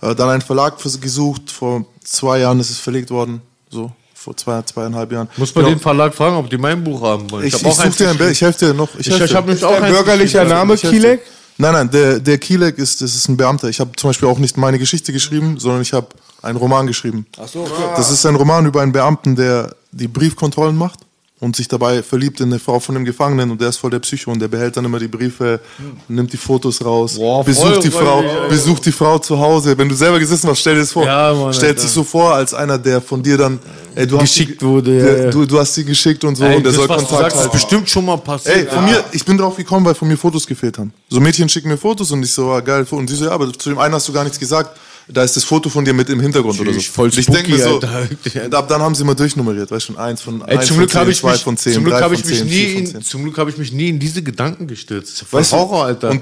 [0.02, 1.52] Äh, dann einen Verlag für, gesucht.
[1.52, 3.42] Vor zwei Jahren ist es verlegt worden.
[3.70, 5.28] So, vor zwei, zweieinhalb Jahren.
[5.38, 7.46] Muss man den Verlag fragen, ob die mein Buch haben wollen.
[7.46, 8.90] Ich, ich, hab auch such dir ein Bild, ich helfe dir noch.
[8.98, 9.28] Ich, ich dir.
[9.36, 10.46] habe nämlich Ist auch eins bürgerlicher.
[10.46, 10.82] Name Ich.
[10.82, 11.22] Kilek?
[11.58, 13.70] Nein, nein, der, der Kilek ist, das ist ein Beamter.
[13.70, 16.08] Ich habe zum Beispiel auch nicht meine Geschichte geschrieben, sondern ich habe
[16.42, 17.26] einen Roman geschrieben.
[17.42, 17.94] Ach so, okay.
[17.96, 21.05] Das ist ein Roman über einen Beamten, der die Briefkontrollen macht
[21.46, 24.00] und sich dabei verliebt in eine Frau von einem Gefangenen und der ist voll der
[24.00, 25.60] Psycho und der behält dann immer die Briefe,
[26.08, 28.50] nimmt die Fotos raus, Boah, besucht die Frau, ey.
[28.50, 29.78] besucht die Frau zu Hause.
[29.78, 31.06] Wenn du selber gesessen hast, stell dir das vor.
[31.06, 33.60] Ja, Mann, Stellt sich so vor als einer, der von dir dann
[33.94, 35.30] ey, du Geschickt hast die, wurde, Der, ja.
[35.30, 37.42] Du, du hast sie geschickt und so Ey, und der das, soll Kontakt sagst, ist
[37.44, 37.52] halten.
[37.52, 38.56] bestimmt schon mal passiert.
[38.58, 40.92] Ey, von mir, ich bin drauf gekommen, weil von mir Fotos gefehlt haben.
[41.10, 42.88] So Mädchen schicken mir Fotos und ich so, ah, geil.
[42.90, 44.76] Und sie so, ja, aber zu dem einen hast du gar nichts gesagt.
[45.08, 46.78] Da ist das Foto von dir mit im Hintergrund oder so.
[46.78, 48.08] Natürlich, voll ich denke mir so, Alter.
[48.58, 50.88] ab dann haben sie mal durchnummeriert, weißt du, schon eins von Ey, eins zum von
[50.88, 52.52] Glück zehn, ich zwei mich, von zehn, zum Glück drei von ich mich zehn, nie
[52.52, 53.02] vier von in, zehn.
[53.04, 55.24] zum Glück habe ich mich nie in diese Gedanken gestürzt.
[55.24, 55.52] Voll Weißt?
[55.52, 56.10] Horror, Alter.
[56.10, 56.22] Und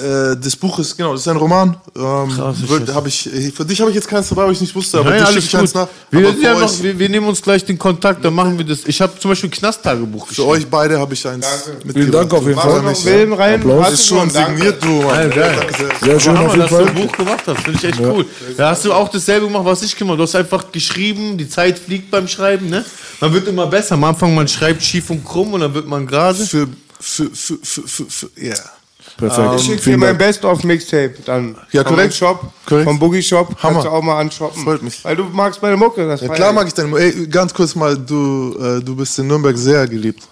[0.00, 1.76] äh, das Buch ist, genau, das ist ein Roman.
[1.96, 4.60] Ähm, Krass, ich hab ich, äh, für dich habe ich jetzt keins dabei, weil ich
[4.60, 5.88] nicht wusste, aber Nein, du alles schickst eins nach.
[6.10, 8.80] Wir, ja für, noch, wir, wir nehmen uns gleich den Kontakt, dann machen wir das.
[8.86, 10.48] Ich habe zum Beispiel ein Knasttagebuch für geschrieben.
[10.50, 11.46] euch beide habe ich eins
[11.84, 11.92] mitgebracht.
[11.94, 12.82] Vielen Dank auf jeden Fall.
[12.82, 13.60] noch nicht, Willen rein.
[13.60, 13.84] Applaus.
[13.84, 14.56] Hast Ist du schon Danke.
[14.56, 15.06] signiert, du, Mann.
[15.06, 15.56] Ja, geil.
[15.58, 16.08] Danke sehr.
[16.10, 16.86] Sehr schön auf jeden dass du Fall.
[16.88, 18.26] ein Buch gemacht hast, finde ich echt cool.
[18.56, 20.16] Da hast du auch dasselbe gemacht, was ich gemacht habe.
[20.18, 22.84] Du hast einfach geschrieben, die Zeit fliegt beim Schreiben, ne?
[23.20, 23.94] Man wird immer besser.
[23.94, 26.44] Am Anfang man schreibt schief und krumm und dann wird man gerade.
[26.44, 26.66] Für,
[27.00, 28.54] für, für, für, für, für, ja.
[29.16, 29.48] Perfekt.
[29.56, 30.18] Ich schicke dir mein Dank.
[30.18, 31.56] Best-of-Mixtape dann.
[31.70, 32.14] Ja, Vom korrekt.
[32.14, 32.84] Shop, Korrekt.
[32.88, 33.48] vom Boogie Shop.
[33.62, 33.74] Hammer.
[33.74, 34.62] Kannst du auch mal anshoppen.
[34.64, 35.04] Freut mich.
[35.04, 36.06] Weil du magst meine Mucke.
[36.06, 36.54] Das Ja, klar ich.
[36.54, 36.96] mag ich deine.
[36.98, 40.22] Ey, ganz kurz mal, du, äh, du bist in Nürnberg sehr geliebt.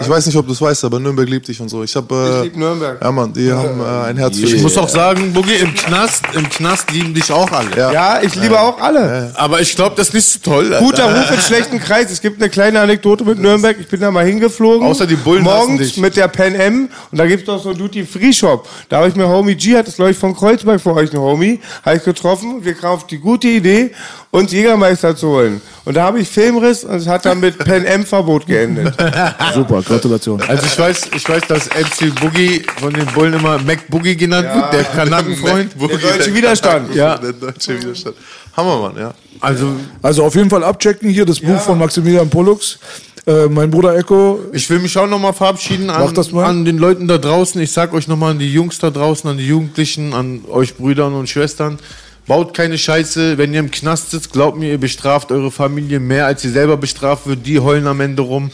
[0.00, 1.82] Ich weiß nicht, ob du es weißt, aber Nürnberg liebt dich und so.
[1.82, 2.14] Ich habe.
[2.14, 2.98] Äh, Ich lieb Nürnberg.
[3.02, 4.62] Ja, Mann, die haben äh, ein Herz für Ich dich.
[4.62, 7.76] muss auch sagen, Boogie, im Knast, im Knast lieben dich auch alle.
[7.76, 7.92] Ja.
[7.92, 9.32] Ja, ich liebe auch alle.
[9.36, 10.74] Aber ich glaube, das ist nicht so toll.
[10.78, 12.10] Guter Ruf in schlechten Kreis.
[12.10, 13.76] Es gibt eine kleine Anekdote mit Nürnberg.
[13.78, 14.86] Ich bin da mal hingeflogen.
[14.86, 15.96] Außer die Bullen Morgens dich.
[15.98, 16.88] mit der Pan M.
[17.10, 18.66] Und da gibt's doch so einen Duty-Free-Shop.
[18.88, 21.20] Da habe ich mir Homie G, hat das glaube ich von Kreuzberg von euch, ein
[21.20, 22.64] Homie, habe ich getroffen.
[22.64, 23.90] Wir kamen auf die gute Idee,
[24.34, 25.60] uns Jägermeister zu holen.
[25.84, 28.94] Und da habe ich Filmriss und es hat dann mit Pan M-Verbot geendet.
[29.54, 30.40] Super, Gratulation.
[30.48, 34.48] Also ich weiß, ich weiß, dass MC Boogie von den Bullen immer Mac Boogie genannt
[34.54, 35.72] wird, der Kanackenfreund.
[35.78, 36.94] Der deutsche Widerstand.
[36.94, 37.18] Ja.
[37.18, 38.16] Der deutsche Widerstand.
[38.56, 39.14] Hammer, Mann, ja.
[39.40, 42.78] Also Also auf jeden Fall abchecken hier das Buch von Maximilian Pollux.
[43.26, 44.40] Äh, mein Bruder Echo.
[44.52, 46.46] Ich will mich auch nochmal verabschieden an, Mach das mal.
[46.46, 47.60] an den Leuten da draußen.
[47.60, 51.12] Ich sag euch nochmal an die Jungs da draußen, an die Jugendlichen, an euch Brüdern
[51.12, 51.78] und Schwestern.
[52.26, 53.36] Baut keine Scheiße.
[53.38, 56.76] Wenn ihr im Knast sitzt, glaubt mir, ihr bestraft eure Familie mehr, als ihr selber
[56.76, 57.46] bestraft wird.
[57.46, 58.50] Die heulen am Ende rum.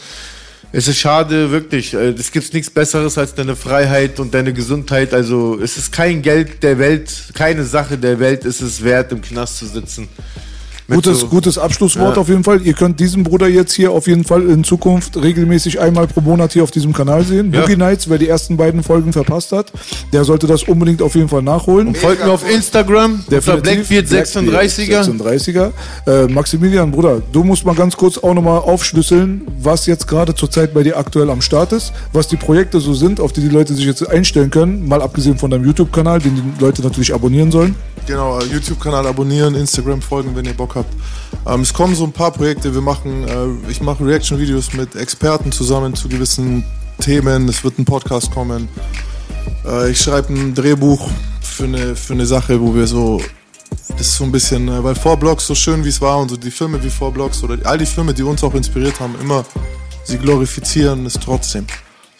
[0.71, 1.93] Es ist schade, wirklich.
[1.93, 5.13] Äh, Es gibt nichts Besseres als deine Freiheit und deine Gesundheit.
[5.13, 9.21] Also es ist kein Geld der Welt, keine Sache der Welt ist es wert, im
[9.21, 10.07] Knast zu sitzen.
[10.95, 12.21] Gutes, so- gutes Abschlusswort Ja.
[12.21, 12.61] auf jeden Fall.
[12.63, 16.53] Ihr könnt diesen Bruder jetzt hier auf jeden Fall in Zukunft regelmäßig einmal pro Monat
[16.53, 17.53] hier auf diesem Kanal sehen.
[17.53, 17.61] Ja.
[17.61, 19.71] Boogie Nights, wer die ersten beiden Folgen verpasst hat,
[20.13, 21.93] der sollte das unbedingt auf jeden Fall nachholen.
[21.95, 23.87] Folgt mir auf Instagram, Definitiv.
[23.87, 25.03] Blackbeard 36er.
[25.03, 25.71] 36er.
[26.07, 30.73] Äh, Maximilian, Bruder, du musst mal ganz kurz auch nochmal aufschlüsseln, was jetzt gerade zurzeit
[30.73, 33.73] bei dir aktuell am Start ist, was die Projekte so sind, auf die die Leute
[33.73, 37.75] sich jetzt einstellen können, mal abgesehen von deinem YouTube-Kanal, den die Leute natürlich abonnieren sollen.
[38.07, 40.78] Genau, äh, YouTube-Kanal abonnieren, Instagram folgen, wenn ihr Bock habt.
[41.45, 42.73] Ähm, es kommen so ein paar Projekte.
[42.73, 46.63] Wir machen, äh, ich mache Reaction-Videos mit Experten zusammen zu gewissen
[46.99, 47.47] Themen.
[47.47, 48.67] Es wird ein Podcast kommen.
[49.65, 51.09] Äh, ich schreibe ein Drehbuch
[51.41, 53.21] für eine, für eine Sache, wo wir so,
[53.97, 56.51] ist so ein bisschen, äh, weil Vorblocks so schön wie es war und so die
[56.51, 59.45] Filme wie Vorblocks oder all die Filme, die uns auch inspiriert haben, immer,
[60.03, 61.65] sie glorifizieren es trotzdem.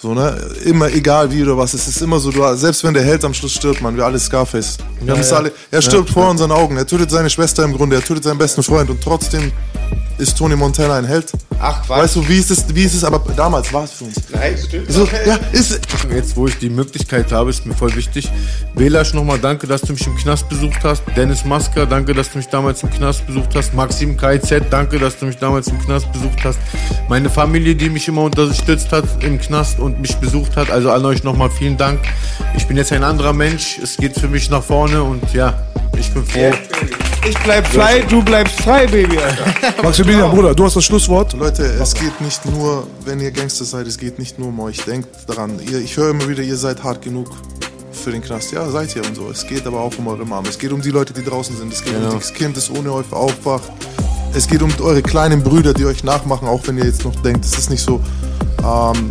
[0.01, 0.33] So, ne?
[0.63, 1.73] Immer egal wie oder was.
[1.73, 4.17] Es ist immer so, du, selbst wenn der Held am Schluss stirbt, man, wir alle
[4.17, 4.77] Scarface.
[5.01, 6.77] Wir haben es alle, er stirbt vor unseren Augen.
[6.77, 9.51] Er tötet seine Schwester im Grunde, er tötet seinen besten Freund und trotzdem
[10.19, 11.31] ist Tony Montana ein Held.
[11.59, 11.99] Ach, Quatsch.
[12.03, 14.15] Weißt du, wie ist es, wie ist es, aber damals war es für uns.
[14.29, 14.91] Nein, stimmt.
[14.91, 15.79] So, ja, ist,
[16.13, 18.29] Jetzt, wo ich die Möglichkeit habe, ist mir voll wichtig.
[18.75, 21.03] Belasch, nochmal danke, dass du mich im Knast besucht hast.
[21.15, 23.73] Dennis Masker, danke, dass du mich damals im Knast besucht hast.
[23.73, 26.59] Maxim KZ, danke, dass du mich damals im Knast besucht hast.
[27.07, 30.69] Meine Familie, die mich immer unterstützt hat im Knast und mich besucht hat.
[30.69, 31.99] Also an euch nochmal vielen Dank.
[32.55, 33.79] Ich bin jetzt ein anderer Mensch.
[33.81, 35.53] Es geht für mich nach vorne und ja,
[35.97, 36.51] ich bin froh.
[37.27, 39.19] Ich bleib frei, du bleibst frei, Baby.
[39.83, 41.33] Maximilian, Bruder, du hast das Schlusswort.
[41.33, 44.77] Leute, es geht nicht nur, wenn ihr Gangster seid, es geht nicht nur um euch.
[44.85, 47.29] Denkt daran, ihr, ich höre immer wieder, ihr seid hart genug
[47.91, 48.51] für den Knast.
[48.53, 49.29] Ja, seid ihr und so.
[49.29, 50.45] Es geht aber auch um eure Mom.
[50.45, 51.73] Es geht um die Leute, die draußen sind.
[51.73, 53.69] Es geht um das Kind, das ohne euch aufwacht.
[54.33, 57.43] Es geht um eure kleinen Brüder, die euch nachmachen, auch wenn ihr jetzt noch denkt,
[57.43, 57.99] es ist nicht so.
[58.63, 59.09] Ähm,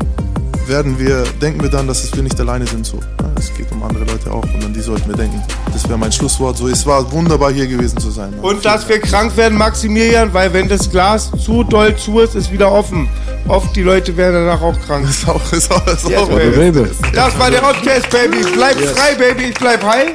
[0.69, 2.87] werden wir, denken wir dann, dass wir nicht alleine sind.
[2.87, 3.01] So.
[3.39, 5.43] es geht um andere Leute auch und an die sollten wir denken.
[5.73, 6.57] Das wäre mein Schlusswort.
[6.57, 8.35] So, es war wunderbar hier gewesen zu sein.
[8.41, 12.53] Und dass wir krank werden, Maximilian, weil wenn das Glas zu doll zu ist, ist
[12.53, 13.09] wieder offen.
[13.49, 15.07] Oft die Leute werden danach auch krank.
[15.07, 16.71] Das ist auch, ist auch, ist Yes, auch baby.
[16.71, 16.91] Baby.
[17.15, 18.45] Das war der Podcast, Baby.
[18.55, 19.45] Bleib frei, Baby.
[19.51, 20.11] Ich bleib high.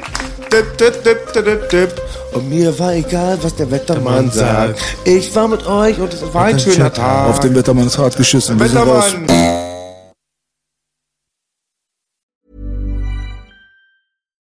[0.52, 2.02] Dip, dip, dip, dip, dip.
[2.34, 4.80] Und mir war egal, was der Wettermann sagt.
[5.04, 7.30] Ich war mit euch und es war ein schöner Tag.
[7.30, 8.60] Auf den Wettermann ist hart geschissen.
[8.60, 9.14] Wir sind raus.
[9.14, 9.73] Wettermann.